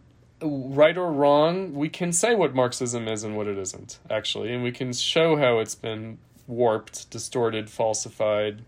right 0.43 0.99
or 0.99 1.11
wrong, 1.11 1.73
we 1.73 1.89
can 1.89 2.13
say 2.13 2.35
what 2.35 2.55
Marxism 2.55 3.09
is 3.09 3.25
and 3.25 3.37
what 3.37 3.47
it 3.47 3.57
isn't, 3.57 4.01
actually, 4.11 4.53
and 4.53 4.63
we 4.63 4.71
can 4.71 4.93
show 4.93 5.37
how 5.37 5.61
it's 5.61 5.75
been 5.75 6.19
warped, 6.47 7.09
distorted, 7.11 7.71
falsified, 7.71 8.65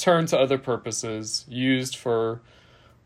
turned 0.00 0.28
to 0.28 0.38
other 0.38 0.58
purposes, 0.58 1.44
used 1.48 1.96
for 1.96 2.40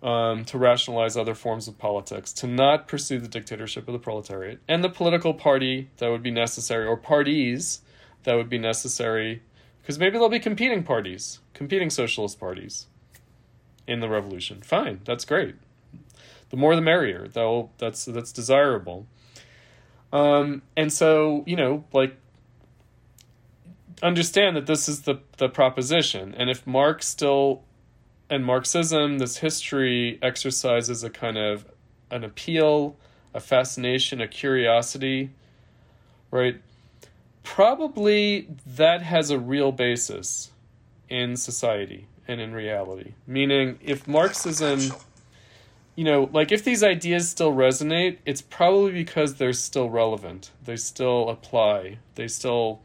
um, 0.03 0.45
to 0.47 0.59
rationalize 0.59 1.16
other 1.16 1.35
forms 1.35 1.66
of 1.66 1.79
politics, 1.79 2.33
to 2.35 2.47
not 2.47 2.89
pursue 2.89 3.19
the 3.19 3.29
dictatorship 3.29 3.89
of 3.89 3.93
the 3.93 3.99
proletariat 3.99 4.61
and 4.69 4.85
the 4.85 4.89
political 4.89 5.35
party 5.35 5.91
that 5.97 6.11
would 6.11 6.23
be 6.23 6.31
necessary, 6.31 6.87
or 6.87 6.97
parties 6.97 7.81
that 8.25 8.35
would 8.35 8.49
be 8.49 8.59
necessary 8.59 9.43
because 9.85 9.99
maybe 9.99 10.12
there'll 10.12 10.31
be 10.31 10.41
competing 10.41 10.83
parties, 10.83 11.41
competing 11.53 11.91
socialist 11.91 12.41
parties 12.41 12.87
in 13.87 14.01
the 14.01 14.09
revolution. 14.09 14.62
Fine, 14.62 15.01
that's 15.05 15.27
great. 15.27 15.57
The 16.49 16.57
more 16.57 16.75
the 16.75 16.83
merrier. 16.83 17.29
Though 17.29 17.71
that's 17.79 18.05
that's 18.07 18.33
desirable. 18.33 19.07
Um, 20.12 20.62
and 20.77 20.93
so 20.93 21.45
you 21.47 21.57
know, 21.57 21.85
like 21.93 22.16
understand 24.03 24.57
that 24.57 24.66
this 24.66 24.89
is 24.89 25.03
the 25.03 25.21
the 25.39 25.49
proposition, 25.49 26.35
and 26.37 26.51
if 26.51 26.66
Marx 26.66 27.07
still 27.07 27.62
and 28.31 28.45
Marxism, 28.45 29.19
this 29.19 29.39
history 29.39 30.19
exercises 30.23 31.05
a 31.05 31.11
kind 31.11 31.37
of 31.37 31.66
an 32.11 32.25
appeal, 32.25 32.97
a 33.33 33.41
fascination, 33.41 34.21
a 34.21 34.29
curiosity, 34.29 35.31
right? 36.31 36.61
Probably 37.43 38.49
that 38.66 39.03
has 39.03 39.31
a 39.31 39.39
real 39.39 39.73
basis 39.73 40.51
in 41.09 41.37
society 41.37 42.07
and 42.27 42.41
in 42.41 42.55
reality. 42.55 43.12
Meaning, 43.27 43.79
if 43.83 44.09
Marxism, 44.09 44.81
you 45.95 46.05
know, 46.05 46.31
like 46.33 46.51
if 46.51 46.65
these 46.65 46.83
ideas 46.83 47.29
still 47.29 47.53
resonate, 47.53 48.19
it's 48.25 48.41
probably 48.41 48.93
because 48.93 49.35
they're 49.35 49.53
still 49.53 49.91
relevant. 49.91 50.51
They 50.65 50.77
still 50.77 51.29
apply. 51.29 51.99
They 52.15 52.29
still 52.29 52.81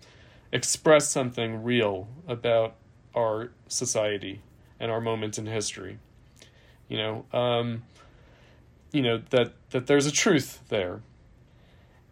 express 0.51 1.09
something 1.09 1.63
real 1.63 2.07
about 2.27 2.76
our 3.15 3.51
society 3.67 4.41
and 4.80 4.91
our 4.91 5.01
moment 5.01 5.38
in 5.38 5.45
history. 5.45 5.99
You 6.88 6.97
know, 6.97 7.26
um, 7.34 7.84
you 8.91 9.01
know 9.01 9.21
that 9.30 9.53
that 9.71 9.88
there's 9.88 10.05
a 10.05 10.11
truth 10.11 10.61
there, 10.69 11.01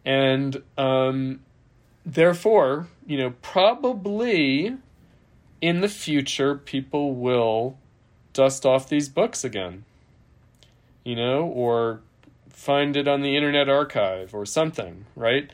and 0.05 0.61
um, 0.77 1.39
therefore, 2.05 2.88
you 3.05 3.18
know, 3.18 3.34
probably 3.41 4.77
in 5.61 5.81
the 5.81 5.89
future, 5.89 6.55
people 6.55 7.15
will 7.15 7.77
dust 8.34 8.65
off 8.65 8.88
these 8.88 9.09
books 9.09 9.43
again, 9.43 9.84
you 11.03 11.15
know, 11.15 11.43
or 11.43 12.01
find 12.49 12.95
it 12.95 13.07
on 13.07 13.22
the 13.22 13.35
Internet 13.35 13.68
Archive 13.68 14.34
or 14.35 14.45
something, 14.45 15.05
right? 15.15 15.49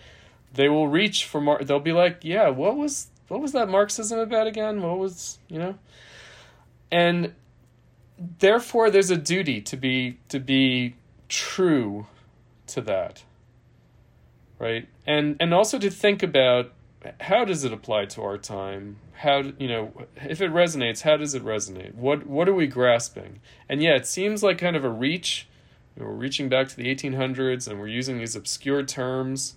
They 0.53 0.69
will 0.69 0.87
reach 0.87 1.25
for 1.25 1.41
Mar- 1.41 1.63
they'll 1.63 1.79
be 1.79 1.93
like, 1.93 2.19
yeah, 2.23 2.49
what 2.49 2.77
was 2.77 3.07
what 3.27 3.41
was 3.41 3.53
that 3.53 3.69
Marxism 3.69 4.19
about 4.19 4.47
again? 4.47 4.81
What 4.81 4.99
was 4.99 5.39
you 5.47 5.59
know? 5.59 5.75
And 6.91 7.33
therefore, 8.39 8.89
there's 8.89 9.09
a 9.09 9.17
duty 9.17 9.61
to 9.61 9.77
be 9.77 10.19
to 10.29 10.39
be 10.39 10.95
true 11.29 12.07
to 12.67 12.81
that, 12.81 13.23
right? 14.59 14.87
And 15.07 15.35
and 15.39 15.53
also 15.53 15.79
to 15.79 15.89
think 15.89 16.21
about 16.21 16.71
how 17.21 17.43
does 17.45 17.63
it 17.63 17.73
apply 17.73 18.05
to 18.05 18.21
our 18.21 18.37
time? 18.37 18.97
How 19.13 19.41
you 19.57 19.67
know 19.67 19.93
if 20.17 20.41
it 20.41 20.51
resonates? 20.51 21.01
How 21.01 21.17
does 21.17 21.33
it 21.33 21.43
resonate? 21.43 21.95
What 21.95 22.27
what 22.27 22.47
are 22.47 22.53
we 22.53 22.67
grasping? 22.67 23.39
And 23.67 23.81
yeah, 23.81 23.95
it 23.95 24.05
seems 24.05 24.43
like 24.43 24.57
kind 24.57 24.75
of 24.75 24.83
a 24.83 24.89
reach. 24.89 25.47
You 25.95 26.03
know, 26.03 26.09
we're 26.09 26.15
reaching 26.15 26.49
back 26.49 26.69
to 26.69 26.75
the 26.75 26.93
1800s, 26.93 27.67
and 27.67 27.79
we're 27.79 27.87
using 27.87 28.17
these 28.17 28.35
obscure 28.35 28.83
terms. 28.83 29.55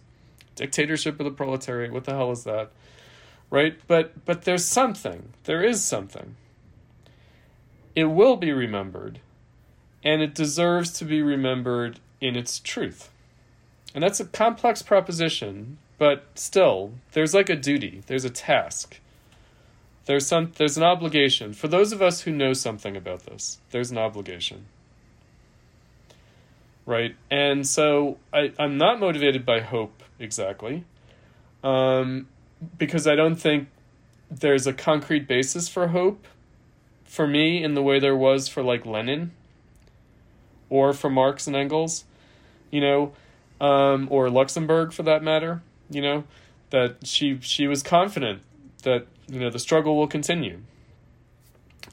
Dictatorship 0.56 1.20
of 1.20 1.24
the 1.24 1.30
proletariat. 1.30 1.92
What 1.92 2.04
the 2.04 2.14
hell 2.14 2.32
is 2.32 2.44
that? 2.44 2.70
Right? 3.50 3.78
But 3.86 4.24
but 4.24 4.42
there's 4.42 4.64
something. 4.64 5.32
There 5.44 5.62
is 5.62 5.84
something. 5.84 6.34
It 7.94 8.06
will 8.06 8.36
be 8.36 8.52
remembered, 8.52 9.20
and 10.02 10.20
it 10.20 10.34
deserves 10.34 10.90
to 10.98 11.04
be 11.04 11.22
remembered 11.22 12.00
in 12.20 12.36
its 12.36 12.58
truth. 12.58 13.10
And 13.94 14.02
that's 14.02 14.20
a 14.20 14.26
complex 14.26 14.82
proposition, 14.82 15.78
but 15.96 16.26
still, 16.34 16.92
there's 17.12 17.32
like 17.32 17.48
a 17.48 17.56
duty, 17.56 18.02
there's 18.06 18.26
a 18.26 18.30
task. 18.30 19.00
There's 20.04 20.26
some 20.26 20.52
there's 20.56 20.76
an 20.76 20.82
obligation. 20.82 21.52
For 21.52 21.68
those 21.68 21.92
of 21.92 22.02
us 22.02 22.20
who 22.20 22.30
know 22.30 22.52
something 22.52 22.96
about 22.96 23.24
this, 23.24 23.58
there's 23.70 23.90
an 23.90 23.98
obligation. 23.98 24.66
Right? 26.84 27.16
And 27.30 27.66
so 27.66 28.18
I, 28.32 28.52
I'm 28.58 28.78
not 28.78 29.00
motivated 29.00 29.44
by 29.44 29.60
hope 29.60 29.95
exactly. 30.18 30.84
Um, 31.62 32.28
because 32.78 33.06
I 33.06 33.14
don't 33.14 33.36
think 33.36 33.68
there's 34.30 34.66
a 34.66 34.72
concrete 34.72 35.26
basis 35.28 35.68
for 35.68 35.88
hope 35.88 36.26
for 37.05 37.26
me 37.26 37.62
in 37.62 37.74
the 37.74 37.82
way 37.82 37.98
there 37.98 38.16
was 38.16 38.48
for 38.48 38.62
like 38.62 38.84
Lenin 38.84 39.32
or 40.68 40.93
for 40.93 41.09
Marx 41.09 41.47
and 41.47 41.55
Engels, 41.55 42.05
you 42.70 42.80
know, 42.80 43.12
um, 43.60 44.09
or 44.10 44.28
Luxemburg 44.28 44.93
for 44.93 45.02
that 45.05 45.22
matter, 45.22 45.62
you 45.88 46.02
know, 46.02 46.24
that 46.70 47.06
she 47.06 47.38
she 47.40 47.66
was 47.66 47.82
confident 47.82 48.43
that 48.82 49.06
you 49.28 49.40
know 49.40 49.51
the 49.51 49.59
struggle 49.59 49.97
will 49.97 50.09
continue. 50.09 50.60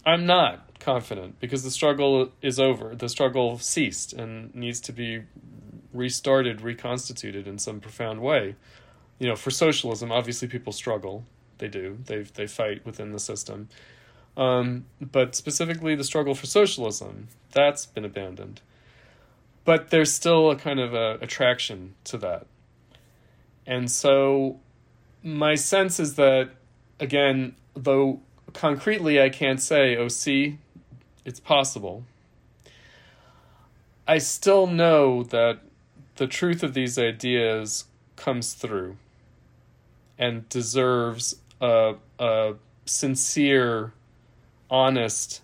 I'm 0.06 0.26
not 0.26 0.80
confident 0.80 1.40
because 1.40 1.64
the 1.64 1.72
struggle 1.72 2.32
is 2.42 2.60
over. 2.60 2.96
The 2.96 3.08
struggle 3.08 3.58
ceased 3.60 4.14
and 4.14 4.54
needs 4.54 4.82
to 4.82 4.92
be 4.92 5.24
restarted, 5.94 6.62
reconstituted 6.62 7.48
in 7.48 7.58
some 7.58 7.80
profound 7.80 8.22
way. 8.22 8.56
You 9.20 9.28
know, 9.28 9.36
for 9.36 9.52
socialism, 9.52 10.12
obviously 10.12 10.48
people 10.48 10.74
struggle. 10.74 11.24
They 11.60 11.68
do. 11.68 12.00
They 12.06 12.24
they 12.24 12.48
fight 12.48 12.86
within 12.86 13.12
the 13.12 13.20
system. 13.20 13.70
Um, 14.36 14.86
but 15.00 15.36
specifically, 15.36 15.96
the 15.96 16.04
struggle 16.04 16.36
for 16.36 16.48
socialism 16.48 17.28
that's 17.52 17.86
been 17.86 18.04
abandoned. 18.04 18.62
But 19.64 19.92
there's 19.92 20.12
still 20.12 20.52
a 20.52 20.56
kind 20.56 20.80
of 20.80 20.94
a 20.94 21.20
attraction 21.22 21.94
to 22.06 22.18
that, 22.18 22.48
and 23.66 23.90
so 23.90 24.60
my 25.24 25.56
sense 25.56 26.00
is 26.00 26.16
that 26.16 26.50
again, 27.00 27.56
though 27.76 28.20
concretely 28.54 29.22
I 29.22 29.30
can't 29.30 29.62
say, 29.62 29.96
oh, 29.96 30.08
see, 30.08 30.58
it's 31.26 31.40
possible. 31.40 32.04
I 34.08 34.18
still 34.18 34.68
know 34.68 35.24
that 35.24 35.60
the 36.16 36.28
truth 36.28 36.64
of 36.64 36.74
these 36.74 36.98
ideas 36.98 37.86
comes 38.16 38.54
through 38.54 38.98
and 40.18 40.48
deserves 40.50 41.36
a, 41.60 41.96
a 42.20 42.56
sincere 42.86 43.94
honest 44.70 45.42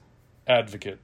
advocate. 0.48 1.00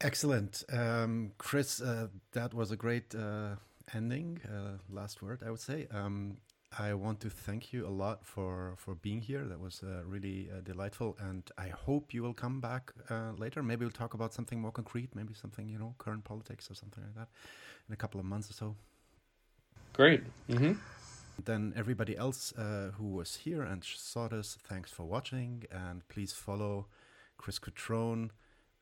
Excellent. 0.00 0.64
Um, 0.72 1.32
Chris, 1.36 1.80
uh, 1.80 2.08
that 2.32 2.54
was 2.54 2.70
a 2.70 2.76
great 2.76 3.14
uh, 3.14 3.56
ending, 3.94 4.40
uh, 4.48 4.78
last 4.88 5.20
word, 5.20 5.42
I 5.44 5.50
would 5.50 5.60
say. 5.60 5.88
Um, 5.90 6.38
I 6.78 6.94
want 6.94 7.18
to 7.20 7.30
thank 7.30 7.72
you 7.72 7.86
a 7.86 7.90
lot 7.90 8.24
for, 8.24 8.74
for 8.76 8.94
being 8.94 9.20
here. 9.20 9.44
That 9.44 9.58
was 9.58 9.82
uh, 9.82 10.04
really 10.06 10.48
uh, 10.50 10.60
delightful. 10.60 11.16
And 11.20 11.50
I 11.58 11.68
hope 11.68 12.14
you 12.14 12.22
will 12.22 12.32
come 12.32 12.60
back 12.60 12.92
uh, 13.10 13.32
later. 13.36 13.60
Maybe 13.62 13.84
we'll 13.84 13.90
talk 13.90 14.14
about 14.14 14.32
something 14.32 14.60
more 14.60 14.70
concrete, 14.70 15.12
maybe 15.14 15.34
something, 15.34 15.68
you 15.68 15.78
know, 15.78 15.96
current 15.98 16.22
politics 16.22 16.70
or 16.70 16.74
something 16.74 17.02
like 17.02 17.16
that 17.16 17.26
in 17.88 17.92
a 17.92 17.96
couple 17.96 18.20
of 18.20 18.26
months 18.26 18.48
or 18.50 18.52
so. 18.52 18.76
Great. 19.92 20.22
Mm-hmm. 20.48 20.74
Then 21.44 21.72
everybody 21.74 22.16
else 22.16 22.52
uh, 22.56 22.92
who 22.96 23.08
was 23.08 23.34
here 23.36 23.62
and 23.62 23.82
saw 23.82 24.28
this, 24.28 24.56
thanks 24.68 24.92
for 24.92 25.02
watching, 25.04 25.64
and 25.72 26.06
please 26.08 26.32
follow 26.32 26.86
Chris 27.36 27.58
Cutrone 27.58 28.30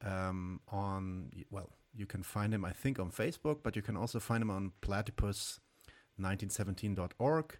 um, 0.05 0.61
on. 0.69 1.31
Well, 1.51 1.71
you 1.95 2.05
can 2.05 2.23
find 2.23 2.53
him, 2.53 2.67
I 2.67 2.73
think, 2.73 2.99
on 2.99 3.11
Facebook, 3.11 3.63
but 3.63 3.77
you 3.77 3.83
can 3.83 3.97
also 3.97 4.21
find 4.21 4.43
him 4.43 4.51
on 4.51 4.73
platypus1917.org. 4.83 7.59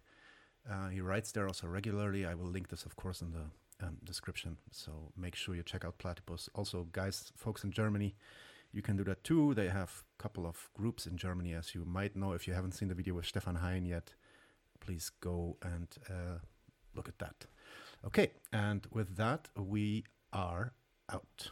Uh, 0.69 0.89
he 0.89 1.01
writes 1.01 1.31
there 1.31 1.47
also 1.47 1.67
regularly. 1.67 2.25
I 2.25 2.35
will 2.35 2.47
link 2.47 2.69
this, 2.69 2.85
of 2.85 2.95
course, 2.95 3.21
in 3.21 3.31
the 3.31 3.85
um, 3.85 3.97
description. 4.03 4.57
So 4.71 4.91
make 5.17 5.35
sure 5.35 5.55
you 5.55 5.63
check 5.63 5.83
out 5.85 5.97
Platypus. 5.97 6.49
Also, 6.53 6.87
guys, 6.91 7.31
folks 7.35 7.63
in 7.63 7.71
Germany, 7.71 8.15
you 8.71 8.81
can 8.81 8.95
do 8.95 9.03
that 9.05 9.23
too. 9.23 9.53
They 9.53 9.69
have 9.69 10.03
a 10.19 10.21
couple 10.21 10.45
of 10.45 10.69
groups 10.73 11.07
in 11.07 11.17
Germany, 11.17 11.53
as 11.53 11.73
you 11.73 11.85
might 11.85 12.15
know 12.15 12.33
if 12.33 12.47
you 12.47 12.53
haven't 12.53 12.73
seen 12.73 12.87
the 12.87 12.95
video 12.95 13.15
with 13.15 13.25
Stefan 13.25 13.55
Hein 13.55 13.85
yet 13.85 14.13
please 14.79 15.11
go 15.21 15.57
and 15.61 15.87
uh, 16.09 16.39
look 16.95 17.07
at 17.07 17.19
that. 17.19 17.45
Okay, 18.05 18.31
and 18.51 18.87
with 18.91 19.17
that, 19.17 19.49
we 19.55 20.05
are 20.31 20.73
out. 21.11 21.51